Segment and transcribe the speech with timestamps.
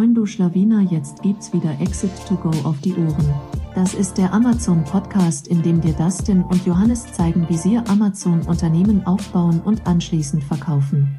[0.00, 3.34] Moin du Schlawiner, jetzt gibt's wieder Exit to Go auf die Ohren.
[3.74, 8.40] Das ist der Amazon Podcast, in dem dir Dustin und Johannes zeigen, wie sie Amazon
[8.46, 11.18] Unternehmen aufbauen und anschließend verkaufen.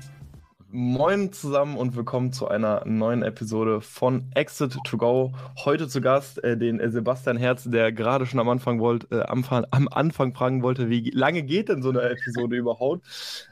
[0.71, 5.31] Moin zusammen und willkommen zu einer neuen Episode von Exit to Go.
[5.63, 9.21] Heute zu Gast äh, den äh, Sebastian Herz, der gerade schon am Anfang, wollt, äh,
[9.21, 13.05] am, am, Anfang fragen wollte, wie lange geht denn so eine Episode überhaupt?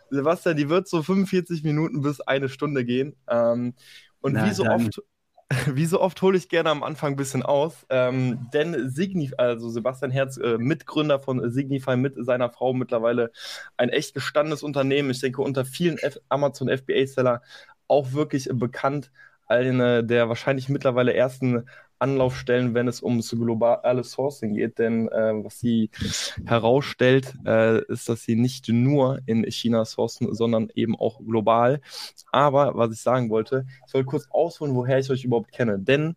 [0.10, 3.16] Sebastian, die wird so 45 Minuten bis eine Stunde gehen.
[3.28, 3.76] Ähm,
[4.22, 4.88] und Na, wie so dann.
[4.88, 5.02] oft
[5.68, 9.70] wie so oft hole ich gerne am Anfang ein bisschen aus, ähm, denn Signif also
[9.70, 13.32] Sebastian Herz, äh, Mitgründer von Signify mit seiner Frau, mittlerweile
[13.78, 15.10] ein echt gestandenes Unternehmen.
[15.10, 17.42] Ich denke, unter vielen F Amazon FBA-Seller
[17.88, 19.12] auch wirklich bekannt.
[19.48, 21.66] Eine der wahrscheinlich mittlerweile ersten
[22.00, 24.80] Anlaufstellen, wenn es ums globale Sourcing geht.
[24.80, 25.90] Denn äh, was sie
[26.46, 31.82] herausstellt, äh, ist, dass sie nicht nur in China sourcen, sondern eben auch global.
[32.32, 35.80] Aber was ich sagen wollte, ich soll kurz ausholen, woher ich euch überhaupt kenne.
[35.80, 36.16] Denn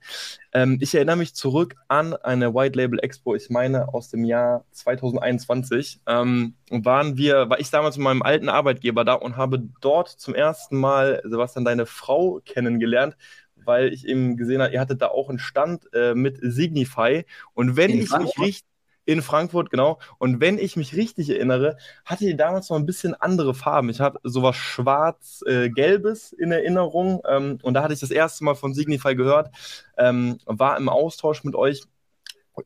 [0.52, 4.64] ähm, ich erinnere mich zurück an eine White Label Expo, ich meine aus dem Jahr
[4.72, 6.00] 2021.
[6.06, 10.34] Ähm, waren wir, war ich damals mit meinem alten Arbeitgeber da und habe dort zum
[10.34, 13.16] ersten Mal Sebastian deine Frau kennengelernt
[13.64, 17.24] weil ich eben gesehen habe, ihr hattet da auch einen Stand äh, mit Signify.
[17.54, 18.38] Und wenn in ich Frankfurt?
[18.38, 18.72] mich richtig
[19.04, 19.98] in Frankfurt, genau.
[20.18, 23.88] Und wenn ich mich richtig erinnere, hatte ihr damals noch ein bisschen andere Farben.
[23.88, 27.20] Ich habe sowas schwarz-gelbes äh, in Erinnerung.
[27.28, 29.50] Ähm, und da hatte ich das erste Mal von Signify gehört,
[29.98, 31.82] ähm, war im Austausch mit euch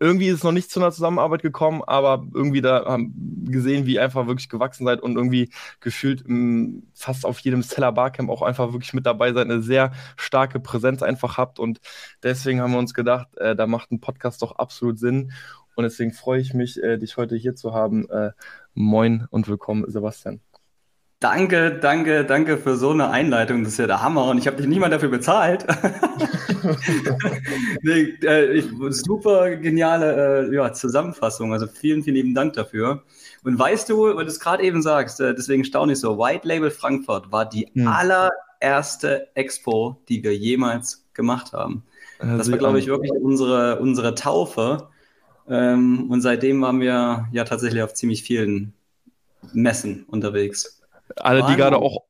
[0.01, 3.95] irgendwie ist es noch nicht zu einer Zusammenarbeit gekommen, aber irgendwie da haben gesehen, wie
[3.95, 8.31] ihr einfach wirklich gewachsen seid und irgendwie gefühlt m, mm, fast auf jedem Seller Barcamp
[8.31, 11.81] auch einfach wirklich mit dabei seid, eine sehr starke Präsenz einfach habt und
[12.23, 15.33] deswegen haben wir uns gedacht, äh, da macht ein Podcast doch absolut Sinn
[15.77, 18.09] und deswegen freue ich mich, äh, dich heute hier zu haben.
[18.11, 18.33] Äh,
[18.75, 20.46] moin und willkommen, Sebastian.
[21.27, 23.65] Danke, danke, danke für so eine Einleitung.
[23.65, 25.67] Das ist ja der Hammer und ich habe dich nicht mal dafür bezahlt.
[27.83, 31.53] nee, äh, super geniale äh, ja, Zusammenfassung.
[31.53, 33.03] Also vielen, vielen lieben Dank dafür.
[33.43, 36.47] Und weißt du, weil du es gerade eben sagst, äh, deswegen staune ich so, White
[36.47, 37.89] Label Frankfurt war die hm.
[37.89, 41.83] allererste Expo, die wir jemals gemacht haben.
[42.21, 44.91] Also das war, glaube ich, wirklich unsere, unsere Taufe.
[45.49, 48.75] Ähm, und seitdem waren wir ja tatsächlich auf ziemlich vielen
[49.53, 50.77] Messen unterwegs.
[51.17, 52.05] Alle, die gerade auch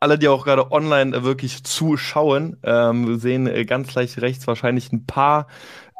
[0.00, 5.06] alle, die auch gerade online wirklich zuschauen, ähm, sehen äh, ganz gleich rechts wahrscheinlich ein
[5.06, 5.46] paar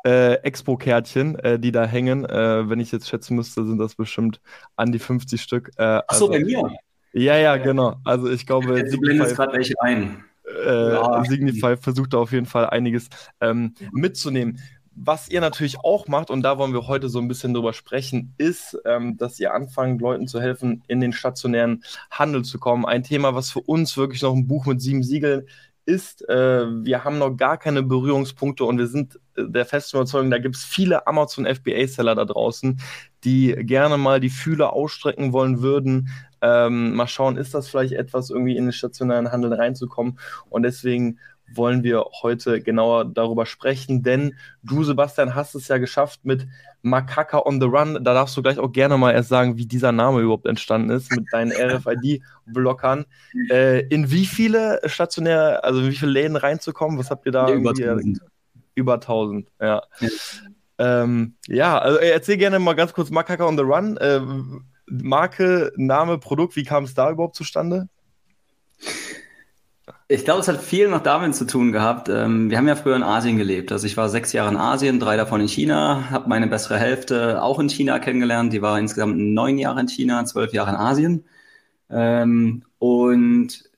[0.04, 2.24] äh, Expo-Kärtchen, äh, die da hängen.
[2.26, 4.40] Äh, wenn ich jetzt schätzen müsste, sind das bestimmt
[4.76, 5.70] an die 50 Stück.
[5.76, 6.70] Äh, Ach so, also, bei mir?
[7.14, 7.96] Ja, ja, genau.
[8.04, 10.24] Also ich glaube, Jetzt Signify, gerade welche ein.
[10.66, 11.24] Äh, ja.
[11.24, 13.08] Signify versucht da auf jeden Fall einiges
[13.40, 14.58] ähm, mitzunehmen
[14.96, 18.34] was ihr natürlich auch macht, und da wollen wir heute so ein bisschen drüber sprechen,
[18.38, 22.84] ist, ähm, dass ihr anfangt, Leuten zu helfen, in den stationären Handel zu kommen.
[22.84, 25.46] Ein Thema, was für uns wirklich noch ein Buch mit sieben Siegeln
[25.86, 30.30] ist, äh, wir haben noch gar keine Berührungspunkte und wir sind äh, der festen Überzeugung,
[30.30, 32.80] da gibt es viele Amazon FBA-Seller da draußen,
[33.24, 36.08] die gerne mal die Fühler ausstrecken wollen würden.
[36.40, 40.18] Ähm, mal schauen, ist das vielleicht etwas, irgendwie in den stationären Handel reinzukommen?
[40.48, 41.18] Und deswegen
[41.52, 46.46] wollen wir heute genauer darüber sprechen, denn du, Sebastian, hast es ja geschafft mit
[46.82, 48.04] Makaka on the Run.
[48.04, 51.10] Da darfst du gleich auch gerne mal erst sagen, wie dieser Name überhaupt entstanden ist
[51.10, 53.06] mit deinen RFID-Blockern.
[53.50, 56.98] Äh, in wie viele stationäre, also in wie viele Läden reinzukommen?
[56.98, 57.48] Was habt ihr da?
[57.48, 58.20] Ja, über 1000.
[58.74, 59.82] Über 1000, ja.
[60.00, 60.08] ja.
[60.76, 63.96] Ähm, ja, also erzähl gerne mal ganz kurz Makaka on the Run.
[63.96, 64.20] Äh,
[64.86, 67.88] Marke, Name, Produkt, wie kam es da überhaupt zustande?
[70.06, 72.10] Ich glaube, es hat viel noch damit zu tun gehabt.
[72.10, 73.72] Ähm, wir haben ja früher in Asien gelebt.
[73.72, 77.42] Also ich war sechs Jahre in Asien, drei davon in China, habe meine bessere Hälfte
[77.42, 78.52] auch in China kennengelernt.
[78.52, 81.24] Die war insgesamt neun Jahre in China, zwölf Jahre in Asien.
[81.90, 83.70] Ähm, und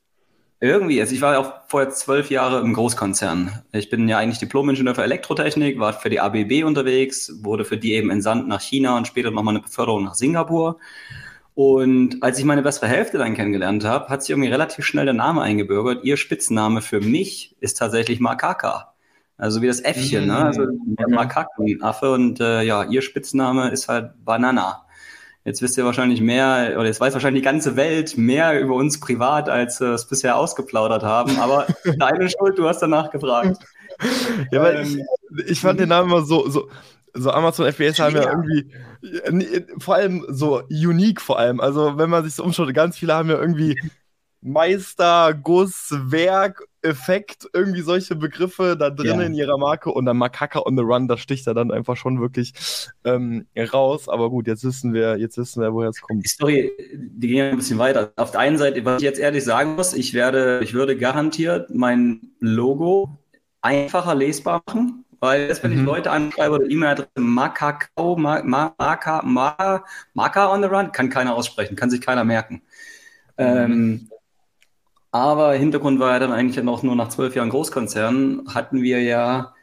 [0.60, 3.62] irgendwie, also ich war auch vorher zwölf Jahre im Großkonzern.
[3.72, 7.92] Ich bin ja eigentlich Diplom-Ingenieur für Elektrotechnik, war für die ABB unterwegs, wurde für die
[7.92, 10.78] eben entsandt nach China und später nochmal eine Beförderung nach Singapur.
[11.56, 15.14] Und als ich meine bessere Hälfte dann kennengelernt habe, hat sich irgendwie relativ schnell der
[15.14, 16.04] Name eingebürgert.
[16.04, 18.92] Ihr Spitzname für mich ist tatsächlich Makaka.
[19.38, 20.28] Also wie das Äffchen, mhm.
[20.28, 20.36] ne?
[20.36, 24.84] Also der Makakenaffe und äh, ja, ihr Spitzname ist halt Banana.
[25.46, 29.00] Jetzt wisst ihr wahrscheinlich mehr, oder jetzt weiß wahrscheinlich die ganze Welt mehr über uns
[29.00, 31.38] privat, als wir es bisher ausgeplaudert haben.
[31.38, 31.66] Aber
[31.98, 33.56] deine Schuld, du hast danach gefragt.
[34.50, 35.06] Ja, weil ähm,
[35.38, 36.68] ich, ich fand den Namen immer so, so,
[37.16, 38.70] so Amazon FBS haben ja irgendwie
[39.78, 41.60] vor allem so unique vor allem.
[41.60, 43.76] Also wenn man sich so umschaut, ganz viele haben ja irgendwie
[44.46, 49.26] Meister, Guss, Werk, Effekt, irgendwie solche Begriffe da drin ja.
[49.26, 52.20] in ihrer Marke und dann Makaka on the Run, das sticht da dann einfach schon
[52.20, 52.52] wirklich
[53.04, 54.08] ähm, raus.
[54.08, 56.24] Aber gut, jetzt wissen wir, jetzt wissen wir, woher es kommt.
[56.24, 58.12] Die Story, die ging ein bisschen weiter.
[58.16, 61.70] Auf der einen Seite, was ich jetzt ehrlich sagen muss, ich werde, ich würde garantiert
[61.74, 63.18] mein Logo
[63.62, 65.80] einfacher lesbar machen, weil jetzt, wenn mhm.
[65.80, 69.84] ich Leute anschreibe oder E-Mail-Adresse Makakao, Maka, Maka,
[70.14, 72.62] Maka on the Run, kann keiner aussprechen, kann sich keiner merken.
[73.36, 73.44] Mhm.
[73.44, 74.08] Ähm,
[75.10, 79.54] aber Hintergrund war ja dann eigentlich noch nur nach zwölf Jahren Großkonzern, hatten wir ja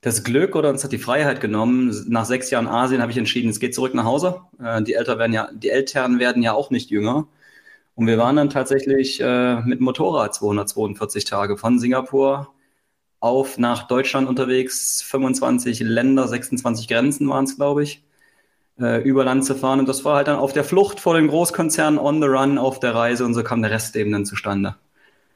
[0.00, 1.94] das Glück oder uns hat die Freiheit genommen.
[2.08, 4.40] Nach sechs Jahren Asien habe ich entschieden, es geht zurück nach Hause.
[4.60, 7.28] Äh, die, Eltern werden ja, die Eltern werden ja auch nicht jünger.
[7.94, 12.52] Und wir waren dann tatsächlich äh, mit Motorrad 242 Tage von Singapur
[13.22, 18.02] auf nach Deutschland unterwegs, 25 Länder, 26 Grenzen waren es, glaube ich,
[18.80, 19.78] äh, über Land zu fahren.
[19.78, 22.80] Und das war halt dann auf der Flucht vor dem Großkonzern on the run auf
[22.80, 24.74] der Reise und so kam der Rest eben dann zustande.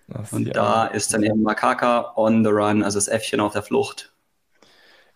[0.08, 0.52] Das und ja.
[0.52, 4.12] da ist dann eben Makaka on the run, also das Äffchen auf der Flucht,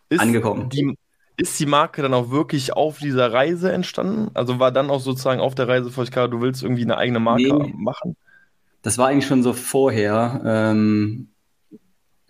[0.08, 0.68] ist angekommen.
[0.68, 0.96] Die,
[1.38, 4.30] ist die Marke dann auch wirklich auf dieser Reise entstanden?
[4.34, 7.18] Also war dann auch sozusagen auf der Reise für klar, du willst irgendwie eine eigene
[7.18, 8.16] Marke nee, machen?
[8.82, 10.40] Das war eigentlich schon so vorher.
[10.44, 11.30] Ähm,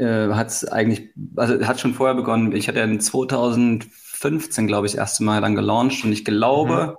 [0.01, 2.53] äh, hat es eigentlich, also hat schon vorher begonnen.
[2.53, 6.97] Ich hatte in 2015, glaube ich, das erste Mal dann gelauncht und ich glaube, mhm.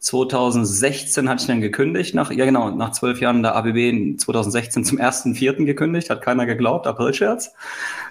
[0.00, 4.98] 2016 hatte ich dann gekündigt, nach, ja genau, nach zwölf Jahren der ABB 2016 zum
[4.98, 7.52] ersten Vierten gekündigt, hat keiner geglaubt, April-Scherz.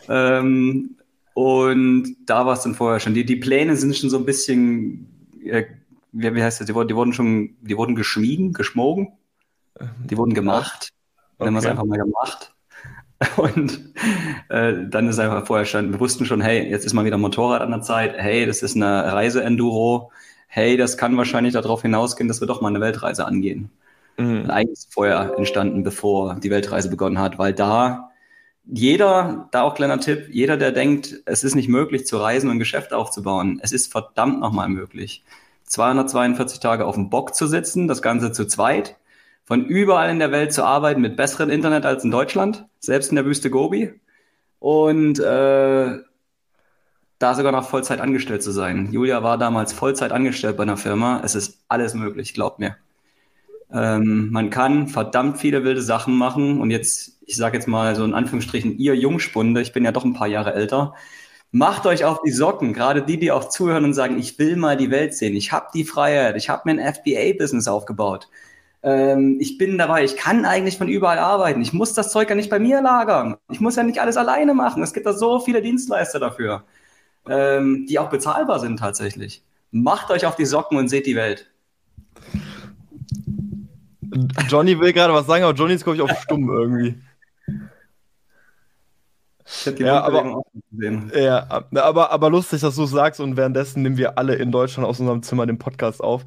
[0.10, 0.96] Ähm,
[1.36, 3.14] und da war es dann vorher schon.
[3.14, 5.08] Die, die Pläne sind schon so ein bisschen,
[5.44, 5.66] äh,
[6.12, 9.14] wie, wie heißt das, die, die, wurden schon, die wurden geschmieden, geschmogen.
[10.10, 10.90] Die wurden gemacht.
[11.38, 11.46] Okay.
[11.46, 12.53] Nennen wir es einfach mal gemacht.
[13.38, 13.94] Und
[14.50, 17.62] äh, dann ist einfach vorher schon, wir wussten schon, hey, jetzt ist mal wieder Motorrad
[17.62, 20.12] an der Zeit, hey, das ist eine Reise-Enduro,
[20.48, 23.70] hey, das kann wahrscheinlich darauf hinausgehen, dass wir doch mal eine Weltreise angehen.
[24.18, 24.50] Mhm.
[24.50, 28.10] Eigentlich ist vorher entstanden, bevor die Weltreise begonnen hat, weil da
[28.66, 32.58] jeder, da auch kleiner Tipp, jeder, der denkt, es ist nicht möglich zu reisen und
[32.58, 35.24] ein Geschäft aufzubauen, es ist verdammt nochmal möglich.
[35.66, 38.96] 242 Tage auf dem Bock zu sitzen, das Ganze zu zweit,
[39.54, 43.18] von überall in der Welt zu arbeiten mit besserem Internet als in Deutschland, selbst in
[43.18, 43.94] der Wüste Gobi
[44.58, 46.00] und äh,
[47.20, 48.92] da sogar noch Vollzeit angestellt zu sein.
[48.92, 51.22] Julia war damals Vollzeit angestellt bei einer Firma.
[51.24, 52.78] Es ist alles möglich, glaubt mir.
[53.72, 58.04] Ähm, man kann verdammt viele wilde Sachen machen und jetzt, ich sage jetzt mal so
[58.06, 60.96] in Anführungsstrichen, ihr Jungspunde, ich bin ja doch ein paar Jahre älter,
[61.52, 64.78] macht euch auf die Socken, gerade die, die auch zuhören und sagen, ich will mal
[64.78, 68.30] die Welt sehen, ich habe die Freiheit, ich habe mir ein FBA-Business aufgebaut.
[68.84, 72.36] Ähm, ich bin dabei, ich kann eigentlich von überall arbeiten, ich muss das Zeug ja
[72.36, 75.40] nicht bei mir lagern, ich muss ja nicht alles alleine machen, es gibt da so
[75.40, 76.66] viele Dienstleister dafür,
[77.30, 79.42] ähm, die auch bezahlbar sind tatsächlich.
[79.72, 81.50] Macht euch auf die Socken und seht die Welt.
[84.50, 86.96] Johnny will gerade was sagen, aber Johnny ist, glaube ich, auf stumm irgendwie.
[89.78, 90.44] ja, aber,
[91.12, 91.48] ja,
[91.84, 95.00] aber, aber lustig, dass du es sagst und währenddessen nehmen wir alle in Deutschland aus
[95.00, 96.26] unserem Zimmer den Podcast auf.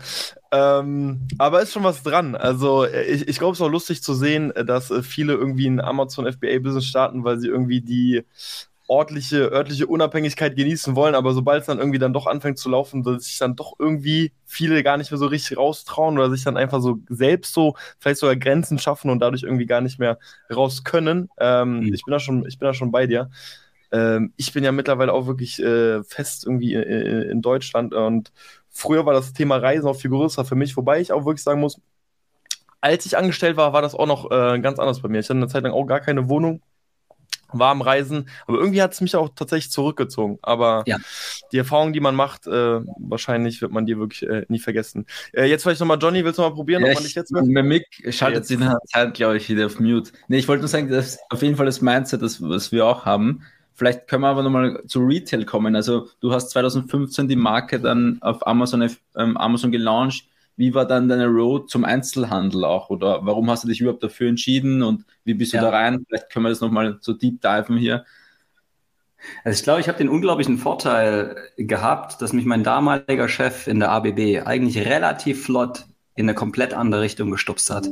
[0.52, 2.34] Ähm, aber ist schon was dran.
[2.34, 6.30] Also ich, ich glaube, es ist auch lustig zu sehen, dass viele irgendwie ein Amazon
[6.30, 8.24] FBA-Business starten, weil sie irgendwie die
[8.90, 13.02] örtliche, örtliche Unabhängigkeit genießen wollen, aber sobald es dann irgendwie dann doch anfängt zu laufen,
[13.02, 16.56] dass sich dann doch irgendwie viele gar nicht mehr so richtig raustrauen oder sich dann
[16.56, 20.18] einfach so selbst so vielleicht sogar Grenzen schaffen und dadurch irgendwie gar nicht mehr
[20.54, 21.28] raus können.
[21.38, 21.94] Ähm, mhm.
[21.94, 23.30] Ich bin da schon, ich bin da schon bei dir.
[23.92, 28.32] Ähm, ich bin ja mittlerweile auch wirklich äh, fest irgendwie in, in Deutschland und
[28.68, 31.60] früher war das Thema Reisen auch viel größer für mich, wobei ich auch wirklich sagen
[31.60, 31.80] muss,
[32.80, 35.18] als ich angestellt war, war das auch noch äh, ganz anders bei mir.
[35.18, 36.62] Ich hatte eine Zeit lang auch gar keine Wohnung
[37.58, 38.28] warm reisen.
[38.46, 40.38] Aber irgendwie hat es mich auch tatsächlich zurückgezogen.
[40.42, 40.98] Aber ja.
[41.52, 45.06] die Erfahrung, die man macht, äh, wahrscheinlich wird man die wirklich äh, nie vergessen.
[45.32, 47.64] Äh, jetzt vielleicht nochmal, Johnny, willst du mal probieren, ja, ob man dich jetzt mit?
[47.64, 50.12] Mick schaltet sich in der Zeit, glaube ich, wieder auf Mute.
[50.28, 53.04] Nee, ich wollte nur sagen, dass auf jeden Fall das Mindset, das, was wir auch
[53.04, 53.42] haben.
[53.74, 55.76] Vielleicht können wir aber nochmal zu Retail kommen.
[55.76, 60.24] Also du hast 2015 die Marke dann auf Amazon, ähm, Amazon gelauncht
[60.56, 62.90] wie war dann deine Road zum Einzelhandel auch?
[62.90, 65.62] Oder warum hast du dich überhaupt dafür entschieden und wie bist du ja.
[65.62, 66.04] da rein?
[66.08, 68.04] Vielleicht können wir das nochmal so deep diven hier.
[69.44, 73.80] Also ich glaube, ich habe den unglaublichen Vorteil gehabt, dass mich mein damaliger Chef in
[73.80, 77.88] der ABB eigentlich relativ flott in eine komplett andere Richtung gestupst hat.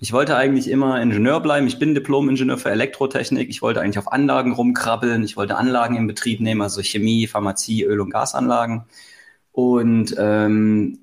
[0.00, 1.66] Ich wollte eigentlich immer Ingenieur bleiben.
[1.66, 3.50] Ich bin Diplom-Ingenieur für Elektrotechnik.
[3.50, 5.24] Ich wollte eigentlich auf Anlagen rumkrabbeln.
[5.24, 8.84] Ich wollte Anlagen in Betrieb nehmen, also Chemie, Pharmazie, Öl- und Gasanlagen.
[9.52, 11.00] Und ähm,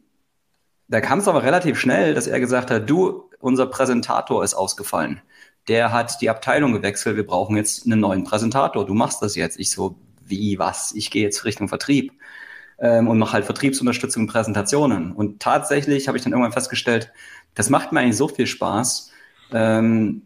[0.88, 5.22] da kam es aber relativ schnell, dass er gesagt hat, du, unser Präsentator ist ausgefallen.
[5.68, 9.60] Der hat die Abteilung gewechselt, wir brauchen jetzt einen neuen Präsentator, du machst das jetzt.
[9.60, 10.94] Ich so, wie, was?
[10.94, 12.14] Ich gehe jetzt Richtung Vertrieb
[12.80, 15.12] ähm, und mache halt Vertriebsunterstützung und Präsentationen.
[15.12, 17.12] Und tatsächlich habe ich dann irgendwann festgestellt,
[17.56, 19.12] das macht mir eigentlich so viel Spaß.
[19.54, 20.24] Ähm,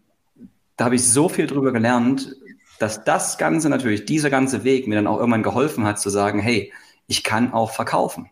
[0.75, 2.36] da habe ich so viel drüber gelernt,
[2.80, 6.39] dass das Ganze natürlich, dieser ganze Weg mir dann auch irgendwann geholfen hat zu sagen,
[6.39, 6.74] hey,
[7.08, 8.30] ich kann auch verkaufen.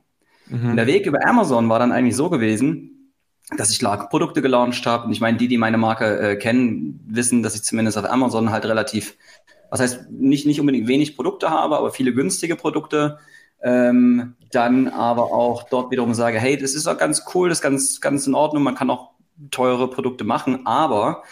[0.50, 0.76] Mhm.
[0.76, 3.14] Der Weg über Amazon war dann eigentlich so gewesen,
[3.58, 5.06] dass ich Produkte gelauncht habe.
[5.06, 8.52] Und ich meine, die, die meine Marke äh, kennen, wissen, dass ich zumindest auf Amazon
[8.52, 9.16] halt relativ
[9.70, 13.20] was heißt nicht, nicht unbedingt wenig Produkte habe, aber viele günstige Produkte,
[13.62, 17.64] ähm, dann aber auch dort wiederum sage, hey, das ist auch ganz cool, das ist
[17.64, 19.12] ganz, ganz in Ordnung, man kann auch
[19.52, 21.24] teure Produkte machen, aber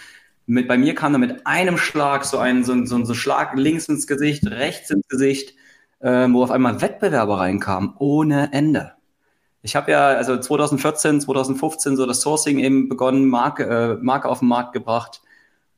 [0.48, 3.56] mit, bei mir kam da mit einem Schlag so ein, so ein, so ein Schlag
[3.56, 5.56] links ins Gesicht, rechts ins Gesicht,
[6.00, 8.95] äh, wo auf einmal Wettbewerber reinkamen, ohne Ende.
[9.66, 14.40] Ich habe ja also 2014, 2015 so das Sourcing eben begonnen, Marke, äh, Marke auf
[14.40, 15.24] den Markt gebracht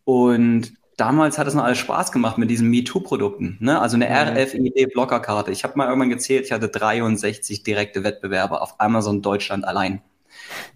[0.03, 3.55] und damals hat es noch alles Spaß gemacht mit diesen MeToo-Produkten.
[3.61, 3.79] Ne?
[3.79, 4.37] Also eine mhm.
[4.37, 5.53] RFID-Blockerkarte.
[5.53, 10.01] Ich habe mal irgendwann gezählt, ich hatte 63 direkte Wettbewerber auf Amazon Deutschland allein.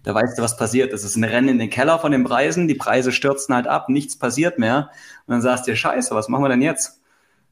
[0.04, 0.94] Da weißt du, was passiert.
[0.94, 2.66] Das ist ein Rennen in den Keller von den Preisen.
[2.66, 4.90] Die Preise stürzen halt ab, nichts passiert mehr.
[5.26, 7.02] Und dann sagst du dir, scheiße, was machen wir denn jetzt?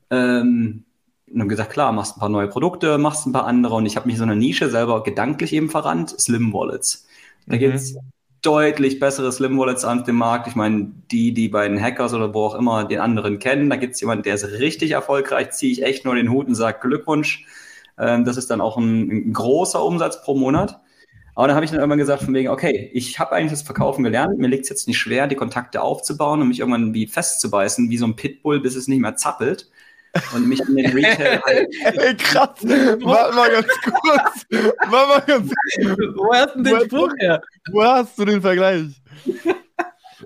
[0.08, 0.84] Ähm,
[1.32, 3.74] und haben gesagt, klar, machst ein paar neue Produkte, machst ein paar andere.
[3.74, 7.06] Und ich habe mich so eine Nische selber gedanklich eben verrannt, Slim Wallets.
[7.46, 7.60] Da mhm.
[7.60, 7.94] gibt's
[8.42, 10.48] deutlich bessere Slim Wallets auf dem Markt.
[10.48, 13.76] Ich meine, die, die bei den Hackers oder wo auch immer den anderen kennen, da
[13.76, 17.46] gibt's jemanden, der ist richtig erfolgreich, ziehe ich echt nur den Hut und sage Glückwunsch.
[17.98, 20.80] Ähm, das ist dann auch ein, ein großer Umsatz pro Monat.
[21.34, 24.02] Aber dann habe ich dann irgendwann gesagt, von wegen, okay, ich habe eigentlich das Verkaufen
[24.02, 27.88] gelernt, mir liegt es jetzt nicht schwer, die Kontakte aufzubauen und mich irgendwann wie festzubeißen,
[27.88, 29.70] wie so ein Pitbull, bis es nicht mehr zappelt.
[30.34, 31.68] Und mich in den Retail halt.
[31.84, 32.50] Ey, krass!
[32.62, 34.46] Warte mal ganz kurz.
[34.88, 35.98] Warte mal ganz kurz.
[36.16, 37.42] Wo hast du den Spruch her?
[37.70, 38.86] Wo hast du den Vergleich?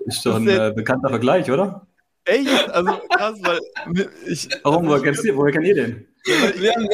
[0.05, 1.87] Ist doch ein äh, bekannter Vergleich, oder?
[2.25, 2.69] Echt?
[2.71, 3.59] Also krass, weil
[4.27, 4.49] ich.
[4.63, 4.87] Warum?
[4.87, 6.07] Woher, kennst du, woher kennt ihr den?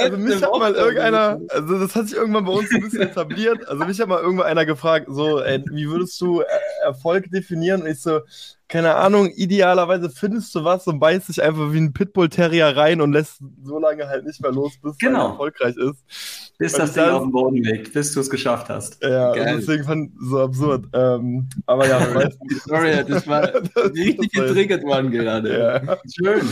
[0.04, 3.68] Also mich hat mal irgendeiner, also das hat sich irgendwann bei uns ein bisschen etabliert.
[3.68, 6.44] Also mich hat mal irgendwann einer gefragt, so, ey, wie würdest du
[6.84, 7.82] Erfolg definieren?
[7.82, 8.22] Und ich so,
[8.68, 13.12] keine Ahnung, idealerweise findest du was und beißt dich einfach wie ein Pitbull-Terrier rein und
[13.12, 15.26] lässt so lange halt nicht mehr los, bis genau.
[15.26, 16.56] es erfolgreich ist.
[16.58, 19.04] Bis das Ding auf den Boden liegt, bis du es geschafft hast.
[19.04, 20.86] Ja, deswegen fand ich so absurd.
[20.94, 22.58] Ähm, aber ja, weißt du.
[22.66, 23.52] Sorry, das war
[23.94, 25.60] richtig getriggert worden gerade.
[25.60, 25.98] Ja.
[26.08, 26.48] Schön.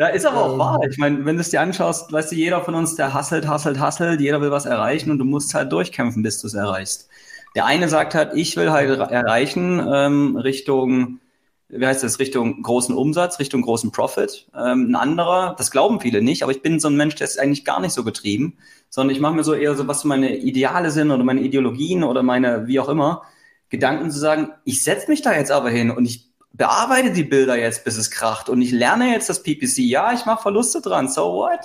[0.00, 0.80] Ja, ist aber auch ähm, wahr.
[0.88, 3.78] Ich meine, wenn du es dir anschaust, weißt du, jeder von uns, der hasselt, hasselt,
[3.78, 7.10] hasselt, jeder will was erreichen und du musst halt durchkämpfen, bis du es erreichst.
[7.54, 11.20] Der eine sagt halt, ich will halt erreichen ähm, Richtung,
[11.68, 14.46] wie heißt das, Richtung großen Umsatz, Richtung großen Profit.
[14.54, 17.38] Ähm, ein anderer, das glauben viele nicht, aber ich bin so ein Mensch, der ist
[17.38, 18.56] eigentlich gar nicht so getrieben,
[18.88, 22.22] sondern ich mache mir so eher so, was meine Ideale sind oder meine Ideologien oder
[22.22, 23.20] meine, wie auch immer,
[23.68, 27.56] Gedanken zu sagen, ich setze mich da jetzt aber hin und ich bearbeite die Bilder
[27.56, 29.78] jetzt, bis es kracht und ich lerne jetzt das PPC.
[29.78, 31.60] Ja, ich mache Verluste dran, so what?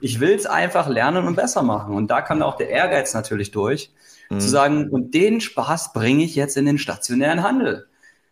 [0.00, 1.94] Ich will es einfach lernen und besser machen.
[1.94, 3.90] Und da kann auch der Ehrgeiz natürlich durch,
[4.30, 4.40] mhm.
[4.40, 7.88] zu sagen, und den Spaß bringe ich jetzt in den stationären Handel.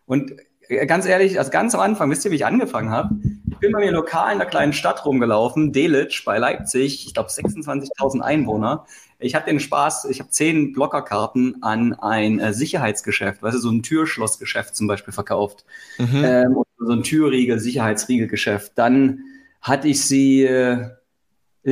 [0.06, 0.32] Und
[0.68, 3.16] äh, ganz ehrlich, also ganz am Anfang, wisst ihr, wie ich angefangen habe?
[3.50, 7.30] Ich bin bei mir lokal in einer kleinen Stadt rumgelaufen, Delitzsch bei Leipzig, ich glaube
[7.30, 8.86] 26.000 Einwohner.
[9.18, 13.70] Ich habe den Spaß, ich habe zehn Blockerkarten an ein äh, Sicherheitsgeschäft, weißt du, so
[13.70, 15.64] ein Türschlossgeschäft zum Beispiel verkauft.
[15.98, 16.24] Mhm.
[16.24, 18.72] Ähm, so ein Türriegel, Sicherheitsriegelgeschäft.
[18.74, 19.20] Dann
[19.62, 20.90] hatte ich sie äh,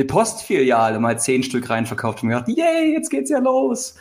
[0.07, 3.95] Postfiliale mal zehn Stück rein verkauft und mir gedacht, yay, jetzt geht's ja los.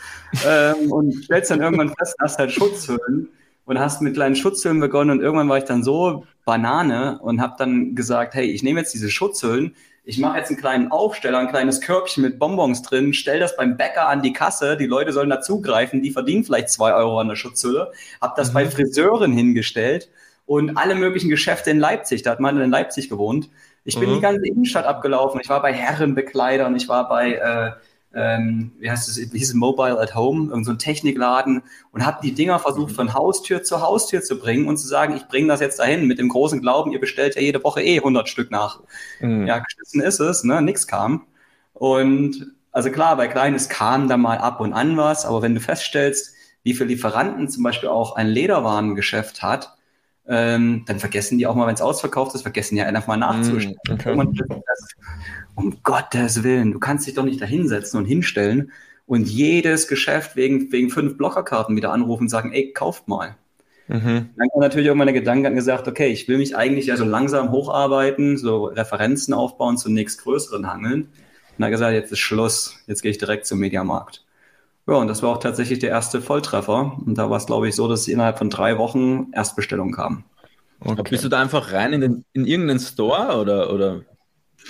[0.47, 3.29] ähm, und stellst dann irgendwann fest, hast halt Schutzhüllen
[3.65, 7.55] und hast mit kleinen Schutzhüllen begonnen und irgendwann war ich dann so Banane und habe
[7.59, 9.75] dann gesagt, hey, ich nehme jetzt diese Schutzhüllen,
[10.07, 13.77] ich mache jetzt einen kleinen Aufsteller, ein kleines Körbchen mit Bonbons drin, stell das beim
[13.77, 17.37] Bäcker an die Kasse, die Leute sollen dazugreifen, die verdienen vielleicht zwei Euro an der
[17.37, 18.55] Schutzhülle, habe das mhm.
[18.55, 20.11] bei Friseuren hingestellt
[20.45, 23.49] und alle möglichen Geschäfte in Leipzig, da hat man in Leipzig gewohnt.
[23.85, 24.15] Ich bin mhm.
[24.17, 27.73] die ganze Innenstadt abgelaufen, ich war bei Herrenbekleidern, ich war bei äh,
[28.15, 32.07] ähm, wie heißt es, wie hieß es, Mobile at Home, irgendein so ein Technikladen und
[32.07, 35.49] habe die Dinger versucht von Haustür zu Haustür zu bringen und zu sagen, ich bringe
[35.49, 38.51] das jetzt dahin mit dem großen Glauben, ihr bestellt ja jede Woche eh 100 Stück
[38.51, 38.81] nach.
[39.21, 39.47] Mhm.
[39.47, 41.27] Ja, geschissen ist es, ne, nix kam.
[41.73, 45.55] Und also klar, bei Kleinen, es kam da mal ab und an was, aber wenn
[45.55, 49.77] du feststellst, wie viele Lieferanten zum Beispiel auch ein Lederwarengeschäft hat,
[50.27, 53.77] ähm, dann vergessen die auch mal, wenn es ausverkauft ist, vergessen die einfach mal nachzustellen.
[53.89, 54.17] Mm, okay.
[55.55, 58.73] Um Gottes Willen, du kannst dich doch nicht da hinsetzen und hinstellen
[59.07, 63.37] und jedes Geschäft wegen, wegen fünf Blockerkarten wieder anrufen und sagen, ey, kauft mal.
[63.89, 64.31] Mhm.
[64.37, 67.51] Dann kam natürlich auch meine Gedanken gesagt, okay, ich will mich eigentlich ja so langsam
[67.51, 71.03] hocharbeiten, so Referenzen aufbauen zu nächstgrößeren Hangeln.
[71.03, 74.25] Und dann gesagt, jetzt ist Schluss, jetzt gehe ich direkt zum Mediamarkt.
[74.87, 76.99] Ja, und das war auch tatsächlich der erste Volltreffer.
[77.05, 80.25] Und da war es, glaube ich, so, dass innerhalb von drei Wochen Erstbestellungen kamen.
[80.81, 81.03] Okay.
[81.11, 84.03] Bist du da einfach rein in, den, in irgendeinen Store oder, oder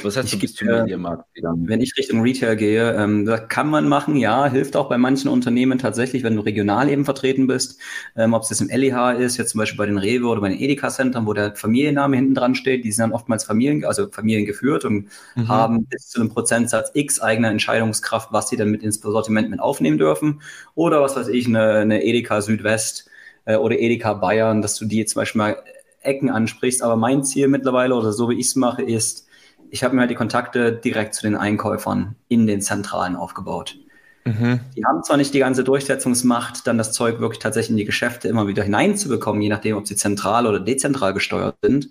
[0.02, 1.68] was heißt, du bist zum Mediamarkt gegangen?
[1.68, 5.28] Wenn ich Richtung Retail gehe, ähm, das kann man machen, ja, hilft auch bei manchen
[5.28, 7.78] Unternehmen tatsächlich, wenn du regional eben vertreten bist.
[8.16, 10.48] Ähm, Ob es das im LEH ist, jetzt zum Beispiel bei den Rewe oder bei
[10.48, 14.46] den Edeka-Centern, wo der Familienname hinten dran steht, die sind dann oftmals Familien, also Familien
[14.46, 15.48] geführt und mhm.
[15.48, 19.60] haben bis zu einem Prozentsatz X eigener Entscheidungskraft, was sie dann mit ins Sortiment mit
[19.60, 20.40] aufnehmen dürfen.
[20.74, 23.08] Oder was weiß ich, eine, eine Edeka Südwest
[23.44, 25.56] äh, oder Edeka Bayern, dass du die zum Beispiel mal
[26.00, 29.26] Ecken ansprichst, aber mein Ziel mittlerweile oder so wie ich es mache, ist,
[29.74, 33.76] ich habe mir halt die Kontakte direkt zu den Einkäufern in den Zentralen aufgebaut.
[34.24, 34.60] Mhm.
[34.76, 38.28] Die haben zwar nicht die ganze Durchsetzungsmacht, dann das Zeug wirklich tatsächlich in die Geschäfte
[38.28, 41.90] immer wieder hineinzubekommen, je nachdem, ob sie zentral oder dezentral gesteuert sind.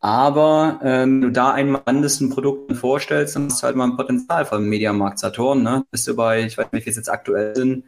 [0.00, 3.96] Aber ähm, wenn du da ein ein Produkt vorstellst, dann hast du halt mal ein
[3.96, 5.62] Potenzial vom Mediamarkt Saturn.
[5.62, 5.84] Ne?
[5.92, 7.84] Bist du bei, ich weiß nicht, wie es jetzt aktuell sind,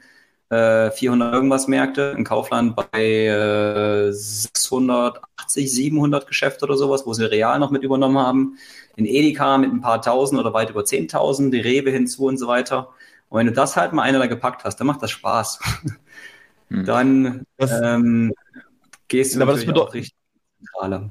[0.54, 7.28] äh, 400 irgendwas Märkte, in Kaufland bei äh, 680, 700 Geschäfte oder sowas, wo sie
[7.28, 8.58] real noch mit übernommen haben.
[8.96, 12.46] In Edeka mit ein paar Tausend oder weit über 10.000, die Rewe hinzu und so
[12.46, 12.90] weiter.
[13.28, 15.60] Und wenn du das halt mal einer da gepackt hast, dann macht das Spaß.
[16.70, 16.86] Hm.
[16.86, 18.32] dann ähm,
[19.08, 20.14] gehst du aber natürlich das auch richtig
[20.58, 21.10] zentraler.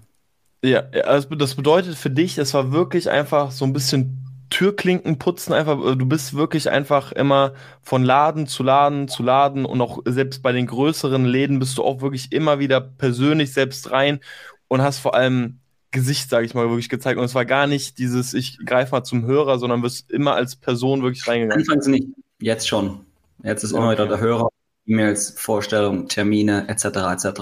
[0.63, 4.22] Ja, also das bedeutet für dich, es war wirklich einfach so ein bisschen
[4.53, 9.65] Türklinken putzen, einfach, äh, du bist wirklich einfach immer von Laden zu Laden zu Laden
[9.65, 13.89] und auch selbst bei den größeren Läden bist du auch wirklich immer wieder persönlich selbst
[13.89, 14.19] rein
[14.67, 17.17] und hast vor allem Gesicht, sage ich mal, wirklich gezeigt.
[17.17, 20.55] Und es war gar nicht dieses, ich greife mal zum Hörer, sondern bist immer als
[20.55, 21.61] Person wirklich reingegangen.
[21.61, 22.07] Anfangs nicht,
[22.39, 22.99] jetzt schon.
[23.41, 23.81] Jetzt ist okay.
[23.81, 24.49] immer wieder der Hörer
[24.85, 26.85] E-Mails, Vorstellungen, Termine etc.
[26.85, 27.39] etc.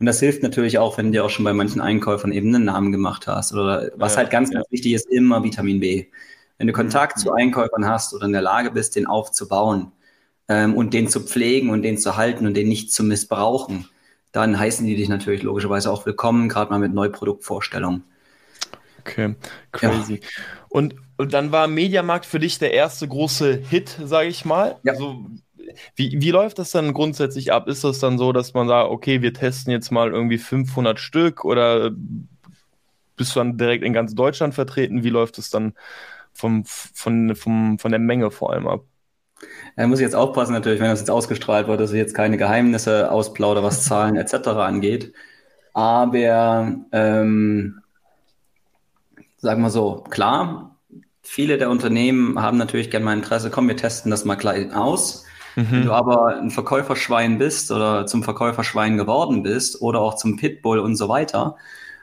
[0.00, 2.90] Und das hilft natürlich auch, wenn du auch schon bei manchen Einkäufern eben einen Namen
[2.90, 3.52] gemacht hast.
[3.52, 4.56] Oder was ja, halt ganz, ja.
[4.56, 6.06] ganz wichtig ist, immer Vitamin B.
[6.58, 6.76] Wenn du mhm.
[6.76, 7.20] Kontakt mhm.
[7.20, 9.92] zu Einkäufern hast oder in der Lage bist, den aufzubauen
[10.48, 13.88] ähm, und den zu pflegen und den zu halten und den nicht zu missbrauchen,
[14.32, 18.02] dann heißen die dich natürlich logischerweise auch willkommen, gerade mal mit Neuproduktvorstellungen.
[18.98, 19.36] Okay,
[19.70, 20.14] crazy.
[20.14, 20.28] Ja.
[20.68, 24.80] Und, und dann war Mediamarkt für dich der erste große Hit, sage ich mal.
[24.82, 24.94] Ja.
[24.94, 25.26] Also,
[25.96, 27.68] wie, wie läuft das dann grundsätzlich ab?
[27.68, 31.44] Ist das dann so, dass man sagt, okay, wir testen jetzt mal irgendwie 500 Stück
[31.44, 31.90] oder
[33.16, 35.04] bist du dann direkt in ganz Deutschland vertreten?
[35.04, 35.74] Wie läuft es dann
[36.32, 38.84] vom, von, vom, von der Menge vor allem ab?
[39.76, 42.36] Da muss ich jetzt aufpassen natürlich, wenn das jetzt ausgestrahlt wird, dass ich jetzt keine
[42.36, 44.48] Geheimnisse ausplaudere, was Zahlen etc.
[44.48, 45.12] angeht.
[45.72, 47.80] Aber ähm,
[49.38, 50.76] sagen wir so, klar,
[51.22, 55.24] viele der Unternehmen haben natürlich gerne mal Interesse, komm, wir testen das mal gleich aus.
[55.56, 55.66] Mhm.
[55.70, 60.78] Wenn du aber ein Verkäuferschwein bist oder zum Verkäuferschwein geworden bist oder auch zum Pitbull
[60.78, 61.56] und so weiter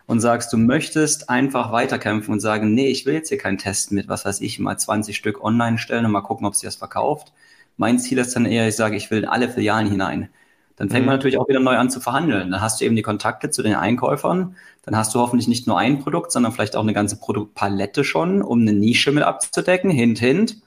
[0.08, 3.92] und sagst, du möchtest einfach weiterkämpfen und sagen, nee, ich will jetzt hier keinen Test
[3.92, 6.76] mit, was weiß ich, mal 20 Stück online stellen und mal gucken, ob sie das
[6.76, 7.34] verkauft.
[7.78, 10.30] Mein Ziel ist dann eher, ich sage, ich will in alle Filialen hinein.
[10.76, 11.08] Dann fängt mhm.
[11.08, 12.52] man natürlich auch wieder neu an zu verhandeln.
[12.52, 14.56] Dann hast du eben die Kontakte zu den Einkäufern.
[14.84, 18.42] Dann hast du hoffentlich nicht nur ein Produkt, sondern vielleicht auch eine ganze Produktpalette schon,
[18.42, 19.92] um eine Nische mit abzudecken.
[19.92, 20.58] Hint, hint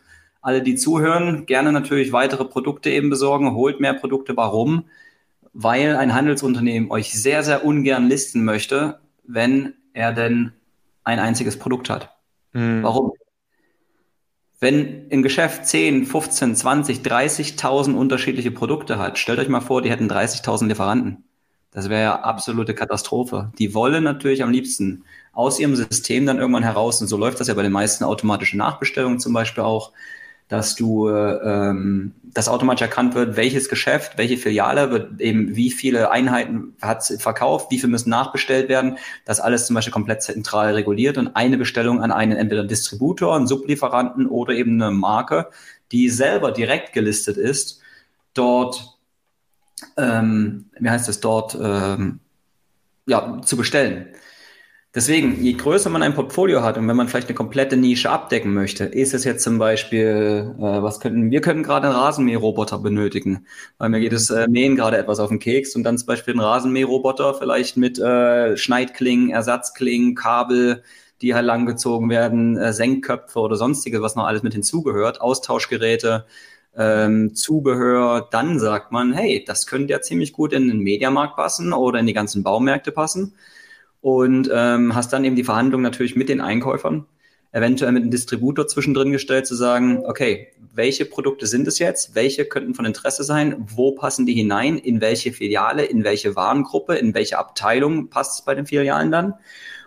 [0.44, 4.37] alle, die zuhören, gerne natürlich weitere Produkte eben besorgen, holt mehr Produkte.
[4.37, 4.85] Warum?
[5.54, 10.52] Weil ein Handelsunternehmen euch sehr, sehr ungern listen möchte, wenn er denn
[11.02, 12.11] ein einziges Produkt hat.
[12.52, 12.83] Mhm.
[12.83, 13.12] Warum?
[14.61, 19.90] Wenn ein Geschäft 10, 15, 20, 30.000 unterschiedliche Produkte hat, stellt euch mal vor, die
[19.90, 21.24] hätten 30.000 Lieferanten.
[21.70, 23.50] Das wäre ja absolute Katastrophe.
[23.59, 27.48] Die wollen natürlich am liebsten aus ihrem System dann irgendwann heraus, und so läuft das
[27.48, 29.92] ja bei den meisten automatischen Nachbestellungen zum Beispiel auch,
[30.48, 36.11] dass du, ähm, dass automatisch erkannt wird, welches Geschäft, welche Filiale wird eben, wie viele
[36.11, 38.98] Einheiten hat verkauft, wie viel müssen nachbestellt werden.
[39.24, 43.46] Das alles zum Beispiel komplett zentral reguliert und eine Bestellung an einen entweder Distributor, einen
[43.46, 45.48] Sublieferanten oder eben eine Marke,
[45.92, 47.80] die selber direkt gelistet ist,
[48.35, 48.98] dort,
[49.96, 52.20] ähm, wie heißt das, dort, ähm,
[53.07, 54.09] ja, zu bestellen.
[54.94, 58.54] Deswegen, je größer man ein Portfolio hat und wenn man vielleicht eine komplette Nische abdecken
[58.54, 63.44] möchte, ist es jetzt zum Beispiel, äh, was könnten, wir können gerade einen Rasenmäherroboter benötigen,
[63.78, 66.35] weil mir geht das äh, Mähen gerade etwas auf den Keks und dann zum Beispiel
[66.35, 70.85] einen Rasenmäherroboter vielleicht mit äh, Schneidklingen, Ersatzklingen, Kabel,
[71.22, 76.24] die halt langgezogen werden, äh, Senkköpfe oder sonstiges, was noch alles mit hinzugehört, Austauschgeräte,
[76.76, 81.72] ähm, Zubehör, dann sagt man, hey, das könnte ja ziemlich gut in den Mediamarkt passen
[81.72, 83.35] oder in die ganzen Baumärkte passen
[84.05, 87.07] und ähm, hast dann eben die Verhandlung natürlich mit den Einkäufern,
[87.53, 92.45] eventuell mit einem Distributor zwischendrin gestellt, zu sagen, okay, welche Produkte sind es jetzt, welche
[92.45, 97.14] könnten von Interesse sein, wo passen die hinein, in welche Filiale, in welche Warengruppe, in
[97.14, 99.35] welche Abteilung passt es bei den Filialen dann?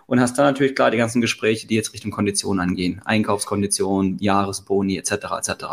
[0.06, 4.98] Und hast dann natürlich klar die ganzen Gespräche, die jetzt Richtung Konditionen angehen, Einkaufskonditionen, Jahresboni
[4.98, 5.12] etc.
[5.38, 5.64] etc.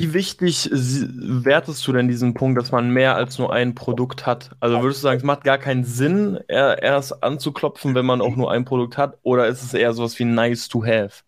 [0.00, 4.50] Wie wichtig wertest du denn diesen Punkt, dass man mehr als nur ein Produkt hat?
[4.58, 8.50] Also würdest du sagen, es macht gar keinen Sinn, erst anzuklopfen, wenn man auch nur
[8.50, 9.18] ein Produkt hat?
[9.22, 11.22] Oder ist es eher sowas wie nice to have?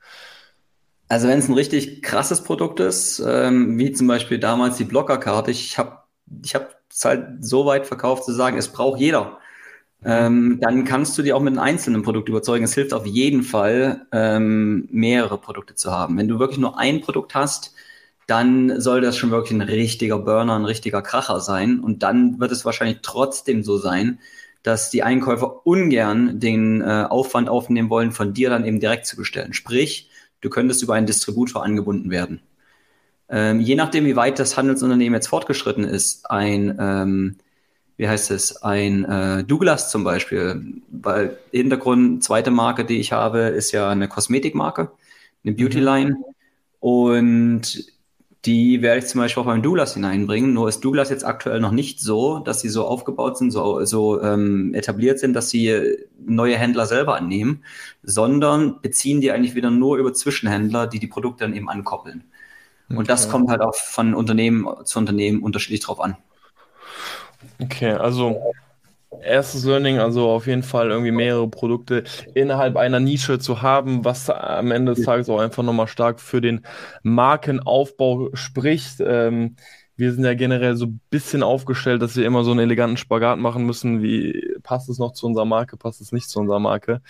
[1.08, 5.50] Also wenn es ein richtig krasses Produkt ist, ähm, wie zum Beispiel damals die Blockerkarte,
[5.50, 5.98] ich habe
[6.42, 9.38] ich hab es halt so weit verkauft zu sagen, es braucht jeder.
[10.04, 12.64] Ähm, dann kannst du dir auch mit einem einzelnen Produkt überzeugen.
[12.64, 16.16] Es hilft auf jeden Fall, ähm, mehrere Produkte zu haben.
[16.16, 17.74] Wenn du wirklich nur ein Produkt hast,
[18.26, 21.80] dann soll das schon wirklich ein richtiger Burner, ein richtiger Kracher sein.
[21.80, 24.18] Und dann wird es wahrscheinlich trotzdem so sein,
[24.62, 29.16] dass die Einkäufer ungern den äh, Aufwand aufnehmen wollen, von dir dann eben direkt zu
[29.16, 29.52] bestellen.
[29.54, 30.08] Sprich,
[30.40, 32.40] du könntest über einen Distributor angebunden werden.
[33.28, 37.36] Ähm, je nachdem, wie weit das Handelsunternehmen jetzt fortgeschritten ist, ein, ähm,
[37.96, 43.40] wie heißt es, ein äh, Douglas zum Beispiel, weil Hintergrund, zweite Marke, die ich habe,
[43.40, 44.92] ist ja eine Kosmetikmarke,
[45.44, 46.10] eine Beautyline.
[46.10, 46.24] Mhm.
[46.80, 47.91] Und
[48.44, 50.52] die werde ich zum Beispiel auch beim Douglas hineinbringen.
[50.52, 54.20] Nur ist Douglas jetzt aktuell noch nicht so, dass sie so aufgebaut sind, so, so
[54.20, 57.62] ähm, etabliert sind, dass sie neue Händler selber annehmen,
[58.02, 62.24] sondern beziehen die eigentlich wieder nur über Zwischenhändler, die die Produkte dann eben ankoppeln.
[62.88, 62.98] Okay.
[62.98, 66.16] Und das kommt halt auch von Unternehmen zu Unternehmen unterschiedlich drauf an.
[67.60, 68.52] Okay, also
[69.20, 74.30] erstes Learning, also auf jeden Fall irgendwie mehrere Produkte innerhalb einer Nische zu haben, was
[74.30, 76.64] am Ende des Tages auch einfach nochmal stark für den
[77.02, 79.00] Markenaufbau spricht.
[79.00, 79.56] Ähm,
[79.96, 83.38] wir sind ja generell so ein bisschen aufgestellt, dass wir immer so einen eleganten Spagat
[83.38, 87.02] machen müssen, wie passt es noch zu unserer Marke, passt es nicht zu unserer Marke.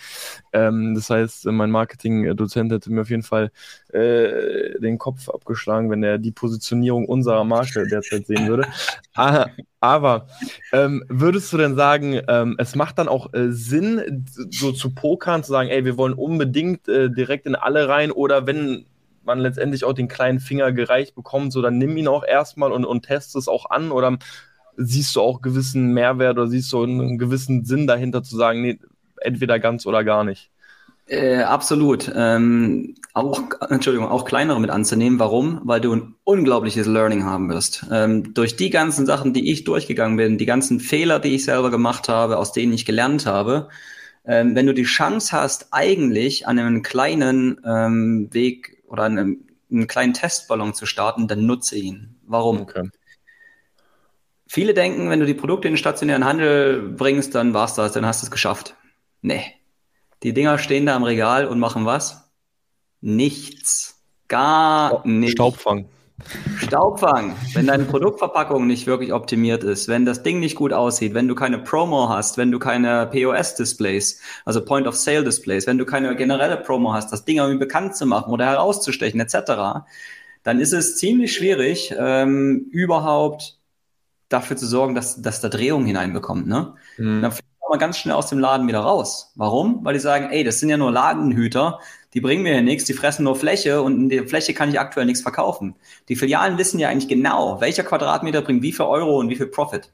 [0.51, 3.51] Ähm, das heißt, mein Marketing-Dozent hätte mir auf jeden Fall
[3.93, 8.67] äh, den Kopf abgeschlagen, wenn er die Positionierung unserer Marke derzeit sehen würde.
[9.15, 9.47] Ah,
[9.79, 10.27] aber
[10.71, 15.43] ähm, würdest du denn sagen, ähm, es macht dann auch äh, Sinn, so zu pokern,
[15.43, 18.85] zu sagen, ey, wir wollen unbedingt äh, direkt in alle rein oder wenn
[19.25, 22.85] man letztendlich auch den kleinen Finger gereicht bekommt, so dann nimm ihn auch erstmal und,
[22.85, 24.17] und test es auch an oder
[24.77, 28.79] siehst du auch gewissen Mehrwert oder siehst du einen gewissen Sinn dahinter zu sagen, nee,
[29.21, 30.49] entweder ganz oder gar nicht?
[31.05, 32.11] Äh, absolut.
[32.15, 35.19] Ähm, auch, Entschuldigung, auch kleinere mit anzunehmen.
[35.19, 35.61] Warum?
[35.63, 37.85] Weil du ein unglaubliches Learning haben wirst.
[37.91, 41.71] Ähm, durch die ganzen Sachen, die ich durchgegangen bin, die ganzen Fehler, die ich selber
[41.71, 43.67] gemacht habe, aus denen ich gelernt habe,
[44.25, 49.87] ähm, wenn du die Chance hast, eigentlich an einem kleinen ähm, Weg oder einen, einen
[49.87, 52.15] kleinen Testballon zu starten, dann nutze ihn.
[52.27, 52.61] Warum?
[52.61, 52.89] Okay.
[54.47, 58.05] Viele denken, wenn du die Produkte in den stationären Handel bringst, dann war's das, dann
[58.05, 58.75] hast du es geschafft.
[59.21, 59.43] Nee.
[60.21, 62.31] Die Dinger stehen da im Regal und machen was?
[63.01, 63.99] Nichts.
[64.27, 65.33] Gar nichts.
[65.33, 65.89] Staubfang.
[66.57, 71.27] Staubfang, wenn deine Produktverpackung nicht wirklich optimiert ist, wenn das Ding nicht gut aussieht, wenn
[71.27, 76.93] du keine Promo hast, wenn du keine POS-Displays, also Point-of-Sale-Displays, wenn du keine generelle Promo
[76.93, 79.83] hast, das Ding irgendwie bekannt zu machen oder herauszustechen etc.,
[80.43, 83.57] dann ist es ziemlich schwierig, ähm, überhaupt
[84.29, 86.47] dafür zu sorgen, dass, dass da Drehung hineinbekommt.
[86.47, 86.73] Ne?
[86.97, 87.21] Mhm.
[87.21, 87.31] Dann
[87.73, 89.31] man ganz schnell aus dem Laden wieder raus.
[89.35, 89.83] Warum?
[89.83, 91.79] Weil die sagen, ey, das sind ja nur Ladenhüter,
[92.13, 94.79] die bringen mir ja nichts, die fressen nur Fläche und in der Fläche kann ich
[94.79, 95.75] aktuell nichts verkaufen.
[96.07, 99.47] Die Filialen wissen ja eigentlich genau, welcher Quadratmeter bringt wie viel Euro und wie viel
[99.47, 99.91] Profit.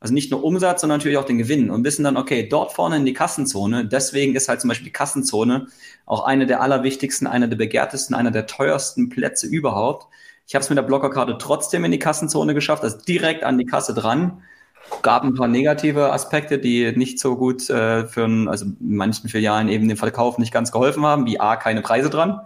[0.00, 2.96] Also nicht nur Umsatz, sondern natürlich auch den Gewinn und wissen dann, okay, dort vorne
[2.96, 5.66] in die Kassenzone, deswegen ist halt zum Beispiel die Kassenzone
[6.06, 10.06] auch eine der allerwichtigsten, einer der begehrtesten, einer der teuersten Plätze überhaupt.
[10.46, 13.66] Ich habe es mit der Blockerkarte trotzdem in die Kassenzone geschafft, also direkt an die
[13.66, 14.42] Kasse dran
[15.02, 19.28] gab ein paar negative Aspekte, die nicht so gut äh, für ein, also in manchen
[19.28, 22.40] Filialen eben den Verkauf nicht ganz geholfen haben, wie A, keine Preise dran.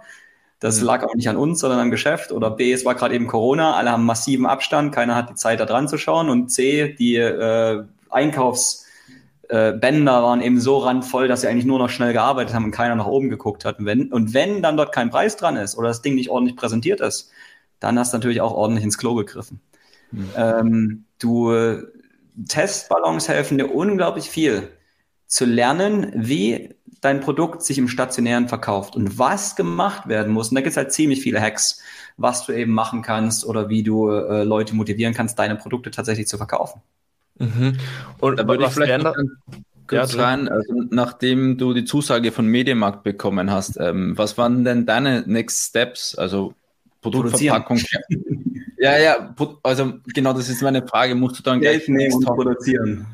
[0.59, 0.85] Das mhm.
[0.85, 2.31] lag auch nicht an uns, sondern am Geschäft.
[2.31, 5.59] Oder B, es war gerade eben Corona, alle haben massiven Abstand, keiner hat die Zeit
[5.59, 6.29] da dran zu schauen.
[6.29, 11.89] Und C, die äh, Einkaufsbänder äh, waren eben so randvoll, dass sie eigentlich nur noch
[11.89, 13.79] schnell gearbeitet haben und keiner nach oben geguckt hat.
[13.79, 16.55] Und wenn, und wenn dann dort kein Preis dran ist oder das Ding nicht ordentlich
[16.55, 17.31] präsentiert ist,
[17.79, 19.59] dann hast du natürlich auch ordentlich ins Klo gegriffen.
[20.11, 20.29] Mhm.
[20.37, 21.51] Ähm, du
[22.47, 24.69] Testballons helfen dir unglaublich viel
[25.27, 30.49] zu lernen, wie dein Produkt sich im Stationären verkauft und was gemacht werden muss.
[30.49, 31.81] Und da gibt es halt ziemlich viele Hacks,
[32.17, 36.27] was du eben machen kannst oder wie du äh, Leute motivieren kannst, deine Produkte tatsächlich
[36.27, 36.81] zu verkaufen.
[37.37, 37.77] Mhm.
[38.19, 39.15] Und da würde ich vielleicht noch
[39.87, 44.63] kurz ja, rein, also nachdem du die Zusage von Medienmarkt bekommen hast, ähm, was waren
[44.63, 46.15] denn deine Next Steps?
[46.15, 46.53] Also
[47.01, 47.79] Produktverpackung.
[48.77, 51.15] Ja, ja, also genau das ist meine Frage.
[51.15, 53.07] Musst du dann Geld nehmen und produzieren?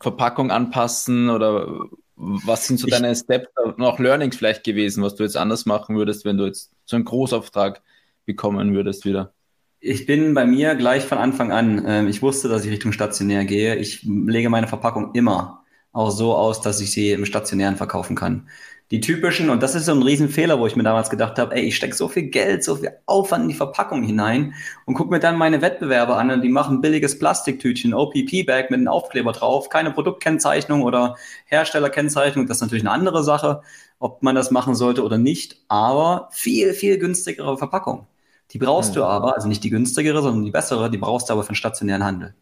[0.00, 5.14] Verpackung anpassen oder was sind so ich, deine Steps und auch Learnings vielleicht gewesen, was
[5.14, 7.80] du jetzt anders machen würdest, wenn du jetzt so einen Großauftrag
[8.26, 9.32] bekommen würdest wieder?
[9.80, 11.84] Ich bin bei mir gleich von Anfang an.
[11.86, 13.76] Ähm, ich wusste, dass ich Richtung stationär gehe.
[13.76, 18.48] Ich lege meine Verpackung immer auch so aus, dass ich sie im stationären verkaufen kann
[18.90, 21.62] die typischen, und das ist so ein Riesenfehler, wo ich mir damals gedacht habe, ey,
[21.62, 25.20] ich stecke so viel Geld, so viel Aufwand in die Verpackung hinein und guck mir
[25.20, 29.92] dann meine Wettbewerber an und die machen billiges Plastiktütchen, OPP-Bag mit einem Aufkleber drauf, keine
[29.92, 33.62] Produktkennzeichnung oder Herstellerkennzeichnung, das ist natürlich eine andere Sache,
[34.00, 38.08] ob man das machen sollte oder nicht, aber viel, viel günstigere Verpackung.
[38.50, 38.94] Die brauchst mhm.
[38.94, 41.56] du aber, also nicht die günstigere, sondern die bessere, die brauchst du aber für den
[41.56, 42.34] stationären Handel.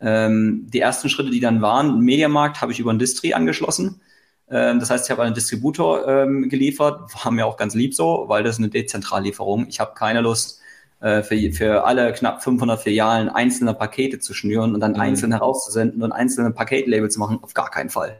[0.00, 4.00] Ähm, die ersten Schritte, die dann waren, Mediamarkt habe ich über ein Distri angeschlossen
[4.48, 8.44] das heißt, ich habe einen Distributor ähm, geliefert, war mir auch ganz lieb so, weil
[8.44, 9.66] das ist eine Dezentrallieferung.
[9.68, 10.60] Ich habe keine Lust,
[11.00, 15.00] äh, für, für alle knapp 500 Filialen einzelne Pakete zu schnüren und dann mhm.
[15.00, 18.18] einzeln herauszusenden und einzelne Paketlabel zu machen, auf gar keinen Fall.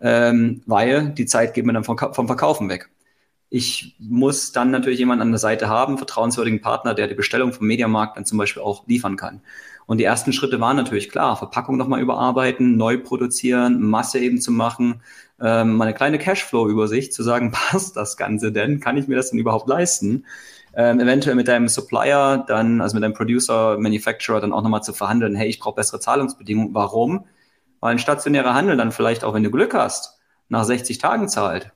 [0.00, 2.90] Ähm, weil die Zeit geht mir dann vom, vom Verkaufen weg.
[3.48, 7.66] Ich muss dann natürlich jemanden an der Seite haben, vertrauenswürdigen Partner, der die Bestellung vom
[7.66, 9.40] Mediamarkt dann zum Beispiel auch liefern kann.
[9.86, 14.50] Und die ersten Schritte waren natürlich klar, Verpackung nochmal überarbeiten, neu produzieren, Masse eben zu
[14.50, 15.00] machen,
[15.40, 18.80] ähm, mal eine kleine Cashflow-Übersicht zu sagen, passt das Ganze denn?
[18.80, 20.24] Kann ich mir das denn überhaupt leisten?
[20.74, 24.92] Ähm, eventuell mit deinem Supplier dann, also mit deinem Producer, Manufacturer dann auch nochmal zu
[24.92, 26.74] verhandeln, hey, ich brauche bessere Zahlungsbedingungen.
[26.74, 27.24] Warum?
[27.80, 30.18] Weil ein stationärer Handel dann vielleicht auch, wenn du Glück hast,
[30.48, 31.72] nach 60 Tagen zahlt.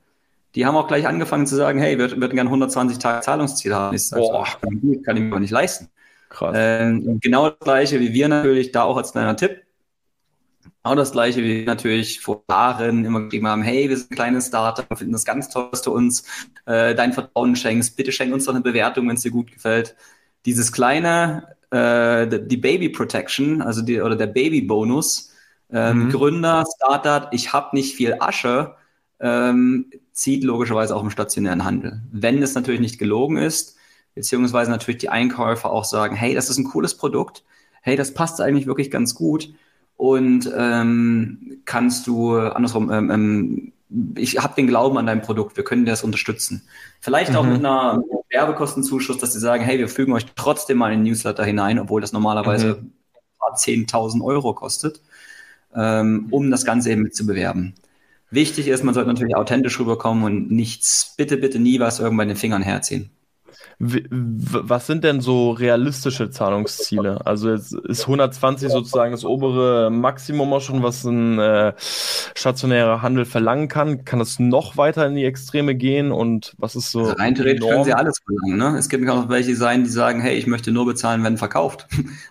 [0.55, 3.95] Die haben auch gleich angefangen zu sagen, hey, wir würden gerne 120 Tage Zahlungsziel haben.
[3.95, 4.47] Ist also, Boah.
[5.05, 5.89] kann ich mir nicht leisten.
[6.29, 6.55] Krass.
[6.59, 9.63] Ähm, genau das gleiche wie wir natürlich, da auch als kleiner Tipp.
[10.83, 14.15] Genau das gleiche wie wir natürlich vor Jahren immer gegeben haben, hey, wir sind ein
[14.15, 16.25] kleines Startup, wir finden das ganz toll, dass du uns
[16.65, 17.97] äh, dein Vertrauen schenkst.
[17.97, 19.95] Bitte schenk uns doch eine Bewertung, wenn es dir gut gefällt.
[20.47, 25.35] Dieses kleine, äh, die Baby Protection, also die, oder der Baby Bonus,
[25.71, 26.11] ähm, mhm.
[26.13, 28.75] Gründer, Startup, ich habe nicht viel Asche,
[29.21, 32.01] ähm, zieht logischerweise auch im stationären Handel.
[32.11, 33.77] Wenn es natürlich nicht gelogen ist,
[34.15, 37.45] beziehungsweise natürlich die Einkäufer auch sagen, hey, das ist ein cooles Produkt,
[37.83, 39.51] hey, das passt eigentlich wirklich ganz gut
[40.01, 43.73] und ähm, kannst du andersrum, ähm, ähm,
[44.17, 46.63] ich habe den Glauben an dein Produkt, wir können dir das unterstützen.
[47.01, 47.37] Vielleicht mhm.
[47.37, 51.13] auch mit einer Werbekostenzuschuss, dass sie sagen, hey, wir fügen euch trotzdem mal in den
[51.13, 52.93] Newsletter hinein, obwohl das normalerweise mhm.
[53.55, 55.03] 10.000 Euro kostet,
[55.75, 57.75] ähm, um das Ganze eben mit zu bewerben.
[58.31, 62.39] Wichtig ist, man sollte natürlich authentisch rüberkommen und nichts, bitte, bitte nie was irgendwann den
[62.39, 63.11] Fingern herziehen.
[63.79, 67.27] Was sind denn so realistische Zahlungsziele?
[67.27, 73.25] Also jetzt ist 120 sozusagen das obere Maximum auch schon, was ein äh, stationärer Handel
[73.25, 74.05] verlangen kann.
[74.05, 76.13] Kann das noch weiter in die Extreme gehen?
[76.13, 77.01] Und was ist so?
[77.01, 78.59] Also rein theoretisch können sie alles verlangen.
[78.59, 78.79] Ne?
[78.79, 81.87] Es gibt auch welche sein, die sagen, hey, ich möchte nur bezahlen, wenn verkauft.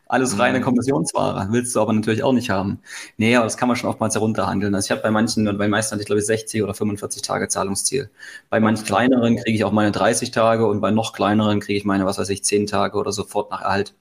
[0.09, 0.63] Alles reine mhm.
[0.63, 1.47] Kommissionsware.
[1.51, 2.81] Willst du aber natürlich auch nicht haben.
[3.17, 4.73] Nee, aber das kann man schon oftmals herunterhandeln.
[4.75, 7.21] Also ich habe bei manchen bei den meisten hatte ich glaube ich 60 oder 45
[7.21, 8.09] Tage Zahlungsziel.
[8.49, 11.85] Bei manchen kleineren kriege ich auch meine 30 Tage und bei noch kleineren kriege ich
[11.85, 13.93] meine, was weiß ich, zehn Tage oder sofort nach Erhalt.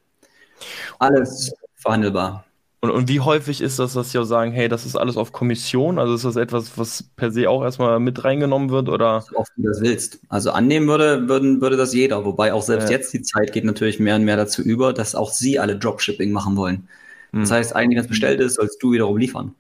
[0.98, 2.47] Alles verhandelbar.
[2.80, 5.32] Und, und wie häufig ist das, dass sie auch sagen, hey, das ist alles auf
[5.32, 5.98] Kommission?
[5.98, 8.88] Also ist das etwas, was per se auch erstmal mit reingenommen wird?
[8.88, 9.22] Oder?
[9.22, 10.20] So oft du das willst.
[10.28, 12.24] Also annehmen würde, würden, würde das jeder.
[12.24, 12.96] Wobei auch selbst ja.
[12.96, 16.30] jetzt die Zeit geht natürlich mehr und mehr dazu über, dass auch sie alle Dropshipping
[16.30, 16.88] machen wollen.
[17.32, 17.40] Hm.
[17.40, 19.56] Das heißt, eigentlich, wenn es bestellt ist, sollst du wiederum liefern.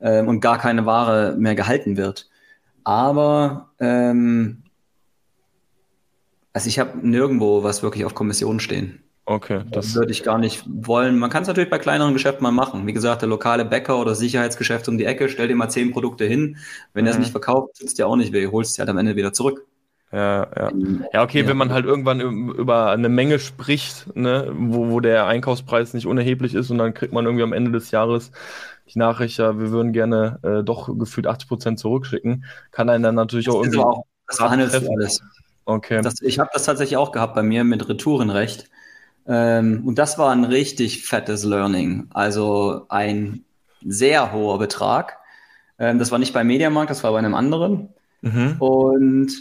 [0.00, 2.28] Ähm, und gar keine Ware mehr gehalten wird.
[2.84, 4.62] Aber ähm,
[6.52, 9.02] also ich habe nirgendwo was wirklich auf Kommission stehen.
[9.30, 11.18] Okay, das würde ich gar nicht wollen.
[11.18, 12.86] Man kann es natürlich bei kleineren Geschäften mal machen.
[12.86, 16.24] Wie gesagt, der lokale Bäcker oder Sicherheitsgeschäft um die Ecke, stell dir mal zehn Produkte
[16.24, 16.56] hin.
[16.94, 17.08] Wenn mhm.
[17.08, 19.34] er es nicht verkauft, sitzt dir auch nicht weh, holst es halt am Ende wieder
[19.34, 19.66] zurück.
[20.12, 20.72] Ja, ja.
[21.12, 21.46] Ja, okay, ja.
[21.46, 26.54] wenn man halt irgendwann über eine Menge spricht, ne, wo, wo der Einkaufspreis nicht unerheblich
[26.54, 28.32] ist und dann kriegt man irgendwie am Ende des Jahres
[28.94, 33.14] die Nachricht, ja, wir würden gerne äh, doch gefühlt 80 Prozent zurückschicken, kann einen dann
[33.14, 33.80] natürlich das auch irgendwie.
[33.80, 35.20] Auch, das verhandelst du alles.
[35.66, 36.00] Okay.
[36.00, 38.70] Das, ich habe das tatsächlich auch gehabt bei mir mit Retourenrecht.
[39.28, 42.08] Ähm, und das war ein richtig fettes Learning.
[42.10, 43.44] Also ein
[43.84, 45.18] sehr hoher Betrag.
[45.78, 47.90] Ähm, das war nicht beim Mediamarkt, das war bei einem anderen.
[48.22, 48.56] Mhm.
[48.58, 49.32] Und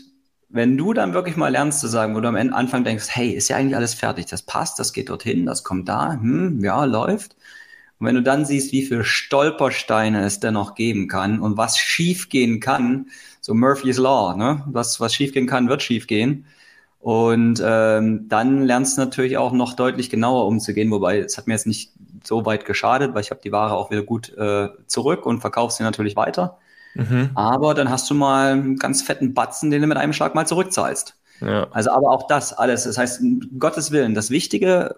[0.50, 3.48] wenn du dann wirklich mal lernst zu sagen, wo du am Anfang denkst, hey, ist
[3.50, 7.36] ja eigentlich alles fertig, das passt, das geht dorthin, das kommt da, hm, ja, läuft.
[8.00, 12.60] Und wenn du dann siehst, wie viele Stolpersteine es dennoch geben kann und was schiefgehen
[12.60, 13.08] kann,
[13.42, 14.64] so Murphy's Law, ne?
[14.68, 16.46] Was, was schiefgehen kann, wird schiefgehen.
[17.08, 21.54] Und ähm, dann lernst du natürlich auch noch deutlich genauer umzugehen, wobei es hat mir
[21.54, 25.26] jetzt nicht so weit geschadet, weil ich habe die Ware auch wieder gut äh, zurück
[25.26, 26.58] und verkaufst sie natürlich weiter.
[26.96, 27.30] Mhm.
[27.34, 30.46] Aber dann hast du mal einen ganz fetten Batzen, den du mit einem Schlag mal
[30.46, 31.16] zurückzahlst.
[31.40, 31.68] Ja.
[31.72, 32.84] Also aber auch das alles.
[32.84, 33.22] Das heißt,
[33.58, 34.98] Gottes Willen, das Wichtige,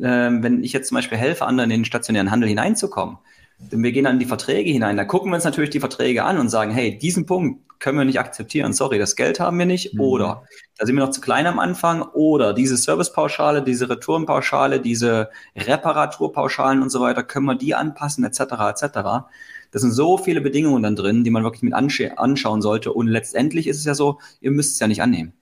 [0.00, 3.18] äh, wenn ich jetzt zum Beispiel helfe, anderen in den stationären Handel hineinzukommen,
[3.58, 4.96] denn wir gehen dann in die Verträge hinein.
[4.96, 8.04] Da gucken wir uns natürlich die Verträge an und sagen, hey, diesen Punkt können wir
[8.04, 8.72] nicht akzeptieren.
[8.72, 9.92] Sorry, das Geld haben wir nicht.
[9.92, 10.00] Mhm.
[10.00, 10.44] Oder
[10.78, 12.02] da sind wir noch zu klein am Anfang.
[12.02, 18.40] Oder diese Servicepauschale, diese Retourenpauschale, diese Reparaturpauschalen und so weiter, können wir die anpassen, etc.
[18.40, 19.26] etc.
[19.72, 22.92] Das sind so viele Bedingungen dann drin, die man wirklich mit anschauen sollte.
[22.92, 25.32] Und letztendlich ist es ja so, ihr müsst es ja nicht annehmen.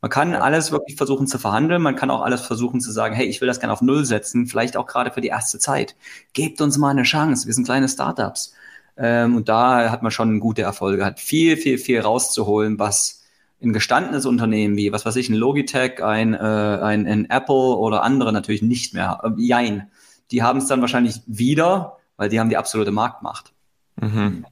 [0.00, 1.80] Man kann alles wirklich versuchen zu verhandeln.
[1.80, 4.46] Man kann auch alles versuchen zu sagen, hey, ich will das gerne auf Null setzen,
[4.46, 5.96] vielleicht auch gerade für die erste Zeit.
[6.34, 7.46] Gebt uns mal eine Chance.
[7.46, 8.52] Wir sind kleine Startups.
[8.96, 13.24] Ähm, und da hat man schon gute Erfolge, hat viel, viel, viel rauszuholen, was
[13.62, 18.02] ein gestandenes Unternehmen wie, was weiß ich, ein Logitech, ein, äh, ein, ein Apple oder
[18.02, 19.20] andere natürlich nicht mehr.
[19.22, 19.90] Äh, jein.
[20.30, 23.52] Die haben es dann wahrscheinlich wieder, weil die haben die absolute Marktmacht.
[23.96, 24.46] Mhm.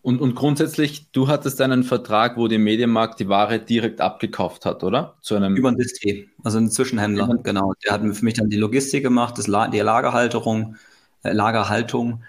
[0.00, 4.84] Und, und grundsätzlich, du hattest einen Vertrag, wo die Medienmarkt die Ware direkt abgekauft hat,
[4.84, 5.16] oder?
[5.20, 7.74] Zu einem Über einen Distri, also einen Zwischenhändler, Über genau.
[7.84, 10.76] Der hat für mich dann die Logistik gemacht, das La die Lagerhalterung,
[11.24, 12.22] äh, Lagerhaltung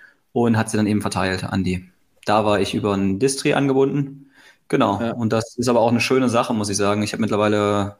[0.46, 1.90] und hat sie dann eben verteilt an die.
[2.26, 4.32] Da war ich über einen Distri angebunden.
[4.68, 5.02] Genau.
[5.02, 5.12] Ja.
[5.12, 7.02] Und das ist aber auch eine schöne Sache, muss ich sagen.
[7.02, 7.98] Ich habe mittlerweile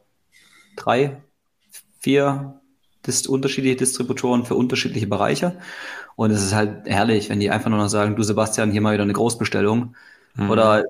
[0.76, 1.20] drei,
[1.98, 2.60] vier
[3.06, 5.58] Dist unterschiedliche Distributoren für unterschiedliche Bereiche.
[6.16, 8.92] Und es ist halt herrlich, wenn die einfach nur noch sagen, du Sebastian, hier mal
[8.92, 9.96] wieder eine Großbestellung.
[10.34, 10.50] Mhm.
[10.50, 10.84] Oder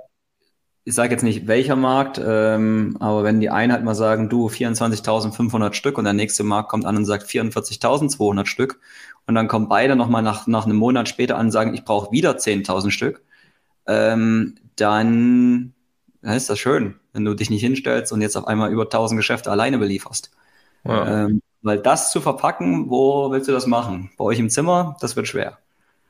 [0.85, 4.49] ich sage jetzt nicht welcher Markt, ähm, aber wenn die einen halt mal sagen, du
[4.49, 8.81] 24.500 Stück und der nächste Markt kommt an und sagt 44.200 Stück
[9.31, 12.11] und dann kommen beide nochmal nach, nach einem Monat später an und sagen, ich brauche
[12.11, 13.23] wieder 10.000 Stück,
[13.87, 15.73] ähm, dann,
[16.21, 19.15] dann ist das schön, wenn du dich nicht hinstellst und jetzt auf einmal über 1.000
[19.15, 20.33] Geschäfte alleine belieferst.
[20.83, 21.27] Ja.
[21.27, 24.11] Ähm, weil das zu verpacken, wo willst du das machen?
[24.19, 25.59] Bei euch im Zimmer, das wird schwer.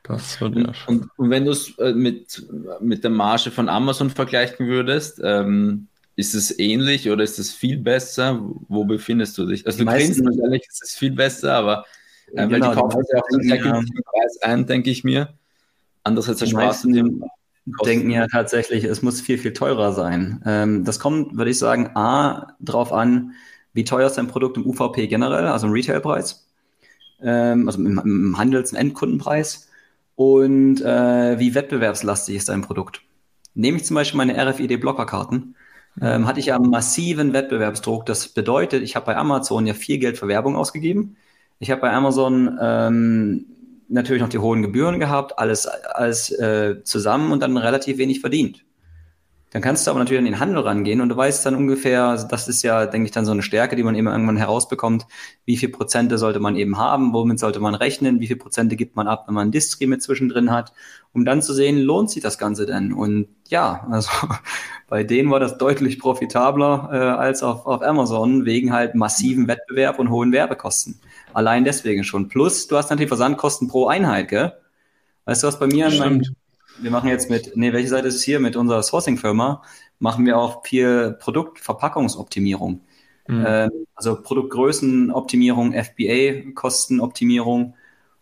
[0.01, 2.43] Das wird ja und, und, wenn du es äh, mit,
[2.79, 7.77] mit der Marge von Amazon vergleichen würdest, ähm, ist es ähnlich oder ist es viel
[7.77, 8.41] besser?
[8.67, 9.67] Wo befindest du dich?
[9.67, 11.85] Also die du meisten, grinst wahrscheinlich, ist es viel besser, aber
[12.33, 15.33] äh, genau, weil die kaufen ja auch sehr günstigen Preis ein, denke ich mir.
[16.03, 17.23] Andererseits der Spaß in dem
[17.85, 20.41] denken ja tatsächlich, es muss viel, viel teurer sein.
[20.45, 23.33] Ähm, das kommt, würde ich sagen, A, drauf an,
[23.73, 26.47] wie teuer ist dein Produkt im UVP generell, also im Retailpreis,
[27.21, 29.69] ähm, also im, im Handels- und Endkundenpreis
[30.15, 33.01] und äh, wie wettbewerbslastig ist dein Produkt.
[33.53, 35.55] Nehme ich zum Beispiel meine RFID-Blockerkarten,
[36.01, 38.05] ähm, hatte ich ja massiven Wettbewerbsdruck.
[38.05, 41.17] Das bedeutet, ich habe bei Amazon ja viel Geld für Werbung ausgegeben.
[41.61, 43.45] Ich habe bei Amazon ähm,
[43.87, 48.65] natürlich noch die hohen Gebühren gehabt, alles, alles äh, zusammen und dann relativ wenig verdient.
[49.51, 52.27] Dann kannst du aber natürlich an den Handel rangehen und du weißt dann ungefähr, also
[52.27, 55.05] das ist ja, denke ich, dann so eine Stärke, die man eben irgendwann herausbekommt,
[55.45, 58.95] wie viel Prozente sollte man eben haben, womit sollte man rechnen, wie viel Prozente gibt
[58.95, 60.73] man ab, wenn man Distri mit zwischendrin hat,
[61.13, 62.91] um dann zu sehen, lohnt sich das Ganze denn?
[62.91, 64.09] Und ja, also
[64.87, 69.99] bei denen war das deutlich profitabler äh, als auf, auf Amazon, wegen halt massiven Wettbewerb
[69.99, 70.99] und hohen Werbekosten.
[71.33, 72.27] Allein deswegen schon.
[72.27, 74.53] Plus, du hast natürlich Versandkosten pro Einheit, gell?
[75.25, 76.21] Weißt du, was bei mir an meinem
[76.81, 78.39] wir machen jetzt mit, nee, welche Seite ist es hier?
[78.39, 79.61] Mit unserer Sourcing-Firma
[79.99, 82.81] machen wir auch viel Produktverpackungsoptimierung.
[83.27, 83.45] Mhm.
[83.47, 87.75] Ähm, also Produktgrößenoptimierung, FBA-Kostenoptimierung.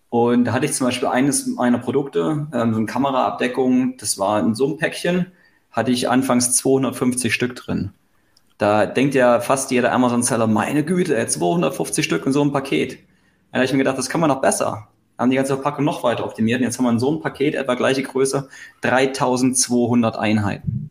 [0.10, 4.39] Und da hatte ich zum Beispiel eines meiner Produkte, ähm, so eine Kameraabdeckung, das war
[4.39, 5.28] in so einem Päckchen,
[5.72, 7.91] hatte ich anfangs 250 Stück drin.
[8.60, 13.00] Da denkt ja fast jeder Amazon-Seller, meine Güte, 250 Stück in so einem Paket.
[13.52, 14.88] Da habe ich mir gedacht, das kann man noch besser
[15.19, 16.62] haben die ganze Verpackung noch weiter optimiert.
[16.62, 18.48] Und jetzt haben wir in so einem Paket, etwa gleiche Größe,
[18.82, 20.89] 3200 Einheiten.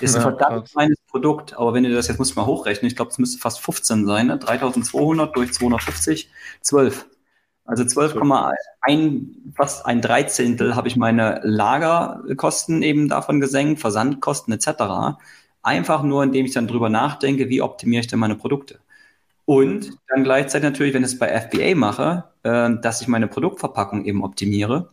[0.00, 2.86] Ist ein ja, verdammt kleines Produkt, aber wenn ihr das jetzt muss ich mal hochrechnen,
[2.86, 4.38] ich glaube, es müsste fast 15 sein, ne?
[4.38, 7.06] 3200 durch 250, 12.
[7.64, 15.18] Also 12,1, fast ein Dreizehntel habe ich meine Lagerkosten eben davon gesenkt, Versandkosten etc.
[15.62, 18.80] Einfach nur, indem ich dann drüber nachdenke, wie optimiere ich denn meine Produkte.
[19.44, 24.04] Und dann gleichzeitig natürlich, wenn ich es bei FBA mache, äh, dass ich meine Produktverpackung
[24.04, 24.90] eben optimiere,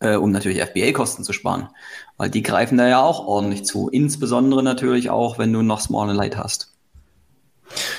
[0.00, 1.68] äh, um natürlich FBA-Kosten zu sparen.
[2.16, 3.88] Weil die greifen da ja auch ordentlich zu.
[3.88, 6.77] Insbesondere natürlich auch, wenn du noch Small and Light hast.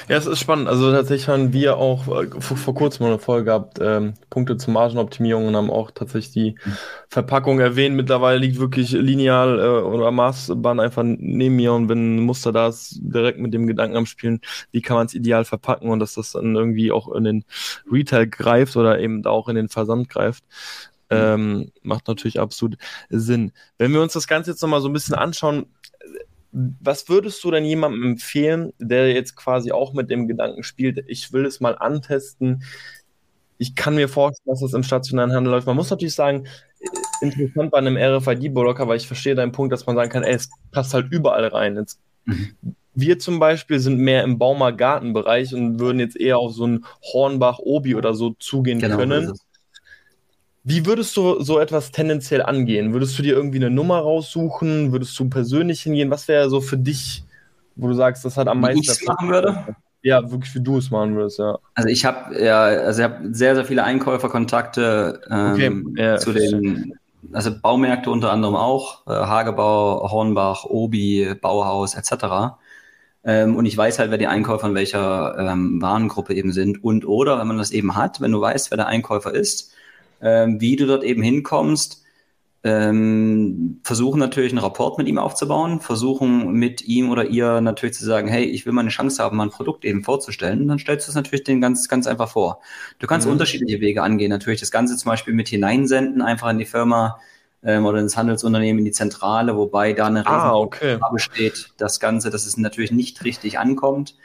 [0.08, 0.67] Ja, es ist spannend.
[0.67, 4.73] Also tatsächlich haben wir auch äh, vor, vor kurzem eine Folge gehabt, ähm, Punkte zur
[4.73, 6.55] Margenoptimierung und haben auch tatsächlich die.
[7.10, 7.95] Verpackung erwähnt.
[7.95, 12.67] Mittlerweile liegt wirklich lineal äh, oder Maßbahn einfach neben mir und wenn ein Muster da
[12.67, 16.13] ist, direkt mit dem Gedanken am Spielen, wie kann man es ideal verpacken und dass
[16.13, 17.45] das dann irgendwie auch in den
[17.91, 20.43] Retail greift oder eben auch in den Versand greift.
[21.10, 21.17] Mhm.
[21.17, 22.77] Ähm, macht natürlich absolut
[23.10, 23.51] Sinn.
[23.79, 25.65] Wenn wir uns das Ganze jetzt nochmal so ein bisschen anschauen,
[26.51, 31.31] was würdest du denn jemandem empfehlen, der jetzt quasi auch mit dem Gedanken spielt, ich
[31.31, 32.63] will es mal antesten?
[33.57, 35.67] Ich kann mir vorstellen, dass das im stationären Handel läuft.
[35.67, 36.45] Man muss natürlich sagen,
[36.79, 40.33] äh, interessant bei einem RFID-Blocker, weil ich verstehe deinen Punkt, dass man sagen kann, ey,
[40.33, 41.75] es passt halt überall rein.
[41.75, 42.55] Jetzt, mhm.
[42.95, 47.95] Wir zum Beispiel sind mehr im Baumarkt-Gartenbereich und würden jetzt eher auf so einen Hornbach-Obi
[47.95, 49.33] oder so zugehen genau, können.
[50.69, 52.93] Wie würdest du so etwas tendenziell angehen?
[52.93, 54.91] Würdest du dir irgendwie eine Nummer raussuchen?
[54.91, 56.12] Würdest du persönlich hingehen?
[56.12, 57.23] Was wäre so für dich,
[57.75, 58.77] wo du sagst, das hat am meisten.
[58.77, 59.75] Wie ich es machen würde?
[60.03, 61.58] Ja, wirklich, wie du es machen würdest, ja.
[61.73, 66.03] Also ich habe ja, also ich habe sehr, sehr viele Einkäuferkontakte ähm, okay.
[66.03, 66.93] ja, zu den,
[67.34, 72.59] also Baumärkte unter anderem auch, äh, Hagebau, Hornbach, Obi, Bauhaus etc.
[73.24, 76.84] Ähm, und ich weiß halt, wer die Einkäufer in welcher ähm, Warengruppe eben sind.
[76.84, 79.74] Und oder, wenn man das eben hat, wenn du weißt, wer der Einkäufer ist,
[80.22, 82.03] ähm, wie du dort eben hinkommst.
[82.61, 88.03] Ähm, versuchen natürlich einen Rapport mit ihm aufzubauen, versuchen mit ihm oder ihr natürlich zu
[88.05, 90.67] sagen, hey, ich will mal eine Chance haben, mal ein Produkt eben vorzustellen.
[90.67, 92.59] Dann stellst du es natürlich den ganz, ganz einfach vor.
[92.99, 93.34] Du kannst mhm.
[93.34, 94.30] unterschiedliche Wege angehen.
[94.30, 97.20] Natürlich das Ganze zum Beispiel mit hineinsenden, einfach in die Firma,
[97.63, 100.97] ähm, oder ins Handelsunternehmen in die Zentrale, wobei da eine ah, okay.
[101.11, 104.15] besteht, das Ganze, dass es natürlich nicht richtig ankommt.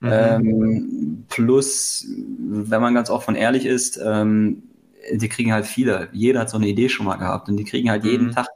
[0.00, 0.10] Mhm.
[0.12, 2.06] Ähm, plus,
[2.38, 4.62] wenn man ganz offen ehrlich ist, ähm,
[5.12, 6.08] die kriegen halt viele.
[6.12, 8.10] Jeder hat so eine Idee schon mal gehabt und die kriegen halt mhm.
[8.10, 8.46] jeden Tag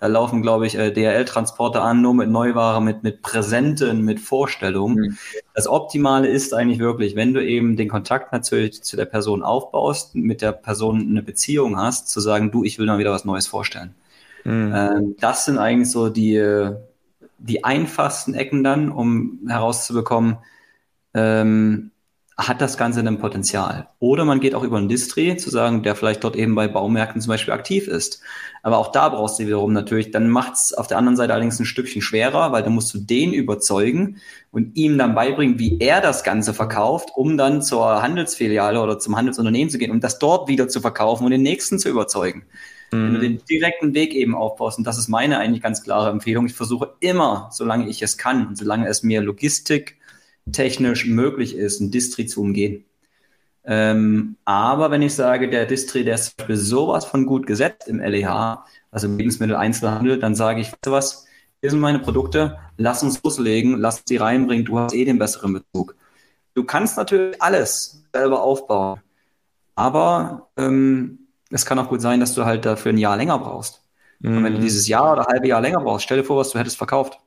[0.00, 4.96] da laufen, glaube ich, äh, DRL-Transporte an, nur mit Neuware, mit, mit Präsenten, mit Vorstellungen.
[4.96, 5.18] Mhm.
[5.54, 10.14] Das Optimale ist eigentlich wirklich, wenn du eben den Kontakt natürlich zu der Person aufbaust,
[10.14, 13.48] mit der Person eine Beziehung hast, zu sagen, du, ich will mal wieder was Neues
[13.48, 13.94] vorstellen.
[14.44, 14.72] Mhm.
[14.74, 16.70] Ähm, das sind eigentlich so die,
[17.38, 20.38] die einfachsten Ecken dann, um herauszubekommen,
[21.14, 21.90] ähm,
[22.38, 23.88] hat das Ganze ein Potenzial.
[23.98, 27.20] Oder man geht auch über einen Distri, zu sagen, der vielleicht dort eben bei Baumärkten
[27.20, 28.20] zum Beispiel aktiv ist.
[28.62, 31.58] Aber auch da brauchst du wiederum natürlich, dann macht es auf der anderen Seite allerdings
[31.58, 34.18] ein Stückchen schwerer, weil dann musst du den überzeugen
[34.52, 39.16] und ihm dann beibringen, wie er das Ganze verkauft, um dann zur Handelsfiliale oder zum
[39.16, 42.44] Handelsunternehmen zu gehen und das dort wieder zu verkaufen und den nächsten zu überzeugen.
[42.92, 43.04] Mhm.
[43.04, 46.46] Wenn du den direkten Weg eben aufbaust, und das ist meine eigentlich ganz klare Empfehlung,
[46.46, 49.96] ich versuche immer, solange ich es kann und solange es mir Logistik,
[50.52, 52.84] technisch möglich ist, ein Distri zu umgehen.
[53.64, 58.64] Ähm, aber wenn ich sage, der Distri, der ist sowas von gut gesetzt im LEH,
[58.90, 61.26] also im Lebensmitteleinzelhandel, dann sage ich, weißt du was,
[61.60, 65.52] hier sind meine Produkte, lass uns loslegen, lass sie reinbringen, du hast eh den besseren
[65.52, 65.96] Bezug.
[66.54, 69.00] Du kannst natürlich alles selber aufbauen,
[69.74, 71.18] aber ähm,
[71.50, 73.82] es kann auch gut sein, dass du halt dafür ein Jahr länger brauchst.
[74.20, 74.38] Mhm.
[74.38, 74.64] Und wenn du mhm.
[74.64, 77.18] dieses Jahr oder halbe Jahr länger brauchst, stell dir vor, was du hättest verkauft.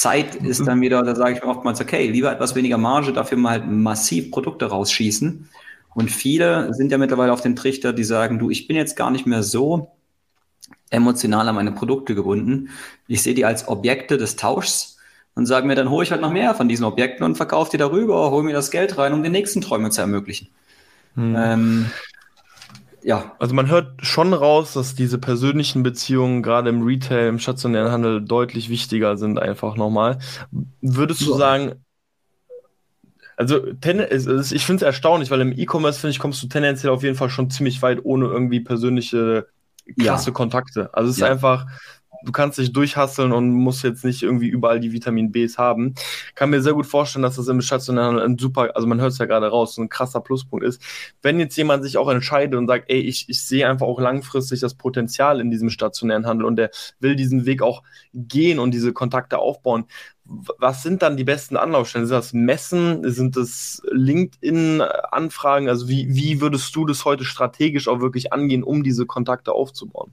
[0.00, 3.36] Zeit ist dann wieder, da sage ich mir oftmals, okay, lieber etwas weniger Marge, dafür
[3.36, 5.48] mal halt massiv Produkte rausschießen.
[5.94, 9.10] Und viele sind ja mittlerweile auf den Trichter, die sagen, du, ich bin jetzt gar
[9.10, 9.90] nicht mehr so
[10.88, 12.70] emotional an meine Produkte gebunden.
[13.08, 14.96] Ich sehe die als Objekte des Tauschs
[15.34, 17.76] und sage mir, dann hole ich halt noch mehr von diesen Objekten und verkaufe die
[17.76, 20.48] darüber, hole mir das Geld rein, um den nächsten Träume zu ermöglichen.
[21.14, 21.34] Hm.
[21.36, 21.90] Ähm,
[23.02, 23.34] ja.
[23.38, 28.22] Also man hört schon raus, dass diese persönlichen Beziehungen gerade im Retail, im stationären Handel
[28.22, 30.18] deutlich wichtiger sind, einfach nochmal.
[30.80, 31.36] Würdest du ja.
[31.36, 31.72] sagen,
[33.36, 37.16] also ich finde es erstaunlich, weil im E-Commerce, finde ich, kommst du tendenziell auf jeden
[37.16, 39.46] Fall schon ziemlich weit ohne irgendwie persönliche
[39.98, 40.34] krasse ja.
[40.34, 40.90] Kontakte.
[40.92, 41.66] Also es ist einfach,
[42.24, 45.94] du kannst dich durchhasseln und musst jetzt nicht irgendwie überall die Vitamin Bs haben.
[46.34, 49.18] Kann mir sehr gut vorstellen, dass das im stationären ein super, also man hört es
[49.18, 50.82] ja gerade raus, ein krasser Pluspunkt ist.
[51.22, 54.60] Wenn jetzt jemand sich auch entscheidet und sagt, ey, ich, ich sehe einfach auch langfristig
[54.60, 57.82] das Potenzial in diesem stationären Handel und der will diesen Weg auch
[58.14, 59.86] gehen und diese Kontakte aufbauen,
[60.24, 62.06] was sind dann die besten Anlaufstellen?
[62.06, 63.10] Sind das Messen?
[63.10, 65.68] Sind das LinkedIn-Anfragen?
[65.68, 70.12] Also wie, wie würdest du das heute strategisch auch wirklich angehen, um diese Kontakte aufzubauen?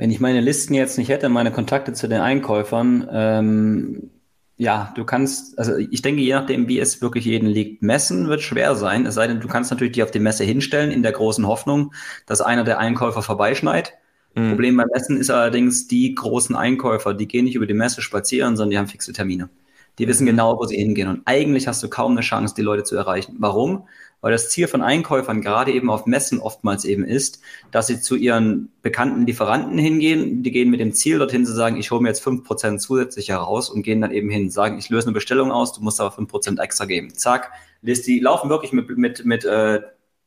[0.00, 4.10] Wenn ich meine Listen jetzt nicht hätte, meine Kontakte zu den Einkäufern, ähm,
[4.56, 8.40] ja, du kannst, also ich denke, je nachdem, wie es wirklich jeden liegt, messen wird
[8.40, 9.04] schwer sein.
[9.04, 11.92] Es sei denn, du kannst natürlich die auf die Messe hinstellen, in der großen Hoffnung,
[12.24, 13.92] dass einer der Einkäufer vorbeischneit.
[14.34, 14.48] Mhm.
[14.48, 18.56] Problem beim Messen ist allerdings, die großen Einkäufer, die gehen nicht über die Messe spazieren,
[18.56, 19.50] sondern die haben fixe Termine.
[19.98, 21.08] Die wissen genau, wo sie hingehen.
[21.08, 23.36] Und eigentlich hast du kaum eine Chance, die Leute zu erreichen.
[23.38, 23.86] Warum?
[24.20, 27.40] Weil das Ziel von Einkäufern gerade eben auf Messen oftmals eben ist,
[27.70, 30.42] dass sie zu ihren bekannten Lieferanten hingehen.
[30.42, 33.30] Die gehen mit dem Ziel dorthin zu sagen, ich hole mir jetzt fünf Prozent zusätzlich
[33.30, 36.12] heraus und gehen dann eben hin, sagen, ich löse eine Bestellung aus, du musst aber
[36.12, 37.14] fünf Prozent extra geben.
[37.14, 37.52] Zack,
[37.82, 39.80] die laufen wirklich mit, mit, mit äh,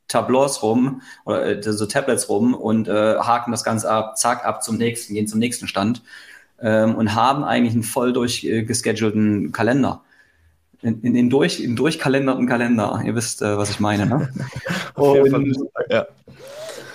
[0.08, 4.64] Tableaus rum oder äh, so Tablets rum und äh, haken das Ganze ab, zack, ab
[4.64, 6.04] zum nächsten, gehen zum nächsten Stand
[6.62, 10.02] ähm, und haben eigentlich einen voll durchgeschedulten Kalender.
[10.84, 13.02] In, in, in, durch, in durchkalenderten Kalender.
[13.06, 14.06] Ihr wisst, äh, was ich meine.
[14.06, 14.30] Ne?
[14.96, 15.58] und,
[15.90, 16.06] ja.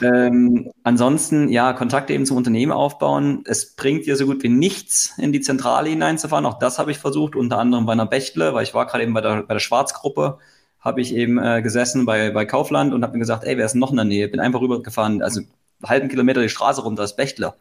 [0.01, 3.43] Ähm, ansonsten, ja, Kontakte eben zum Unternehmen aufbauen.
[3.47, 6.47] Es bringt dir so gut wie nichts, in die Zentrale hineinzufahren.
[6.47, 9.15] Auch das habe ich versucht, unter anderem bei einer Bechtle, weil ich war gerade eben
[9.15, 10.39] bei der, bei der Schwarzgruppe,
[10.81, 13.75] habe ich eben äh, gesessen bei, bei Kaufland und habe mir gesagt, ey, wer ist
[13.75, 14.29] noch in der Nähe?
[14.29, 15.49] Bin einfach rübergefahren, also einen
[15.85, 17.55] halben Kilometer die Straße runter, das Bechtle.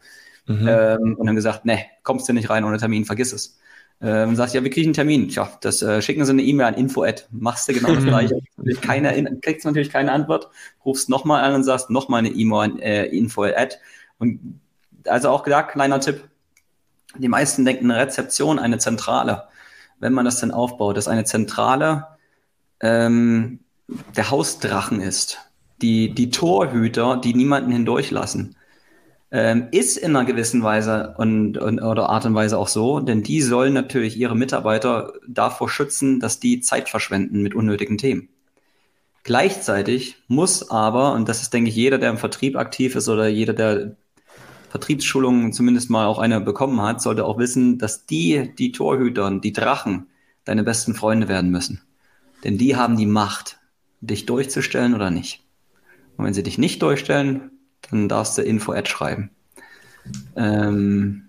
[0.45, 0.67] Mhm.
[0.67, 3.57] Ähm, und dann gesagt, ne, kommst du nicht rein ohne Termin, vergiss es.
[3.99, 5.29] Ähm, sagt, ja, wir kriegen einen Termin.
[5.29, 7.23] Tja, das äh, schicken Sie eine E-Mail an info -Ad.
[7.31, 8.39] Machst du genau das gleiche.
[8.81, 10.49] keine, kriegst natürlich keine Antwort,
[10.85, 13.77] rufst nochmal an und sagst nochmal eine E-Mail an äh, info -Ad.
[14.19, 14.59] Und
[15.05, 16.23] also auch gesagt, kleiner Tipp.
[17.17, 19.45] Die meisten denken eine Rezeption, eine Zentrale.
[19.99, 22.05] Wenn man das denn aufbaut, dass eine Zentrale
[22.81, 23.61] ähm,
[24.15, 25.39] der Hausdrachen ist.
[25.81, 28.56] Die, die Torhüter, die niemanden hindurchlassen
[29.31, 33.23] ähm, ist in einer gewissen Weise und, und, oder Art und Weise auch so, denn
[33.23, 38.29] die sollen natürlich ihre Mitarbeiter davor schützen, dass die Zeit verschwenden mit unnötigen Themen.
[39.23, 43.27] Gleichzeitig muss aber, und das ist, denke ich, jeder, der im Vertrieb aktiv ist oder
[43.27, 43.97] jeder, der
[44.69, 49.51] Vertriebsschulungen zumindest mal auch eine bekommen hat, sollte auch wissen, dass die, die Torhüter, die
[49.51, 50.07] Drachen,
[50.45, 51.81] deine besten Freunde werden müssen.
[52.45, 53.59] Denn die haben die Macht,
[53.99, 55.43] dich durchzustellen oder nicht.
[56.15, 57.51] Und wenn sie dich nicht durchstellen,
[57.91, 59.31] dann darfst du Info-Ad schreiben.
[60.35, 61.27] Ähm,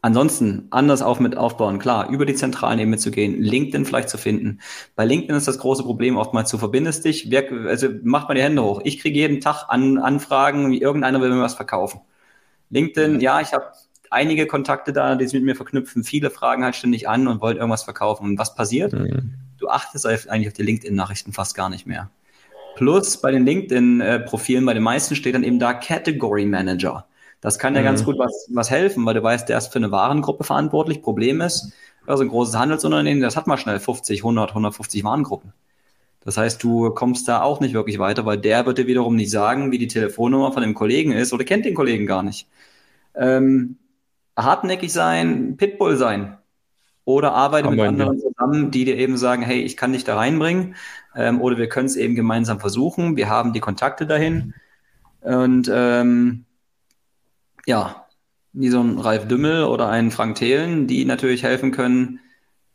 [0.00, 4.16] Ansonsten anders auf mit aufbauen, klar, über die zentralen Ebene zu gehen, LinkedIn vielleicht zu
[4.16, 4.60] finden.
[4.94, 8.42] Bei LinkedIn ist das große Problem oftmals, du verbindest dich, wer, also macht mal die
[8.42, 8.80] Hände hoch.
[8.84, 12.00] Ich kriege jeden Tag an, Anfragen, wie irgendeiner will mir was verkaufen.
[12.70, 13.72] LinkedIn, ja, ich habe
[14.10, 16.04] einige Kontakte da, die sich mit mir verknüpfen.
[16.04, 18.24] Viele fragen halt ständig an und wollen irgendwas verkaufen.
[18.24, 18.92] Und was passiert?
[18.92, 19.34] Mhm.
[19.58, 22.10] Du achtest eigentlich auf die LinkedIn-Nachrichten fast gar nicht mehr.
[22.78, 27.06] Plus bei den LinkedIn-Profilen, bei den meisten steht dann eben da Category Manager.
[27.40, 27.86] Das kann ja mhm.
[27.86, 31.02] ganz gut was, was helfen, weil du weißt, der ist für eine Warengruppe verantwortlich.
[31.02, 31.72] Problem ist,
[32.06, 35.52] also ein großes Handelsunternehmen, das hat mal schnell 50, 100, 150 Warengruppen.
[36.20, 39.32] Das heißt, du kommst da auch nicht wirklich weiter, weil der wird dir wiederum nicht
[39.32, 42.46] sagen, wie die Telefonnummer von dem Kollegen ist oder kennt den Kollegen gar nicht.
[43.16, 43.76] Ähm,
[44.36, 46.37] hartnäckig sein, Pitbull sein
[47.08, 50.74] oder arbeite mit anderen zusammen, die dir eben sagen, hey, ich kann dich da reinbringen
[51.16, 53.16] ähm, oder wir können es eben gemeinsam versuchen.
[53.16, 54.52] Wir haben die Kontakte dahin
[55.22, 56.44] und ähm,
[57.64, 58.04] ja,
[58.52, 62.20] wie so ein Ralf Dümmel oder ein Frank Thelen, die natürlich helfen können,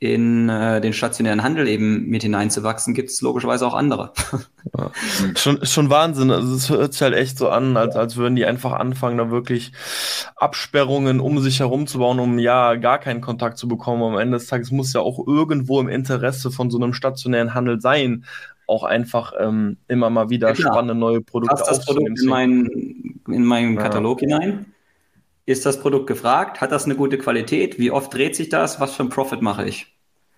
[0.03, 4.11] in äh, den stationären Handel eben mit hineinzuwachsen, gibt es logischerweise auch andere.
[4.77, 4.91] Ja.
[5.35, 6.31] Schon, schon Wahnsinn.
[6.31, 9.29] Also es hört sich halt echt so an, als, als würden die einfach anfangen, da
[9.29, 9.71] wirklich
[10.35, 14.01] Absperrungen um sich herum zu bauen, um ja gar keinen Kontakt zu bekommen.
[14.01, 17.79] Am Ende des Tages muss ja auch irgendwo im Interesse von so einem stationären Handel
[17.79, 18.25] sein,
[18.65, 23.21] auch einfach ähm, immer mal wieder ja, spannende neue Produkte Passt das Produkt in meinen,
[23.27, 24.39] in meinen Katalog ja.
[24.39, 24.65] hinein?
[25.45, 26.61] Ist das Produkt gefragt?
[26.61, 27.77] Hat das eine gute Qualität?
[27.77, 28.79] Wie oft dreht sich das?
[28.79, 29.92] Was für ein Profit mache ich?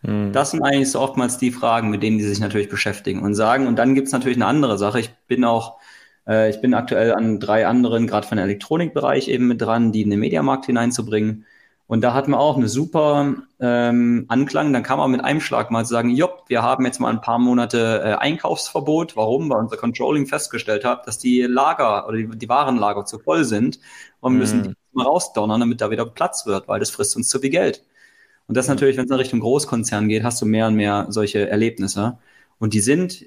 [0.06, 0.32] Hm.
[0.32, 3.68] Das sind eigentlich so oftmals die Fragen, mit denen die sich natürlich beschäftigen und sagen.
[3.68, 4.99] Und dann gibt es natürlich eine andere Sache.
[4.99, 5.78] Ich bin auch,
[6.28, 10.03] äh, ich bin aktuell an drei anderen, gerade von den Elektronikbereich eben mit dran, die
[10.03, 11.45] in den Mediamarkt hineinzubringen.
[11.88, 14.74] Und da hatten wir auch eine super ähm, Anklang.
[14.74, 17.22] Dann kam man mit einem Schlag mal zu sagen, jopp, wir haben jetzt mal ein
[17.22, 19.16] paar Monate äh, Einkaufsverbot.
[19.16, 19.49] Warum?
[19.49, 23.80] Weil unser Controlling festgestellt hat, dass die Lager oder die, die Warenlager zu voll sind
[24.20, 24.64] und wir müssen mhm.
[24.64, 27.84] die mal rausdonnern, damit da wieder Platz wird, weil das frisst uns zu viel Geld.
[28.47, 31.49] Und das natürlich, wenn es in Richtung Großkonzern geht, hast du mehr und mehr solche
[31.49, 32.17] Erlebnisse.
[32.59, 33.25] Und die sind,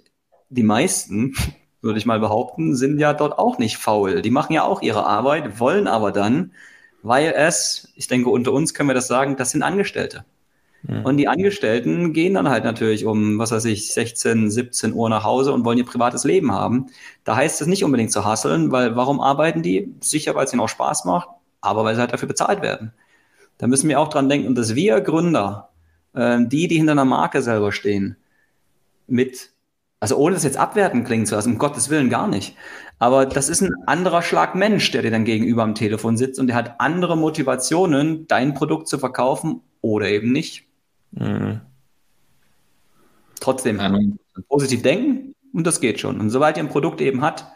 [0.49, 1.35] die meisten,
[1.81, 4.23] würde ich mal behaupten, sind ja dort auch nicht faul.
[4.23, 6.53] Die machen ja auch ihre Arbeit, wollen aber dann
[7.03, 10.25] weil es, ich denke, unter uns können wir das sagen, das sind Angestellte.
[10.83, 11.05] Mhm.
[11.05, 15.25] Und die Angestellten gehen dann halt natürlich um, was weiß ich, 16, 17 Uhr nach
[15.25, 16.87] Hause und wollen ihr privates Leben haben.
[17.25, 19.95] Da heißt es nicht unbedingt zu hasseln, weil warum arbeiten die?
[20.01, 21.29] Sicher, weil es ihnen auch Spaß macht,
[21.61, 22.93] aber weil sie halt dafür bezahlt werden.
[23.59, 25.71] Da müssen wir auch dran denken, dass wir Gründer,
[26.15, 28.17] äh, die, die hinter einer Marke selber stehen,
[29.07, 29.51] mit,
[30.01, 32.57] also ohne das jetzt abwerten klingen zu lassen, um Gottes Willen gar nicht,
[32.99, 36.49] aber das ist ein anderer Schlag Mensch, der dir dann gegenüber am Telefon sitzt und
[36.49, 40.65] der hat andere Motivationen, dein Produkt zu verkaufen oder eben nicht.
[41.13, 41.61] Mhm.
[43.41, 44.19] Trotzdem mhm.
[44.49, 46.21] positiv denken und das geht schon.
[46.21, 47.53] Und sobald ihr ein Produkt eben hat,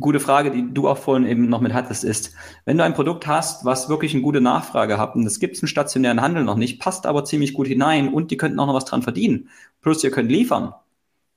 [0.00, 3.26] gute Frage, die du auch vorhin eben noch mit hattest, ist, wenn du ein Produkt
[3.26, 6.56] hast, was wirklich eine gute Nachfrage hat, und das gibt es im stationären Handel noch
[6.56, 9.48] nicht, passt aber ziemlich gut hinein und die könnten auch noch was dran verdienen,
[9.80, 10.74] plus ihr könnt liefern,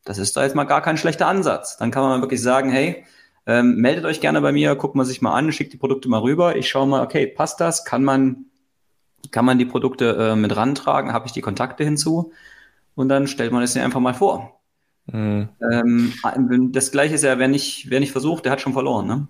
[0.08, 1.76] das ist da jetzt mal gar kein schlechter Ansatz.
[1.76, 3.04] Dann kann man wirklich sagen, hey,
[3.46, 6.22] ähm, meldet euch gerne bei mir, guckt man sich mal an, schickt die Produkte mal
[6.22, 6.56] rüber.
[6.56, 7.84] Ich schaue mal, okay, passt das?
[7.84, 8.46] Kann man,
[9.32, 11.12] kann man die Produkte äh, mit rantragen?
[11.12, 12.32] Habe ich die Kontakte hinzu?
[12.96, 14.57] Und dann stellt man es einfach mal vor.
[15.12, 15.50] Mhm.
[15.72, 19.08] Ähm, das gleiche ist ja, wer nicht, wer nicht versucht, der hat schon verloren.
[19.08, 19.28] Ne?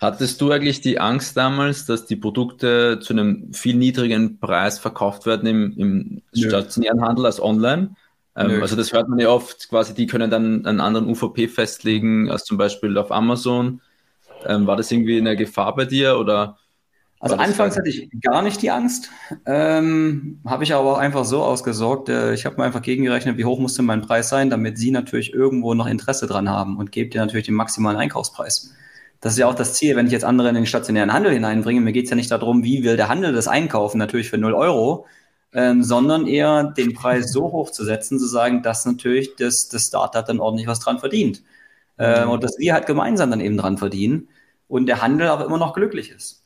[0.00, 5.26] Hattest du eigentlich die Angst damals, dass die Produkte zu einem viel niedrigen Preis verkauft
[5.26, 7.96] werden im, im stationären Handel als online?
[8.36, 12.30] Ähm, also das hört man ja oft, quasi die können dann einen anderen UVP festlegen
[12.30, 13.80] als zum Beispiel auf Amazon.
[14.44, 16.58] Ähm, war das irgendwie eine Gefahr bei dir oder?
[17.20, 19.08] Also anfangs hatte ich gar nicht die Angst,
[19.46, 22.10] ähm, habe ich aber auch einfach so ausgesorgt.
[22.10, 24.90] Äh, ich habe mir einfach gegengerechnet, wie hoch muss denn mein Preis sein, damit sie
[24.90, 28.74] natürlich irgendwo noch Interesse dran haben und gebe dir natürlich den maximalen Einkaufspreis.
[29.20, 31.80] Das ist ja auch das Ziel, wenn ich jetzt andere in den stationären Handel hineinbringe.
[31.80, 34.52] Mir geht es ja nicht darum, wie will der Handel das einkaufen, natürlich für 0
[34.52, 35.06] Euro,
[35.54, 39.86] ähm, sondern eher den Preis so hoch zu setzen, zu sagen, dass natürlich das, das
[39.86, 41.42] Startup dann ordentlich was dran verdient.
[41.98, 44.28] Ähm, und dass wir halt gemeinsam dann eben dran verdienen
[44.68, 46.43] und der Handel auch immer noch glücklich ist.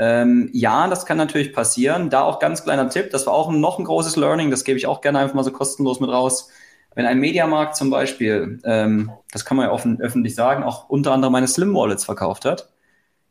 [0.00, 2.08] Ähm, ja, das kann natürlich passieren.
[2.08, 4.86] Da auch ganz kleiner Tipp, das war auch noch ein großes Learning, das gebe ich
[4.86, 6.48] auch gerne einfach mal so kostenlos mit raus.
[6.94, 11.12] Wenn ein Mediamarkt zum Beispiel, ähm, das kann man ja offen, öffentlich sagen, auch unter
[11.12, 12.70] anderem meine Slim Wallets verkauft hat,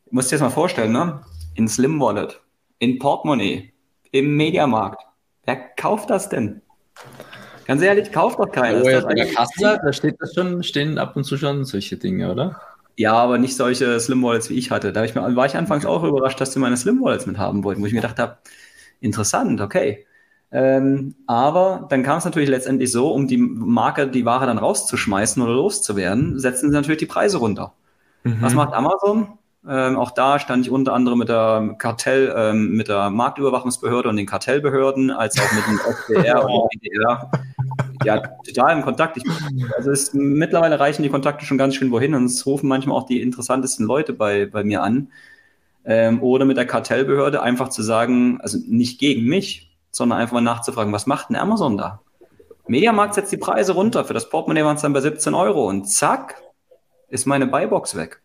[0.05, 1.21] du musst dir das mal vorstellen, ne?
[1.55, 2.39] In Slim Wallet,
[2.77, 3.73] in Portemonnaie,
[4.11, 5.03] im Mediamarkt,
[5.49, 6.61] Wer kauft das denn?
[7.65, 8.83] Ganz ehrlich, kauft doch keiner.
[8.83, 11.97] Oh, ja, bei der Kasse, da steht das schon, stehen ab und zu schon solche
[11.97, 12.61] Dinge, oder?
[12.99, 14.91] Ja, aber nicht solche Slim Wallets, wie ich hatte.
[14.91, 17.63] Da ich mir, war ich anfangs auch überrascht, dass sie meine Slim Wallets mit haben
[17.63, 18.39] wollten, wo ich mir gedacht habe,
[18.99, 20.05] interessant, okay.
[20.51, 25.41] Ähm, aber dann kam es natürlich letztendlich so, um die Marke, die Ware dann rauszuschmeißen
[25.41, 27.71] oder loszuwerden, setzen sie natürlich die Preise runter.
[28.25, 28.41] Mhm.
[28.41, 29.37] Was macht Amazon?
[29.65, 34.17] Ähm, auch da stand ich unter anderem mit der Kartell, ähm, mit der Marktüberwachungsbehörde und
[34.17, 35.79] den Kartellbehörden, als auch mit dem
[36.19, 37.31] FDR und WDR.
[38.03, 39.17] Ja, total im Kontakt.
[39.17, 39.23] Ich,
[39.75, 43.05] also es, mittlerweile reichen die Kontakte schon ganz schön wohin und es rufen manchmal auch
[43.05, 45.11] die interessantesten Leute bei, bei mir an.
[45.85, 50.41] Ähm, oder mit der Kartellbehörde einfach zu sagen, also nicht gegen mich, sondern einfach mal
[50.41, 52.01] nachzufragen, was macht denn Amazon da?
[52.67, 54.05] Mediamarkt setzt die Preise runter.
[54.05, 56.35] Für das Portemonnaie waren es dann bei 17 Euro und zack,
[57.07, 58.21] ist meine Buybox weg.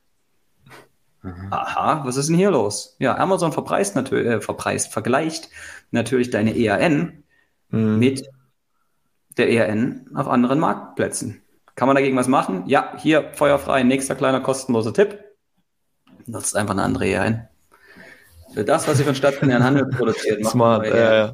[1.22, 1.48] Mhm.
[1.50, 2.96] Aha, was ist denn hier los?
[2.98, 5.48] Ja, Amazon verpreist natürlich, äh, verpreist, vergleicht
[5.90, 7.24] natürlich deine ERN
[7.70, 7.98] mhm.
[7.98, 8.28] mit
[9.36, 11.42] der ERN auf anderen Marktplätzen.
[11.74, 12.64] Kann man dagegen was machen?
[12.66, 15.18] Ja, hier feuerfrei, nächster kleiner kostenloser Tipp.
[16.26, 17.48] Nutzt einfach eine andere ERN.
[18.54, 21.32] Für das, was ihr von stationären Handel produziert, Smart, äh,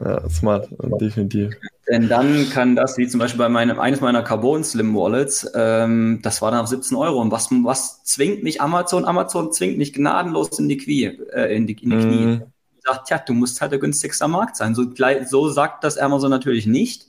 [0.00, 0.68] ja, smart,
[1.00, 1.54] definitiv.
[1.88, 6.20] Denn dann kann das, wie zum Beispiel bei meinem, eines meiner Carbon Slim Wallets, ähm,
[6.22, 7.20] das war dann auf 17 Euro.
[7.20, 9.04] Und was, was zwingt mich Amazon?
[9.04, 12.00] Amazon zwingt mich gnadenlos in die, Quie, äh, in die, in die mm.
[12.00, 12.40] Knie.
[12.84, 14.74] Sagt, ja, du musst halt der günstigste am Markt sein.
[14.74, 14.84] So,
[15.26, 17.06] so sagt das Amazon natürlich nicht.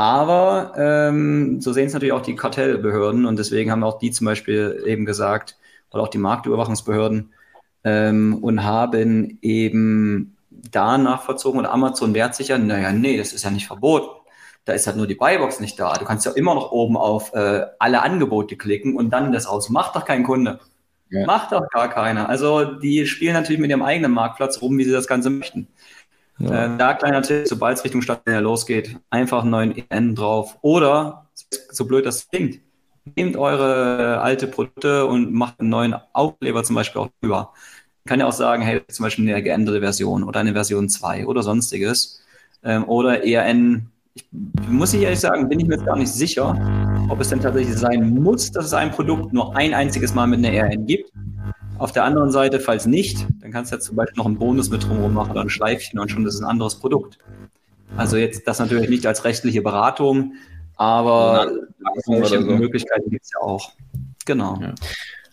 [0.00, 4.24] Aber ähm, so sehen es natürlich auch die Kartellbehörden und deswegen haben auch die zum
[4.24, 5.58] Beispiel eben gesagt,
[5.90, 7.34] oder auch die Marktüberwachungsbehörden,
[7.84, 13.44] ähm, und haben eben da nachvollzogen und Amazon wehrt sich ja, naja, nee, das ist
[13.44, 14.08] ja nicht verboten.
[14.64, 15.92] Da ist halt nur die Buybox nicht da.
[15.92, 19.68] Du kannst ja immer noch oben auf äh, alle Angebote klicken und dann das aus.
[19.68, 20.60] Macht doch kein Kunde.
[21.10, 21.26] Ja.
[21.26, 22.26] Macht doch gar keiner.
[22.30, 25.68] Also die spielen natürlich mit ihrem eigenen Marktplatz rum, wie sie das Ganze möchten.
[26.40, 26.74] Ja.
[26.74, 30.58] Äh, da kleiner Tipp, sobald es Richtung Stationär losgeht, einfach einen neuen EN drauf.
[30.62, 31.26] Oder,
[31.70, 32.60] so blöd das klingt,
[33.16, 37.52] nehmt eure alte Produkte und macht einen neuen Aufkleber zum Beispiel auch drüber
[38.06, 41.42] kann ja auch sagen, hey, zum Beispiel eine geänderte Version oder eine Version 2 oder
[41.42, 42.20] sonstiges.
[42.64, 44.26] Ähm, oder ein, ich,
[44.68, 47.76] muss ich ehrlich sagen, bin ich mir jetzt gar nicht sicher, ob es denn tatsächlich
[47.76, 51.12] sein muss, dass es ein Produkt nur ein einziges Mal mit einer ERN gibt.
[51.80, 54.68] Auf der anderen Seite, falls nicht, dann kannst du ja zum Beispiel noch einen Bonus
[54.68, 57.18] mit drumherum machen oder ein Schleifchen und schon ist ein anderes Produkt.
[57.96, 60.34] Also jetzt das natürlich nicht als rechtliche Beratung,
[60.76, 61.50] aber
[62.04, 62.50] solche so.
[62.50, 63.72] Möglichkeiten gibt es ja auch.
[64.26, 64.58] Genau.
[64.60, 64.74] Ja.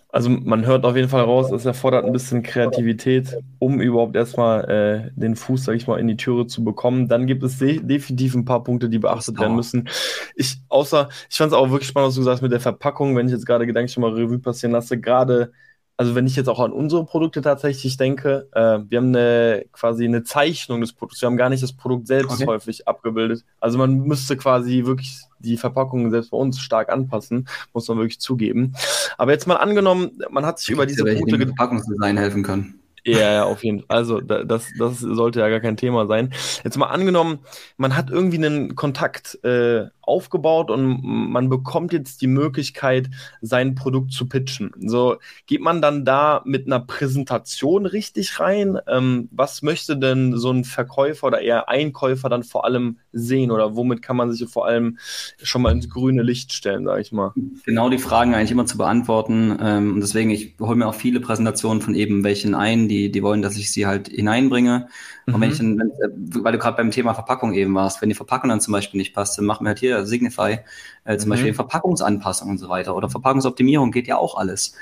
[0.09, 4.69] Also man hört auf jeden Fall raus, es erfordert ein bisschen Kreativität, um überhaupt erstmal
[4.69, 7.09] äh, den Fuß, sag ich mal, in die Türe zu bekommen.
[7.09, 9.89] Dann gibt es de definitiv ein paar Punkte, die beachtet werden müssen.
[10.33, 13.17] Ich, außer, ich fand es auch wirklich spannend, was du gesagt hast mit der Verpackung,
[13.17, 15.51] wenn ich jetzt gerade gedanklich mal Revue passieren lasse, gerade
[15.97, 20.05] also wenn ich jetzt auch an unsere Produkte tatsächlich denke, äh, wir haben eine quasi
[20.05, 21.21] eine Zeichnung des Produkts.
[21.21, 22.45] Wir haben gar nicht das Produkt selbst okay.
[22.45, 23.43] häufig abgebildet.
[23.59, 28.19] Also man müsste quasi wirklich die Verpackung selbst bei uns stark anpassen, muss man wirklich
[28.19, 28.73] zugeben.
[29.17, 32.76] Aber jetzt mal angenommen, man hat sich über diese Punkte Verpackungsdesign helfen können.
[33.07, 33.97] Ja, ja, auf jeden Fall.
[33.97, 36.33] Also das, das sollte ja gar kein Thema sein.
[36.65, 37.39] Jetzt mal angenommen,
[37.77, 43.09] man hat irgendwie einen Kontakt äh, aufgebaut und man bekommt jetzt die Möglichkeit,
[43.41, 44.71] sein Produkt zu pitchen.
[44.79, 48.77] So geht man dann da mit einer Präsentation richtig rein?
[48.87, 53.75] Ähm, was möchte denn so ein Verkäufer oder eher Einkäufer dann vor allem sehen oder
[53.75, 54.97] womit kann man sich vor allem
[55.41, 57.33] schon mal ins grüne Licht stellen, sage ich mal?
[57.65, 59.57] Genau die Fragen eigentlich immer zu beantworten.
[59.61, 63.23] Ähm, und deswegen, ich hole mir auch viele Präsentationen von eben welchen ein, die, die
[63.23, 64.87] wollen, dass ich sie halt hineinbringe.
[65.25, 65.33] Mhm.
[65.33, 68.15] Und wenn ich dann, wenn, weil du gerade beim Thema Verpackung eben warst, wenn die
[68.15, 70.59] Verpackung dann zum Beispiel nicht passt, dann machen wir halt hier Signify,
[71.05, 71.31] äh, zum mhm.
[71.31, 74.75] Beispiel Verpackungsanpassung und so weiter oder Verpackungsoptimierung geht ja auch alles.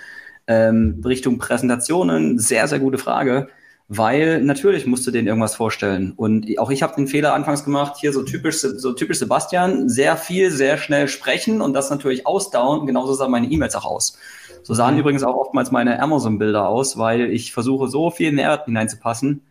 [0.47, 3.49] Ähm, Richtung Präsentationen, sehr, sehr gute Frage,
[3.88, 6.13] weil natürlich musst du denen irgendwas vorstellen.
[6.15, 10.17] Und auch ich habe den Fehler anfangs gemacht, hier so typisch, so typisch Sebastian, sehr
[10.17, 12.88] viel, sehr schnell sprechen und das natürlich ausdauern.
[12.88, 14.17] Genauso sahen meine E-Mails auch aus.
[14.63, 15.01] So sahen mhm.
[15.01, 19.41] übrigens auch oftmals meine Amazon-Bilder aus, weil ich versuche, so viel Mehrwert hineinzupassen,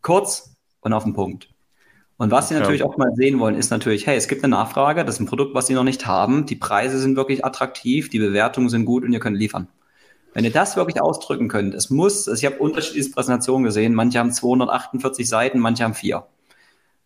[0.00, 1.50] kurz und auf den Punkt.
[2.16, 5.04] Und was sie natürlich auch mal sehen wollen, ist natürlich, hey, es gibt eine Nachfrage,
[5.04, 8.20] das ist ein Produkt, was sie noch nicht haben, die Preise sind wirklich attraktiv, die
[8.20, 9.68] Bewertungen sind gut und ihr könnt liefern.
[10.34, 14.18] Wenn ihr das wirklich ausdrücken könnt, es muss, also ich habe unterschiedliche Präsentationen gesehen, manche
[14.18, 16.26] haben 248 Seiten, manche haben vier.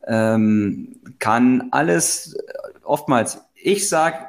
[0.06, 2.36] Ähm, kann alles,
[2.82, 4.26] oftmals, ich sage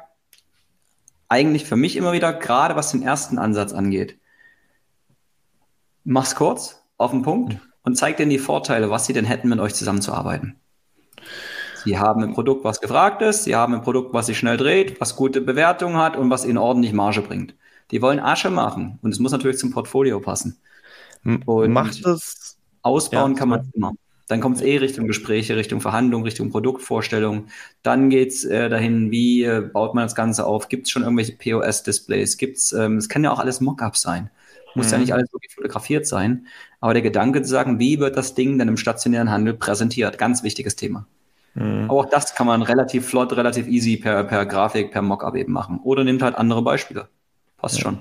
[1.28, 4.18] eigentlich für mich immer wieder, gerade was den ersten Ansatz angeht,
[6.04, 9.60] mach's kurz, auf den Punkt und zeigt denen die Vorteile, was sie denn hätten, mit
[9.60, 10.60] euch zusammenzuarbeiten.
[11.84, 15.00] Sie haben ein Produkt, was gefragt ist, sie haben ein Produkt, was sich schnell dreht,
[15.00, 17.54] was gute Bewertungen hat und was ihnen ordentlich Marge bringt.
[17.90, 20.58] Die wollen Asche machen und es muss natürlich zum Portfolio passen.
[21.24, 23.92] Und Macht es ausbauen ja, kann man immer.
[24.28, 27.46] Dann kommt es eh Richtung Gespräche, Richtung Verhandlung, Richtung Produktvorstellung.
[27.82, 30.68] Dann geht es äh, dahin, wie äh, baut man das Ganze auf?
[30.68, 32.36] Gibt es schon irgendwelche POS-Displays?
[32.36, 34.30] Gibt's, ähm, es kann ja auch alles Mockups sein.
[34.76, 34.92] Muss mhm.
[34.92, 36.46] ja nicht alles wirklich fotografiert sein.
[36.78, 40.16] Aber der Gedanke zu sagen, wie wird das Ding dann im stationären Handel präsentiert?
[40.16, 41.08] Ganz wichtiges Thema.
[41.54, 41.86] Mhm.
[41.90, 45.52] Aber auch das kann man relativ flott, relativ easy per, per Grafik, per Mockup eben
[45.52, 45.80] machen.
[45.82, 47.08] Oder nimmt halt andere Beispiele.
[47.60, 47.98] Passt schon.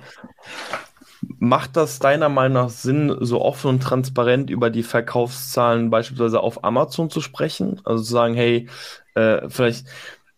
[1.38, 6.64] Macht das deiner Meinung nach Sinn, so offen und transparent über die Verkaufszahlen beispielsweise auf
[6.64, 7.82] Amazon zu sprechen?
[7.84, 8.70] Also zu sagen, hey,
[9.16, 9.86] äh, vielleicht,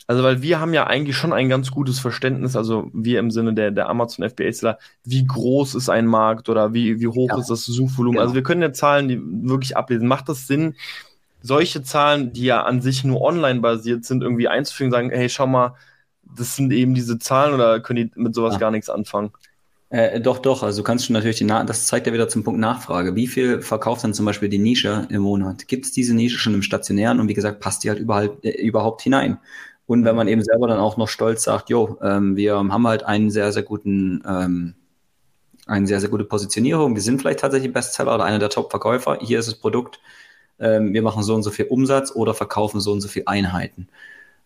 [0.07, 3.53] also weil wir haben ja eigentlich schon ein ganz gutes Verständnis, also wir im Sinne
[3.53, 7.37] der, der Amazon FBA-Seller, wie groß ist ein Markt oder wie, wie hoch ja.
[7.37, 8.15] ist das Suchvolumen?
[8.15, 8.23] Genau.
[8.23, 10.07] Also wir können ja Zahlen die wirklich ablesen.
[10.07, 10.75] Macht das Sinn,
[11.43, 15.47] solche Zahlen, die ja an sich nur online basiert sind, irgendwie einzufügen, sagen, hey, schau
[15.47, 15.75] mal,
[16.35, 18.59] das sind eben diese Zahlen oder können die mit sowas ja.
[18.59, 19.31] gar nichts anfangen?
[19.89, 20.63] Äh, doch, doch.
[20.63, 23.15] Also du kannst schon natürlich die, Na das zeigt ja wieder zum Punkt Nachfrage.
[23.15, 25.67] Wie viel verkauft dann zum Beispiel die Nische im Monat?
[25.67, 27.19] Gibt es diese Nische schon im Stationären?
[27.19, 29.37] Und wie gesagt, passt die halt überall, äh, überhaupt hinein?
[29.87, 33.03] Und wenn man eben selber dann auch noch stolz sagt, jo, ähm, wir haben halt
[33.03, 34.75] einen sehr, sehr guten, ähm,
[35.65, 36.95] eine sehr, sehr gute Positionierung.
[36.95, 39.19] Wir sind vielleicht tatsächlich Bestseller oder einer der Top-Verkäufer.
[39.21, 39.99] Hier ist das Produkt.
[40.59, 43.89] Ähm, wir machen so und so viel Umsatz oder verkaufen so und so viel Einheiten.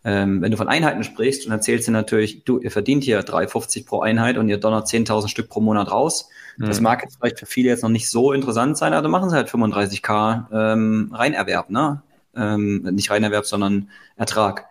[0.08, 3.88] Ähm, wenn du von Einheiten sprichst und erzählst dir natürlich, du, ihr verdient hier 3,50
[3.88, 6.30] pro Einheit und ihr donnert 10.000 Stück pro Monat raus.
[6.58, 6.68] Mhm.
[6.68, 9.32] Das mag jetzt vielleicht für viele jetzt noch nicht so interessant sein, aber dann machen
[9.32, 12.04] sie halt 35k ähm, Reinerwerb, ne?
[12.36, 14.68] Ähm, nicht Reinerwerb, sondern Ertrag.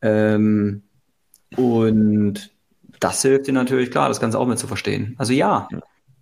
[0.00, 0.82] Ähm,
[1.56, 2.50] und
[2.98, 5.16] das hilft dir natürlich klar, das Ganze auch mit zu verstehen.
[5.18, 5.68] Also ja,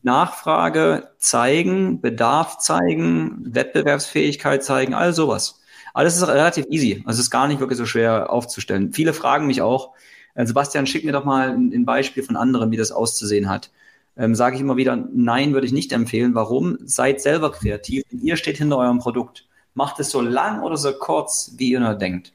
[0.02, 5.59] Nachfrage zeigen, Bedarf zeigen, Wettbewerbsfähigkeit zeigen, all sowas.
[5.94, 7.02] Aber das ist relativ easy.
[7.06, 8.92] Also es ist gar nicht wirklich so schwer aufzustellen.
[8.92, 9.94] Viele fragen mich auch,
[10.34, 13.70] äh, Sebastian, schick mir doch mal ein, ein Beispiel von anderen, wie das auszusehen hat.
[14.16, 16.34] Ähm, Sage ich immer wieder, nein, würde ich nicht empfehlen.
[16.34, 16.78] Warum?
[16.84, 18.04] Seid selber kreativ.
[18.10, 19.46] Ihr steht hinter eurem Produkt.
[19.74, 22.32] Macht es so lang oder so kurz, wie ihr nur denkt.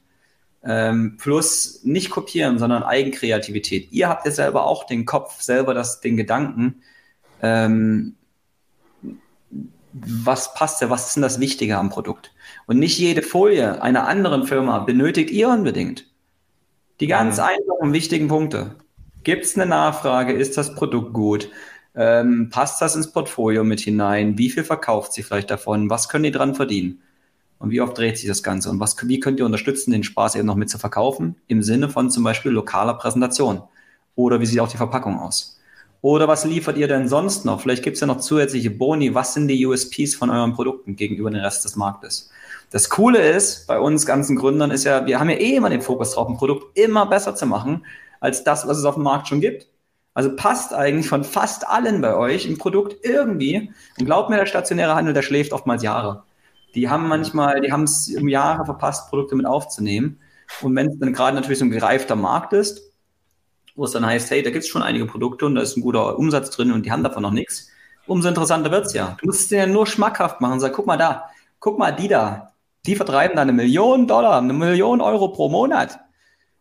[0.64, 3.92] Ähm, plus nicht kopieren, sondern Eigenkreativität.
[3.92, 6.82] Ihr habt ja selber auch den Kopf, selber das, den Gedanken.
[7.40, 8.16] Ähm,
[9.92, 12.32] was passt ja, was ist denn das Wichtige am Produkt?
[12.66, 16.06] Und nicht jede Folie einer anderen Firma benötigt ihr unbedingt.
[17.00, 17.44] Die ganz mhm.
[17.44, 18.74] einfachen, wichtigen Punkte.
[19.22, 20.32] Gibt es eine Nachfrage?
[20.32, 21.50] Ist das Produkt gut?
[21.94, 24.36] Ähm, passt das ins Portfolio mit hinein?
[24.36, 25.90] Wie viel verkauft sie vielleicht davon?
[25.90, 27.00] Was können die dran verdienen?
[27.58, 28.68] Und wie oft dreht sich das Ganze?
[28.68, 31.36] Und was, wie könnt ihr unterstützen, den Spaß eben noch mit zu verkaufen?
[31.48, 33.62] Im Sinne von zum Beispiel lokaler Präsentation.
[34.14, 35.58] Oder wie sieht auch die Verpackung aus?
[36.02, 37.60] Oder was liefert ihr denn sonst noch?
[37.60, 39.14] Vielleicht gibt es ja noch zusätzliche Boni.
[39.14, 42.30] Was sind die USPs von euren Produkten gegenüber dem Rest des Marktes?
[42.70, 45.82] Das Coole ist, bei uns ganzen Gründern ist ja, wir haben ja eh immer den
[45.82, 47.86] Fokus drauf, ein Produkt immer besser zu machen,
[48.20, 49.68] als das, was es auf dem Markt schon gibt.
[50.14, 53.70] Also passt eigentlich von fast allen bei euch ein Produkt irgendwie.
[53.98, 56.24] Und glaubt mir, der stationäre Handel, der schläft oftmals Jahre.
[56.74, 60.18] Die haben manchmal, die haben es um Jahre verpasst, Produkte mit aufzunehmen.
[60.62, 62.92] Und wenn es dann gerade natürlich so ein gereifter Markt ist,
[63.74, 65.82] wo es dann heißt, hey, da gibt es schon einige Produkte und da ist ein
[65.82, 67.68] guter Umsatz drin und die haben davon noch nichts,
[68.06, 69.16] umso interessanter wird es ja.
[69.20, 71.24] Du musst es ja nur schmackhaft machen und sagen, guck mal da,
[71.60, 72.52] guck mal die da,
[72.86, 75.98] die vertreiben da eine Million Dollar, eine Million Euro pro Monat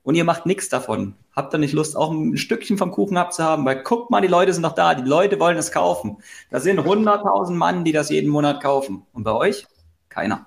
[0.03, 1.15] und ihr macht nichts davon.
[1.36, 3.65] Habt ihr nicht Lust, auch ein Stückchen vom Kuchen abzuhaben?
[3.65, 6.17] Weil guck mal, die Leute sind noch da, die Leute wollen es kaufen.
[6.49, 9.05] Da sind 100.000 Mann, die das jeden Monat kaufen.
[9.13, 9.65] Und bei euch?
[10.07, 10.45] Keiner.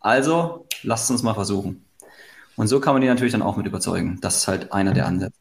[0.00, 1.84] Also, lasst uns mal versuchen.
[2.56, 4.18] Und so kann man die natürlich dann auch mit überzeugen.
[4.20, 5.38] Das ist halt einer der Ansätze.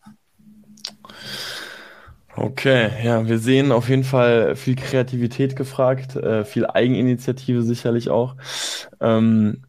[2.39, 8.35] Okay, ja, wir sehen auf jeden Fall viel Kreativität gefragt, äh, viel Eigeninitiative sicherlich auch.
[9.01, 9.63] Ähm,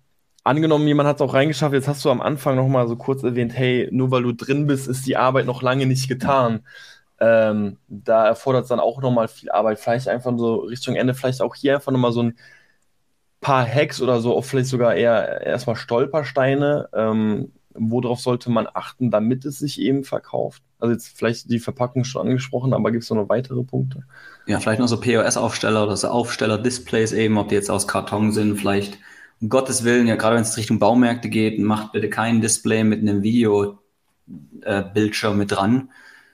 [0.45, 3.23] angenommen, jemand hat es auch reingeschafft, jetzt hast du am Anfang noch mal so kurz
[3.23, 6.61] erwähnt, hey, nur weil du drin bist, ist die Arbeit noch lange nicht getan.
[7.21, 9.81] Ähm, da erfordert es dann auch noch mal viel Arbeit.
[9.81, 12.39] Vielleicht einfach so Richtung Ende, vielleicht auch hier einfach noch mal so ein
[13.41, 19.45] paar Hacks oder so, vielleicht sogar eher erstmal Stolpersteine, ähm, worauf sollte man achten, damit
[19.45, 20.63] es sich eben verkauft?
[20.79, 24.05] Also jetzt vielleicht die Verpackung schon angesprochen, aber gibt es noch weitere Punkte?
[24.47, 28.59] Ja, vielleicht noch so POS-Aufsteller oder so Aufsteller-Displays eben, ob die jetzt aus Karton sind,
[28.59, 28.99] vielleicht
[29.41, 33.01] um Gottes Willen, ja, gerade wenn es Richtung Baumärkte geht, macht bitte kein Display mit
[33.01, 35.91] einem Video-Bildschirm äh, mit dran.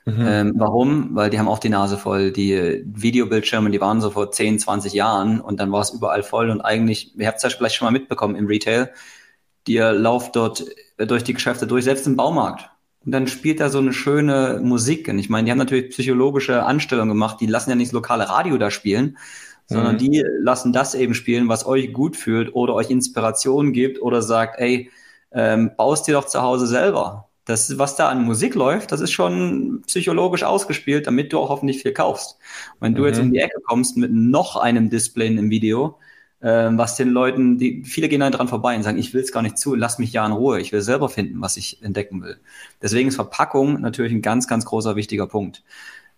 [0.06, 0.26] Mhm.
[0.26, 1.14] Ähm, warum?
[1.14, 2.32] Weil die haben auch die Nase voll.
[2.32, 6.50] Die Videobildschirme, die waren so vor 10, 20 Jahren und dann war es überall voll
[6.50, 8.90] und eigentlich, ihr habt es ja vielleicht schon mal mitbekommen im Retail,
[9.66, 10.64] Ihr lauft dort
[10.96, 12.70] durch die Geschäfte durch, selbst im Baumarkt.
[13.04, 15.08] Und dann spielt da so eine schöne Musik.
[15.08, 17.40] Und ich meine, die haben natürlich psychologische Anstellungen gemacht.
[17.40, 19.18] Die lassen ja nicht das lokale Radio da spielen,
[19.66, 19.98] sondern mhm.
[19.98, 24.58] die lassen das eben spielen, was euch gut fühlt oder euch Inspiration gibt oder sagt,
[24.58, 24.90] ey,
[25.32, 27.28] ähm, baust dir doch zu Hause selber.
[27.44, 31.82] Das, was da an Musik läuft, das ist schon psychologisch ausgespielt, damit du auch hoffentlich
[31.82, 32.38] viel kaufst.
[32.80, 35.98] Wenn du jetzt um die Ecke kommst mit noch einem Display im Video,
[36.46, 39.42] was den Leuten, die, viele gehen dann dran vorbei und sagen, ich will es gar
[39.42, 42.38] nicht zu, lass mich ja in Ruhe, ich will selber finden, was ich entdecken will.
[42.82, 45.62] Deswegen ist Verpackung natürlich ein ganz, ganz großer, wichtiger Punkt.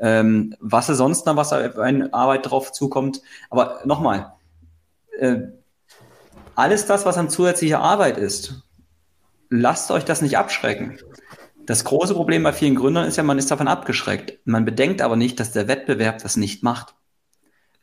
[0.00, 3.22] Ähm, was ist sonst noch, was eine Arbeit drauf zukommt?
[3.50, 4.32] Aber nochmal,
[5.20, 5.42] äh,
[6.56, 8.64] alles das, was an zusätzlicher Arbeit ist,
[9.48, 10.98] lasst euch das nicht abschrecken.
[11.66, 14.40] Das große Problem bei vielen Gründern ist ja, man ist davon abgeschreckt.
[14.44, 16.95] Man bedenkt aber nicht, dass der Wettbewerb das nicht macht.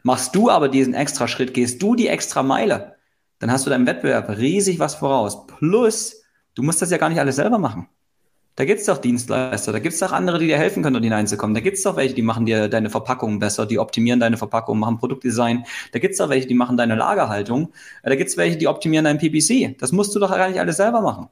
[0.04, 2.96] Machst du aber diesen extra Schritt, gehst du die extra Meile,
[3.40, 5.48] dann hast du deinem Wettbewerb riesig was voraus.
[5.48, 6.22] Plus,
[6.56, 7.88] du musst das ja gar nicht alles selber machen.
[8.56, 11.56] Da gibt's doch Dienstleister, da gibt's doch andere, die dir helfen können, dort hineinzukommen.
[11.56, 15.00] Da gibt's doch welche, die machen dir deine Verpackungen besser, die optimieren deine Verpackung, machen
[15.00, 15.66] Produktdesign.
[15.92, 17.74] Da gibt's doch welche, die machen deine Lagerhaltung.
[18.04, 19.76] Da gibt's welche, die optimieren dein PPC.
[19.80, 21.30] Das musst du doch gar nicht alles selber machen.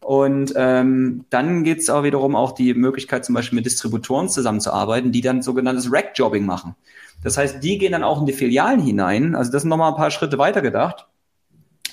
[0.00, 5.22] Und ähm, dann gibt's auch wiederum auch die Möglichkeit, zum Beispiel mit Distributoren zusammenzuarbeiten, die
[5.22, 6.76] dann sogenanntes Rack-Jobbing machen.
[7.22, 9.34] Das heißt, die gehen dann auch in die Filialen hinein.
[9.34, 11.06] Also das sind nochmal ein paar Schritte weiter gedacht.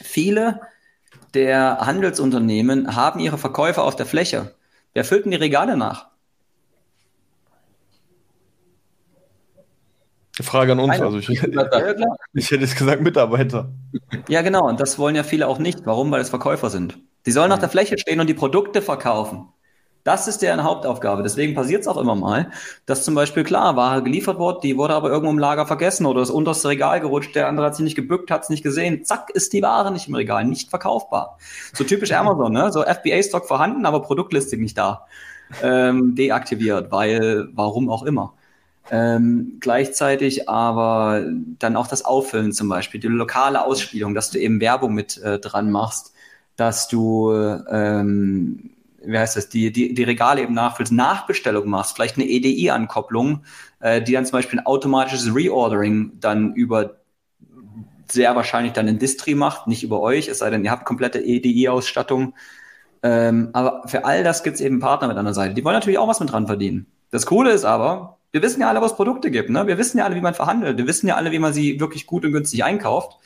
[0.01, 0.61] Viele
[1.33, 4.53] der Handelsunternehmen haben ihre Verkäufer auf der Fläche.
[4.93, 6.07] Wer füllt denn die Regale nach?
[10.41, 10.99] Frage an uns.
[10.99, 13.71] Also ich, ich hätte jetzt gesagt Mitarbeiter.
[14.27, 14.67] Ja, genau.
[14.67, 15.85] Und das wollen ja viele auch nicht.
[15.85, 16.09] Warum?
[16.11, 16.97] Weil es Verkäufer sind.
[17.25, 19.52] Die sollen auf der Fläche stehen und die Produkte verkaufen.
[20.03, 21.23] Das ist deren Hauptaufgabe.
[21.23, 22.51] Deswegen passiert es auch immer mal,
[22.85, 26.21] dass zum Beispiel klar Ware geliefert wird, die wurde aber irgendwo im Lager vergessen oder
[26.21, 29.05] ist unterste Regal gerutscht, der andere hat sie nicht gebückt, hat es nicht gesehen.
[29.05, 31.37] Zack, ist die Ware nicht im Regal, nicht verkaufbar.
[31.73, 32.71] So typisch Amazon, ne?
[32.71, 35.07] So FBA-Stock vorhanden, aber Produktlisting nicht da.
[35.61, 38.33] Ähm, deaktiviert, weil, warum auch immer.
[38.91, 41.23] Ähm, gleichzeitig aber
[41.59, 45.39] dann auch das Auffüllen zum Beispiel, die lokale Ausspielung, dass du eben Werbung mit äh,
[45.39, 46.13] dran machst,
[46.57, 48.71] dass du ähm,
[49.05, 53.43] wie heißt das, die, die, die Regale eben nachfüllst, Nachbestellung machst, vielleicht eine EDI-Ankopplung,
[53.79, 56.97] äh, die dann zum Beispiel ein automatisches Reordering dann über
[58.09, 58.99] sehr wahrscheinlich dann in
[59.37, 62.35] macht, nicht über euch, es sei denn, ihr habt komplette EDI-Ausstattung.
[63.01, 65.53] Ähm, aber für all das gibt es eben Partner mit der Seite.
[65.53, 66.85] Die wollen natürlich auch was mit dran verdienen.
[67.11, 69.49] Das Coole ist aber, wir wissen ja alle, was Produkte gibt.
[69.49, 69.67] Ne?
[69.67, 70.77] Wir wissen ja alle, wie man verhandelt.
[70.77, 73.17] Wir wissen ja alle, wie man sie wirklich gut und günstig einkauft.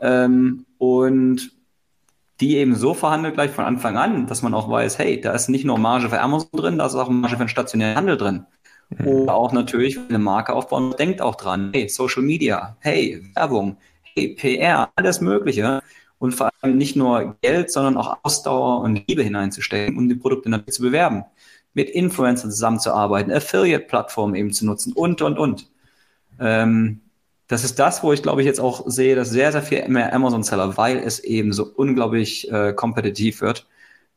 [0.00, 1.52] Ähm, und
[2.40, 5.48] die eben so verhandelt gleich von Anfang an, dass man auch weiß, hey, da ist
[5.48, 8.46] nicht nur Marge für Amazon drin, da ist auch Marge für den stationären Handel drin.
[8.90, 9.06] Mhm.
[9.06, 13.76] Oder auch natürlich eine Marke aufbauen, denkt auch dran, hey, Social Media, hey, Werbung,
[14.14, 15.82] hey, PR, alles Mögliche.
[16.20, 20.48] Und vor allem nicht nur Geld, sondern auch Ausdauer und Liebe hineinzustecken, um die Produkte
[20.48, 21.24] natürlich zu bewerben.
[21.74, 25.70] Mit Influencern zusammenzuarbeiten, Affiliate-Plattformen eben zu nutzen und, und, und.
[26.40, 27.02] Ähm,
[27.48, 30.12] das ist das, wo ich glaube ich jetzt auch sehe, dass sehr, sehr viel mehr
[30.14, 33.66] Amazon-Seller, weil es eben so unglaublich äh, kompetitiv wird,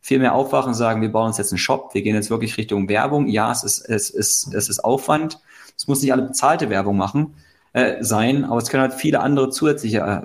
[0.01, 2.57] viel mehr aufwachen und sagen, wir bauen uns jetzt einen Shop, wir gehen jetzt wirklich
[2.57, 3.27] Richtung Werbung.
[3.27, 5.39] Ja, es ist, es ist, es ist Aufwand.
[5.77, 7.35] Es muss nicht alle bezahlte Werbung machen,
[7.73, 10.21] äh, sein, aber es können halt viele andere zusätzliche äh,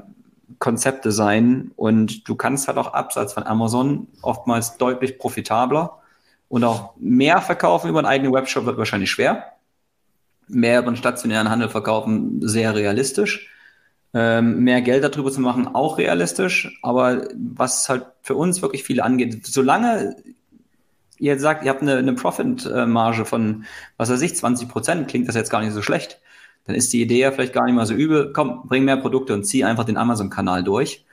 [0.58, 5.98] Konzepte sein und du kannst halt auch abseits von Amazon oftmals deutlich profitabler
[6.48, 9.55] und auch mehr verkaufen über einen eigenen Webshop wird wahrscheinlich schwer
[10.48, 13.50] mehr über den stationären Handel verkaufen, sehr realistisch.
[14.14, 16.78] Ähm, mehr Geld darüber zu machen, auch realistisch.
[16.82, 20.16] Aber was halt für uns wirklich viele angeht, solange
[21.18, 23.64] ihr sagt, ihr habt eine, eine Profit-Marge von,
[23.96, 26.20] was weiß ich, 20 Prozent, klingt das jetzt gar nicht so schlecht.
[26.64, 28.32] Dann ist die Idee ja vielleicht gar nicht mal so übel.
[28.32, 31.04] Komm, bring mehr Produkte und zieh einfach den Amazon-Kanal durch.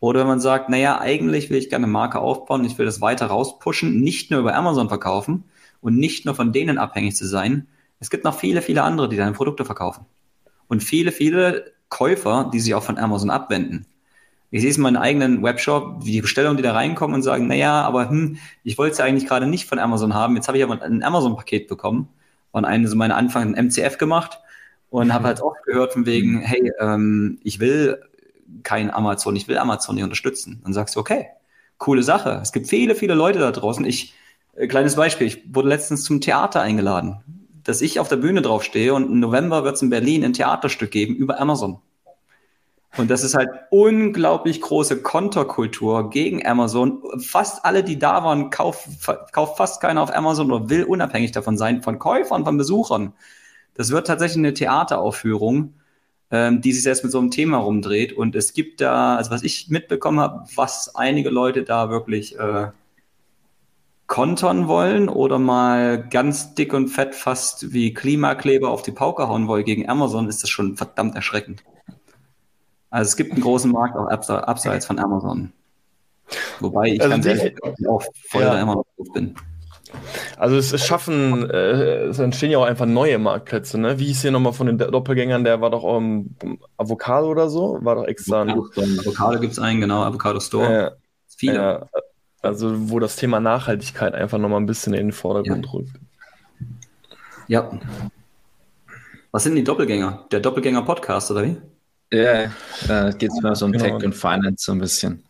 [0.00, 3.02] Oder wenn man sagt, naja, eigentlich will ich gerne eine Marke aufbauen, ich will das
[3.02, 5.44] weiter rauspushen, nicht nur über Amazon verkaufen
[5.82, 7.66] und nicht nur von denen abhängig zu sein,
[8.00, 10.06] es gibt noch viele, viele andere, die deine Produkte verkaufen.
[10.68, 13.86] Und viele, viele Käufer, die sich auch von Amazon abwenden.
[14.50, 17.46] Ich sehe es in meinem eigenen Webshop, wie die Bestellungen, die da reinkommen und sagen,
[17.46, 20.34] naja, aber hm, ich wollte es ja eigentlich gerade nicht von Amazon haben.
[20.34, 22.08] Jetzt habe ich aber ein Amazon-Paket bekommen
[22.50, 24.40] und einen, so meine Anfang ein MCF gemacht
[24.88, 25.12] und mhm.
[25.12, 26.40] habe halt oft gehört von wegen, mhm.
[26.40, 28.02] hey, ähm, ich will
[28.62, 30.60] kein Amazon, ich will Amazon nicht unterstützen.
[30.64, 31.26] Dann sagst du, okay,
[31.78, 32.40] coole Sache.
[32.42, 33.84] Es gibt viele, viele Leute da draußen.
[33.84, 34.14] Ich,
[34.56, 37.39] äh, kleines Beispiel, ich wurde letztens zum Theater eingeladen
[37.70, 40.90] dass ich auf der Bühne draufstehe und im November wird es in Berlin ein Theaterstück
[40.90, 41.78] geben über Amazon.
[42.96, 47.00] Und das ist halt unglaublich große Konterkultur gegen Amazon.
[47.20, 48.88] Fast alle, die da waren, kauft,
[49.30, 53.12] kauft fast keiner auf Amazon oder will unabhängig davon sein, von Käufern, von Besuchern.
[53.74, 55.74] Das wird tatsächlich eine Theateraufführung,
[56.32, 58.12] ähm, die sich selbst mit so einem Thema rumdreht.
[58.12, 62.72] Und es gibt da, also was ich mitbekommen habe, was einige Leute da wirklich äh,
[64.10, 69.46] kontern wollen oder mal ganz dick und fett fast wie Klimakleber auf die Pauke hauen
[69.46, 71.62] wollen gegen Amazon, ist das schon verdammt erschreckend.
[72.90, 75.52] Also es gibt einen großen Markt auch abseits von Amazon.
[76.58, 77.54] Wobei ich also ganz ehrlich
[77.88, 78.60] auch voll ja.
[78.60, 79.36] immer noch bin.
[80.36, 84.00] Also es, es schaffen, äh, es entstehen ja auch einfach neue Marktplätze, ne?
[84.00, 86.34] Wie hieß hier nochmal von den Doppelgängern, der war doch im
[86.76, 87.78] Avocado oder so?
[87.82, 88.42] War doch extra.
[88.42, 90.72] Avocado, Avocado gibt es einen, genau, Avocado Store.
[90.72, 90.90] Ja,
[91.28, 91.54] viele.
[91.54, 91.86] Ja,
[92.42, 95.72] also, wo das Thema Nachhaltigkeit einfach nochmal ein bisschen in den Vordergrund ja.
[95.72, 95.92] rückt.
[97.48, 97.70] Ja.
[99.30, 100.26] Was sind die Doppelgänger?
[100.30, 101.56] Der Doppelgänger-Podcast, oder wie?
[102.12, 102.50] Ja,
[102.88, 103.84] da geht es mehr so um genau.
[103.84, 105.22] Tech und Finance so ein bisschen.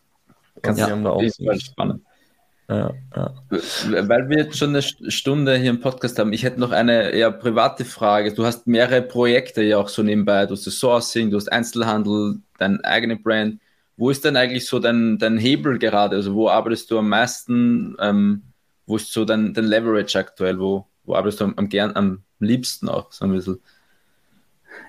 [0.61, 1.21] Ganz ja, da auch
[1.59, 2.01] spannend.
[2.69, 3.33] Ja, ja.
[4.07, 7.31] Weil wir jetzt schon eine Stunde hier im Podcast haben, ich hätte noch eine eher
[7.31, 8.33] private Frage.
[8.33, 10.45] Du hast mehrere Projekte ja auch so nebenbei.
[10.45, 13.59] Du hast das Sourcing, du hast Einzelhandel, dein eigene Brand.
[14.01, 16.15] Wo ist denn eigentlich so dein, dein Hebel gerade?
[16.15, 17.95] Also wo arbeitest du am meisten?
[17.99, 18.41] Ähm,
[18.87, 20.59] wo ist so dein, dein Leverage aktuell?
[20.59, 23.59] Wo, wo arbeitest du am, gern, am liebsten auch so ein bisschen?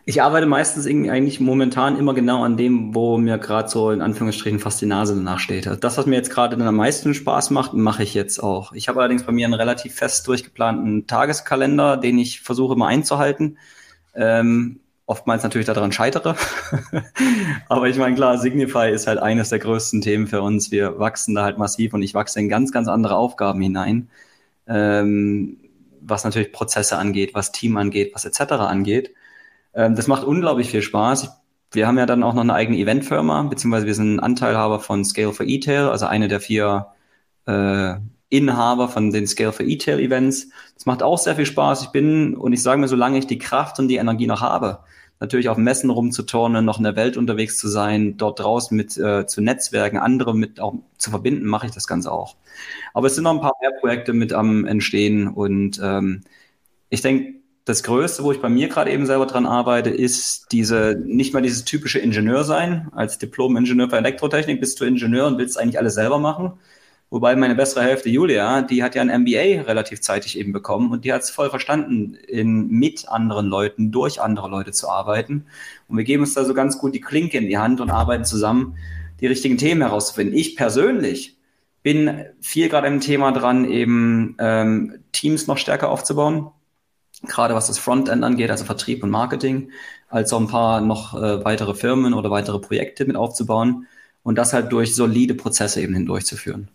[0.07, 4.61] Ich arbeite meistens eigentlich momentan immer genau an dem, wo mir gerade so in Anführungsstrichen
[4.61, 5.67] fast die Nase danach steht.
[5.67, 8.73] Also das, was mir jetzt gerade am meisten Spaß macht, mache ich jetzt auch.
[8.73, 13.59] Ich habe allerdings bei mir einen relativ fest durchgeplanten Tageskalender, den ich versuche immer einzuhalten.
[14.15, 16.37] Ähm, oftmals natürlich daran scheitere.
[17.69, 20.71] Aber ich meine, klar, Signify ist halt eines der größten Themen für uns.
[20.71, 24.09] Wir wachsen da halt massiv und ich wachse in ganz, ganz andere Aufgaben hinein.
[24.67, 25.59] Ähm,
[26.01, 28.53] was natürlich Prozesse angeht, was Team angeht, was etc.
[28.53, 29.15] angeht.
[29.75, 31.25] Ähm, das macht unglaublich viel Spaß.
[31.25, 31.31] Ich,
[31.73, 35.33] wir haben ja dann auch noch eine eigene Eventfirma, beziehungsweise wir sind Anteilhaber von Scale
[35.33, 36.89] for E-Tail, also eine der vier
[37.47, 37.95] äh,
[38.29, 40.49] Inhaber von den Scale for E-Tail Events.
[40.75, 41.83] Das macht auch sehr viel Spaß.
[41.83, 44.81] Ich bin, und ich sage mir, solange ich die Kraft und die Energie noch habe,
[45.23, 49.25] natürlich auf Messen rumzuturnen, noch in der Welt unterwegs zu sein, dort draußen mit äh,
[49.27, 52.37] zu Netzwerken, andere mit auch zu verbinden, mache ich das Ganze auch.
[52.93, 56.23] Aber es sind noch ein paar mehr Projekte mit am Entstehen und ähm,
[56.91, 61.01] ich denke, das Größte, wo ich bei mir gerade eben selber dran arbeite, ist diese,
[61.07, 62.89] nicht mal dieses typische Ingenieur sein.
[62.91, 66.55] Als Diplom-Ingenieur für Elektrotechnik bist du Ingenieur und willst eigentlich alles selber machen.
[67.13, 71.05] Wobei meine bessere Hälfte Julia, die hat ja ein MBA relativ zeitig eben bekommen und
[71.05, 75.45] die hat es voll verstanden, in, mit anderen Leuten, durch andere Leute zu arbeiten.
[75.89, 78.25] Und wir geben uns da so ganz gut die Klinke in die Hand und arbeiten
[78.25, 78.77] zusammen,
[79.21, 80.35] die richtigen Themen herauszufinden.
[80.35, 81.37] Ich persönlich
[81.83, 86.51] bin viel gerade im Thema dran, eben ähm, Teams noch stärker aufzubauen
[87.27, 89.71] gerade was das Frontend angeht, also Vertrieb und Marketing,
[90.09, 93.87] als auch ein paar noch äh, weitere Firmen oder weitere Projekte mit aufzubauen
[94.23, 96.69] und das halt durch solide Prozesse eben hindurchzuführen.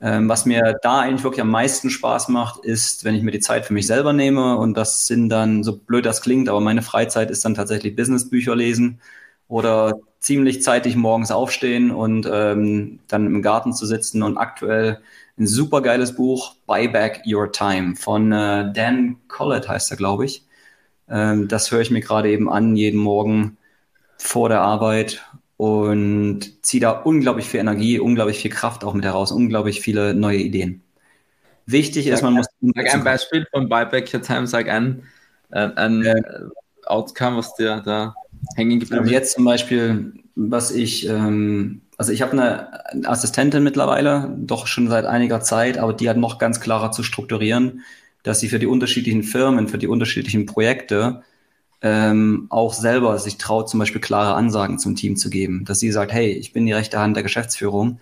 [0.00, 3.40] Ähm, was mir da eigentlich wirklich am meisten Spaß macht, ist, wenn ich mir die
[3.40, 6.82] Zeit für mich selber nehme und das sind dann, so blöd das klingt, aber meine
[6.82, 9.00] Freizeit ist dann tatsächlich Businessbücher lesen
[9.48, 15.00] oder ziemlich zeitig morgens aufstehen und ähm, dann im Garten zu sitzen und aktuell
[15.38, 20.24] ein super geiles Buch, Buy Back Your Time von äh, Dan Collett heißt er, glaube
[20.26, 20.44] ich.
[21.08, 23.56] Ähm, das höre ich mir gerade eben an, jeden Morgen
[24.18, 25.24] vor der Arbeit
[25.58, 30.38] und ziehe da unglaublich viel Energie, unglaublich viel Kraft auch mit heraus, unglaublich viele neue
[30.38, 30.82] Ideen.
[31.66, 32.46] Wichtig sag ist, man muss.
[32.74, 35.02] Sag ein Beispiel von Buy Back Your Time, sag ein,
[35.50, 36.22] ein äh,
[36.86, 38.14] Outcome, was dir da
[38.56, 39.10] hängen geblieben ist.
[39.10, 45.04] Jetzt zum Beispiel, was ich ähm, also ich habe eine Assistentin mittlerweile, doch schon seit
[45.04, 47.82] einiger Zeit, aber die hat noch ganz klarer zu strukturieren,
[48.22, 51.22] dass sie für die unterschiedlichen Firmen, für die unterschiedlichen Projekte
[51.82, 55.64] ähm, auch selber sich traut, zum Beispiel klare Ansagen zum Team zu geben.
[55.64, 58.00] Dass sie sagt, hey, ich bin die rechte Hand der Geschäftsführung,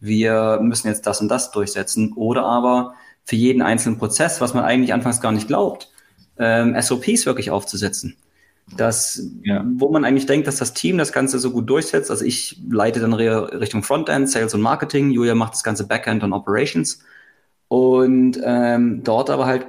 [0.00, 2.12] wir müssen jetzt das und das durchsetzen.
[2.14, 2.94] Oder aber
[3.24, 5.90] für jeden einzelnen Prozess, was man eigentlich anfangs gar nicht glaubt,
[6.38, 8.16] ähm, SOPs wirklich aufzusetzen
[8.76, 9.64] dass, ja.
[9.76, 12.10] wo man eigentlich denkt, dass das Team das Ganze so gut durchsetzt.
[12.10, 15.10] Also ich leite dann Richtung Frontend, Sales und Marketing.
[15.10, 17.00] Julia macht das ganze Backend und Operations.
[17.68, 19.66] Und ähm, dort aber halt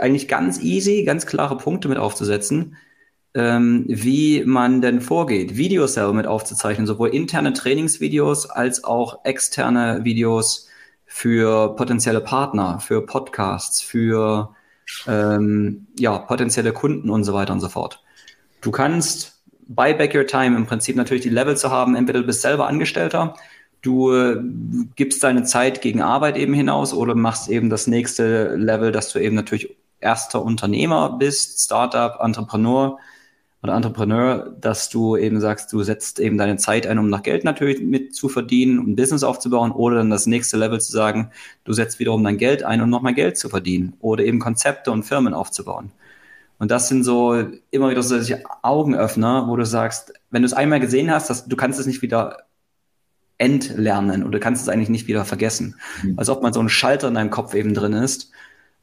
[0.00, 2.76] eigentlich ganz easy, ganz klare Punkte mit aufzusetzen,
[3.34, 10.04] ähm, wie man denn vorgeht, Videos selber mit aufzuzeichnen, sowohl interne Trainingsvideos als auch externe
[10.04, 10.68] Videos
[11.06, 14.54] für potenzielle Partner, für Podcasts, für
[15.06, 18.02] ähm, ja, potenzielle Kunden und so weiter und so fort.
[18.60, 21.94] Du kannst buy back your time im Prinzip natürlich die Level zu haben.
[21.94, 23.34] Entweder du bist selber Angestellter,
[23.80, 24.40] du äh,
[24.96, 29.18] gibst deine Zeit gegen Arbeit eben hinaus oder machst eben das nächste Level, dass du
[29.18, 32.98] eben natürlich erster Unternehmer bist, Startup, Entrepreneur
[33.62, 37.44] oder Entrepreneur, dass du eben sagst, du setzt eben deine Zeit ein, um nach Geld
[37.44, 41.30] natürlich mit zu verdienen, um ein Business aufzubauen oder dann das nächste Level zu sagen,
[41.64, 44.90] du setzt wiederum dein Geld ein, um noch mehr Geld zu verdienen oder eben Konzepte
[44.90, 45.92] und Firmen aufzubauen.
[46.58, 50.80] Und das sind so immer wieder solche Augenöffner, wo du sagst, wenn du es einmal
[50.80, 52.38] gesehen hast, dass, du kannst es nicht wieder
[53.38, 55.74] entlernen oder du kannst es eigentlich nicht wieder vergessen.
[56.02, 56.18] Mhm.
[56.18, 58.30] Als ob man so ein Schalter in deinem Kopf eben drin ist.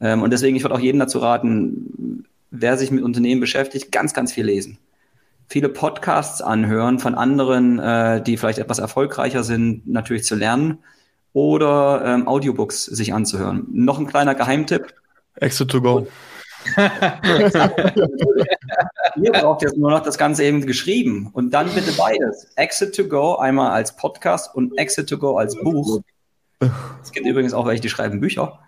[0.01, 4.13] Ähm, und deswegen, ich würde auch jedem dazu raten, wer sich mit Unternehmen beschäftigt, ganz,
[4.13, 4.77] ganz viel lesen.
[5.47, 10.79] Viele Podcasts anhören von anderen, äh, die vielleicht etwas erfolgreicher sind, natürlich zu lernen.
[11.33, 13.67] Oder ähm, Audiobooks sich anzuhören.
[13.71, 14.93] Noch ein kleiner Geheimtipp.
[15.35, 16.07] Exit to go.
[19.21, 22.47] Ihr braucht jetzt nur noch das Ganze eben geschrieben und dann bitte beides.
[22.55, 26.01] Exit to Go einmal als Podcast und Exit to Go als Buch.
[27.01, 28.59] Es gibt übrigens auch welche, die schreiben Bücher.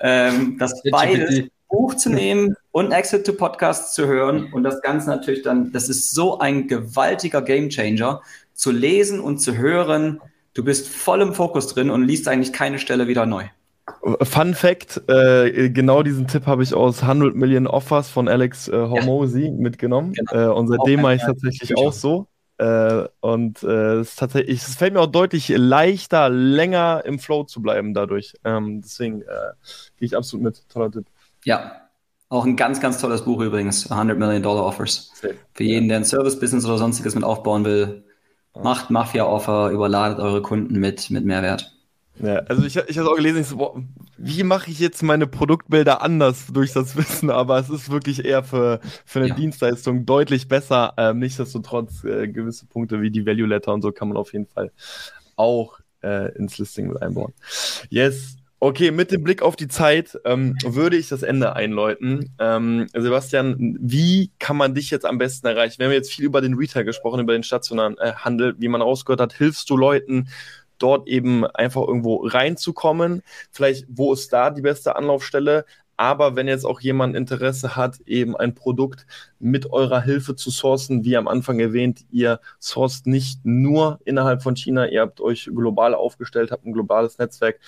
[0.00, 5.08] Ähm, das beides Buch zu nehmen und Exit to Podcast zu hören und das Ganze
[5.08, 8.22] natürlich dann, das ist so ein gewaltiger Gamechanger,
[8.54, 10.20] zu lesen und zu hören,
[10.56, 13.44] Du bist voll im Fokus drin und liest eigentlich keine Stelle wieder neu.
[14.22, 18.72] Fun Fact: äh, Genau diesen Tipp habe ich aus 100 Million Offers von Alex äh,
[18.72, 19.50] Hormozy ja.
[19.50, 20.14] mitgenommen.
[20.14, 20.32] Genau.
[20.32, 22.26] Äh, und seitdem mache ich tatsächlich auch so.
[22.58, 27.60] Äh, und äh, es, tatsächlich, es fällt mir auch deutlich leichter, länger im Flow zu
[27.60, 28.34] bleiben dadurch.
[28.44, 29.52] Ähm, deswegen äh,
[29.98, 30.68] gehe ich absolut mit.
[30.68, 31.06] Toller Tipp.
[31.44, 31.86] Ja,
[32.28, 33.90] auch ein ganz, ganz tolles Buch übrigens.
[33.90, 35.12] 100 Million Dollar Offers.
[35.20, 38.04] Für jeden, der ein Service-Business oder sonstiges mit aufbauen will,
[38.54, 41.75] macht Mafia-Offer, überladet eure Kunden mit, mit Mehrwert.
[42.20, 43.82] Ja, also ich, ich habe auch gelesen, ich so, boah,
[44.16, 48.42] wie mache ich jetzt meine Produktbilder anders durch das Wissen, aber es ist wirklich eher
[48.42, 49.34] für, für eine ja.
[49.34, 50.94] Dienstleistung deutlich besser.
[50.96, 54.46] Ähm, nichtsdestotrotz, äh, gewisse Punkte wie die Value Letter und so kann man auf jeden
[54.46, 54.72] Fall
[55.36, 57.32] auch äh, ins Listing mit einbauen.
[57.90, 58.36] Yes.
[58.58, 62.34] Okay, mit dem Blick auf die Zeit ähm, würde ich das Ende einläuten.
[62.38, 65.78] Ähm, Sebastian, wie kann man dich jetzt am besten erreichen?
[65.78, 68.54] Wir haben jetzt viel über den Retail gesprochen, über den stationären äh, Handel.
[68.58, 70.28] Wie man rausgehört hat, hilfst du Leuten,
[70.78, 73.22] dort eben einfach irgendwo reinzukommen.
[73.50, 75.64] Vielleicht, wo ist da die beste Anlaufstelle?
[75.96, 79.06] Aber wenn jetzt auch jemand Interesse hat, eben ein Produkt
[79.38, 84.56] mit eurer Hilfe zu sourcen, wie am Anfang erwähnt, ihr sourced nicht nur innerhalb von
[84.56, 87.60] China, ihr habt euch global aufgestellt, habt ein globales Netzwerk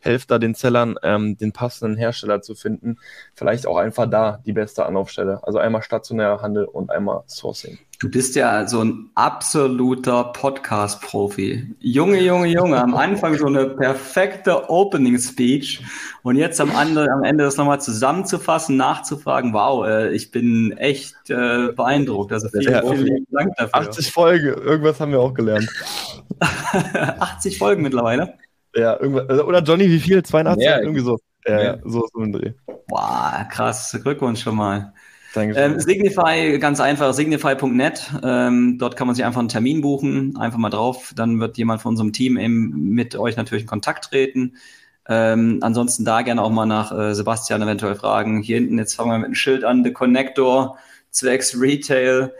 [0.00, 2.98] helft da den Sellern, ähm, den passenden Hersteller zu finden.
[3.34, 5.40] Vielleicht auch einfach da die beste Anlaufstelle.
[5.42, 7.78] Also einmal stationärer Handel und einmal Sourcing.
[8.00, 11.74] Du bist ja so ein absoluter Podcast-Profi.
[11.80, 15.84] Junge, Junge, Junge, am Anfang so eine perfekte Opening-Speech
[16.22, 21.14] und jetzt am Ende, am Ende das nochmal zusammenzufassen, nachzufragen, wow, äh, ich bin echt
[21.28, 22.32] äh, beeindruckt.
[22.32, 23.74] Also vielen, ja, vielen Dank dafür.
[23.74, 25.68] 80 Folgen, irgendwas haben wir auch gelernt.
[26.40, 28.32] 80 Folgen mittlerweile?
[28.74, 30.22] Ja, irgendwas, also, oder Johnny, wie viel?
[30.22, 30.64] 82?
[30.64, 31.18] Ja, irgendwie so.
[31.46, 31.78] Ja, ja.
[31.84, 32.52] so ist ein Dreh.
[32.86, 33.98] Boah, krass.
[34.02, 34.92] Glückwunsch schon mal.
[35.36, 38.12] Ähm, Signify, ganz einfach, signify.net.
[38.22, 41.12] Ähm, dort kann man sich einfach einen Termin buchen, einfach mal drauf.
[41.14, 44.56] Dann wird jemand von unserem Team eben mit euch natürlich in Kontakt treten.
[45.08, 48.42] Ähm, ansonsten da gerne auch mal nach äh, Sebastian eventuell fragen.
[48.42, 50.78] Hier hinten, jetzt fangen wir mit einem Schild an, The Connector,
[51.10, 52.32] zwecks Retail.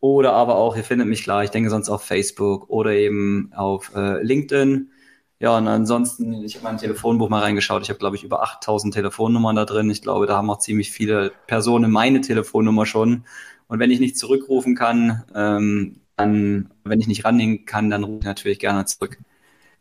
[0.00, 3.90] Oder aber auch, ihr findet mich klar, ich denke sonst auf Facebook oder eben auf
[3.96, 4.90] äh, LinkedIn.
[5.38, 7.82] Ja, und ansonsten, ich habe mein Telefonbuch mal reingeschaut.
[7.82, 9.90] Ich habe, glaube ich, über 8000 Telefonnummern da drin.
[9.90, 13.24] Ich glaube, da haben auch ziemlich viele Personen meine Telefonnummer schon.
[13.68, 18.20] Und wenn ich nicht zurückrufen kann, ähm, dann, wenn ich nicht rannehmen kann, dann rufe
[18.20, 19.18] ich natürlich gerne zurück.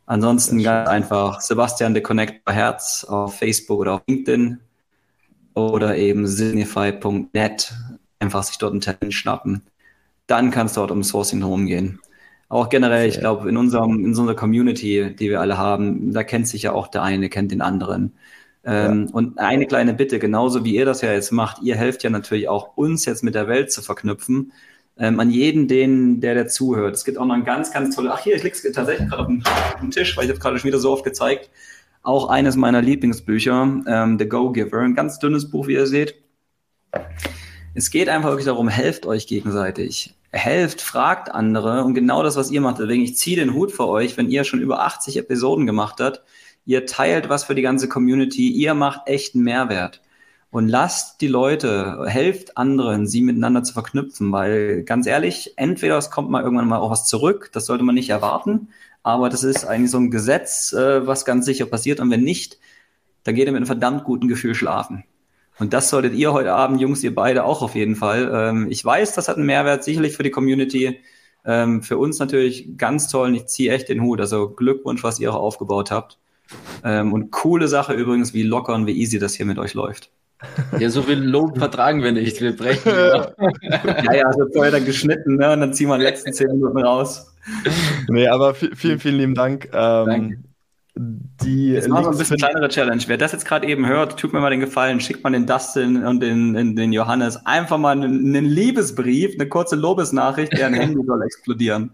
[0.06, 4.60] Ansonsten ganz einfach Sebastian de Connect Herz auf Facebook oder auf LinkedIn
[5.56, 7.74] oder eben signify.net.
[8.20, 9.64] Einfach sich dort einen Termin schnappen.
[10.28, 12.00] Dann kann es dort um Sourcing rumgehen.
[12.48, 16.48] Auch generell, ich glaube, in unserem, in unserer Community, die wir alle haben, da kennt
[16.48, 18.14] sich ja auch der eine, kennt den anderen.
[18.64, 19.14] Ähm, ja.
[19.14, 22.48] Und eine kleine Bitte, genauso wie ihr das ja jetzt macht, ihr helft ja natürlich
[22.48, 24.54] auch uns jetzt mit der Welt zu verknüpfen.
[24.98, 26.96] Ähm, an jeden, den, der der zuhört.
[26.96, 29.30] Es gibt auch noch ein ganz, ganz tolle, ach hier, ich leg's tatsächlich gerade auf,
[29.30, 31.50] auf den Tisch, weil ich habe gerade schon wieder so oft gezeigt.
[32.02, 36.16] Auch eines meiner Lieblingsbücher, ähm, The Go-Giver, ein ganz dünnes Buch, wie ihr seht.
[37.74, 42.52] Es geht einfach wirklich darum, helft euch gegenseitig helft, fragt andere und genau das, was
[42.52, 42.80] ihr macht.
[42.80, 46.22] Deswegen, ich ziehe den Hut für euch, wenn ihr schon über 80 Episoden gemacht habt.
[46.66, 50.02] Ihr teilt was für die ganze Community, ihr macht echten Mehrwert.
[50.52, 56.12] Und lasst die Leute, helft anderen, sie miteinander zu verknüpfen, weil ganz ehrlich, entweder es
[56.12, 58.70] kommt mal irgendwann mal auch was zurück, das sollte man nicht erwarten,
[59.04, 62.00] aber das ist eigentlich so ein Gesetz, äh, was ganz sicher passiert.
[62.00, 62.58] Und wenn nicht,
[63.24, 65.04] dann geht ihr mit einem verdammt guten Gefühl schlafen.
[65.60, 68.30] Und das solltet ihr heute Abend, Jungs, ihr beide auch auf jeden Fall.
[68.34, 71.00] Ähm, ich weiß, das hat einen Mehrwert, sicherlich für die Community.
[71.46, 74.20] Ähm, für uns natürlich ganz toll und ich ziehe echt den Hut.
[74.20, 76.18] Also Glückwunsch, was ihr auch aufgebaut habt.
[76.84, 80.12] Ähm, und coole Sache übrigens, wie locker und wie easy das hier mit euch läuft.
[80.80, 82.42] Ja, so viel Lob vertragen wir nicht.
[82.42, 82.92] Wir brechen.
[82.92, 85.54] ja, ja, also vorher dann geschnitten, ne?
[85.54, 87.34] Und dann ziehen wir die letzten zehn Minuten raus.
[88.10, 89.70] Nee, aber vielen, vielen lieben Dank.
[89.72, 90.38] Ähm, Danke
[90.98, 93.04] die jetzt machen wir ein bisschen kleinere Challenge.
[93.08, 96.06] Wer das jetzt gerade eben hört, tut mir mal den Gefallen, schickt mal den Dustin
[96.06, 101.06] und den, den, den Johannes einfach mal einen, einen Liebesbrief, eine kurze Lobesnachricht, deren Handy
[101.06, 101.92] soll explodieren.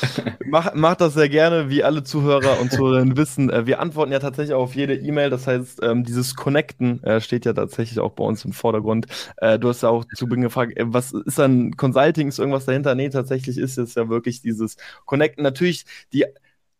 [0.46, 3.50] Mach, mach das sehr gerne, wie alle Zuhörer und Zuhörerinnen wissen.
[3.50, 5.28] Äh, wir antworten ja tatsächlich auf jede E-Mail.
[5.28, 9.06] Das heißt, ähm, dieses Connecten äh, steht ja tatsächlich auch bei uns im Vordergrund.
[9.36, 12.28] Äh, du hast ja auch zu Beginn gefragt, was ist dann Consulting?
[12.28, 12.94] Ist irgendwas dahinter?
[12.94, 15.42] Nee, tatsächlich ist es ja wirklich dieses Connecten.
[15.42, 16.24] Natürlich, die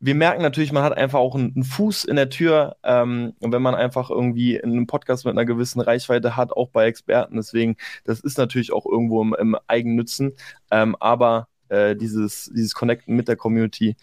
[0.02, 2.76] wir merken natürlich, man hat einfach auch einen, Fuß in der Tür.
[2.82, 6.86] Ähm, und wenn man einfach irgendwie einen Podcast mit einer gewissen Reichweite hat, auch bei
[6.86, 7.36] Experten.
[7.36, 10.32] Deswegen, das ist natürlich auch irgendwo im, im Eigennützen.
[10.72, 13.94] Ähm, aber äh, dieses, dieses Connecten mit der Community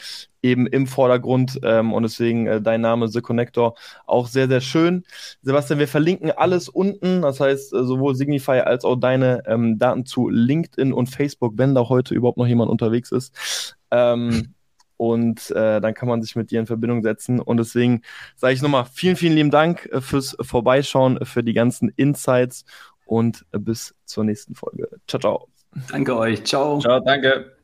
[0.41, 1.59] eben im Vordergrund.
[1.63, 5.03] Ähm, und deswegen äh, dein Name The Connector auch sehr, sehr schön.
[5.41, 7.23] Sebastian, wir verlinken alles unten.
[7.23, 11.75] Das heißt, äh, sowohl Signify als auch deine ähm, Daten zu LinkedIn und Facebook, wenn
[11.75, 13.75] da heute überhaupt noch jemand unterwegs ist.
[13.91, 14.55] Ähm,
[14.99, 17.39] und äh, dann kann man sich mit dir in Verbindung setzen.
[17.39, 18.01] Und deswegen
[18.35, 22.65] sage ich nochmal vielen, vielen lieben Dank äh, fürs Vorbeischauen, für die ganzen Insights
[23.05, 24.89] und äh, bis zur nächsten Folge.
[25.07, 25.47] Ciao, ciao.
[25.89, 26.43] Danke euch.
[26.43, 26.79] Ciao.
[26.79, 27.58] Ciao, danke.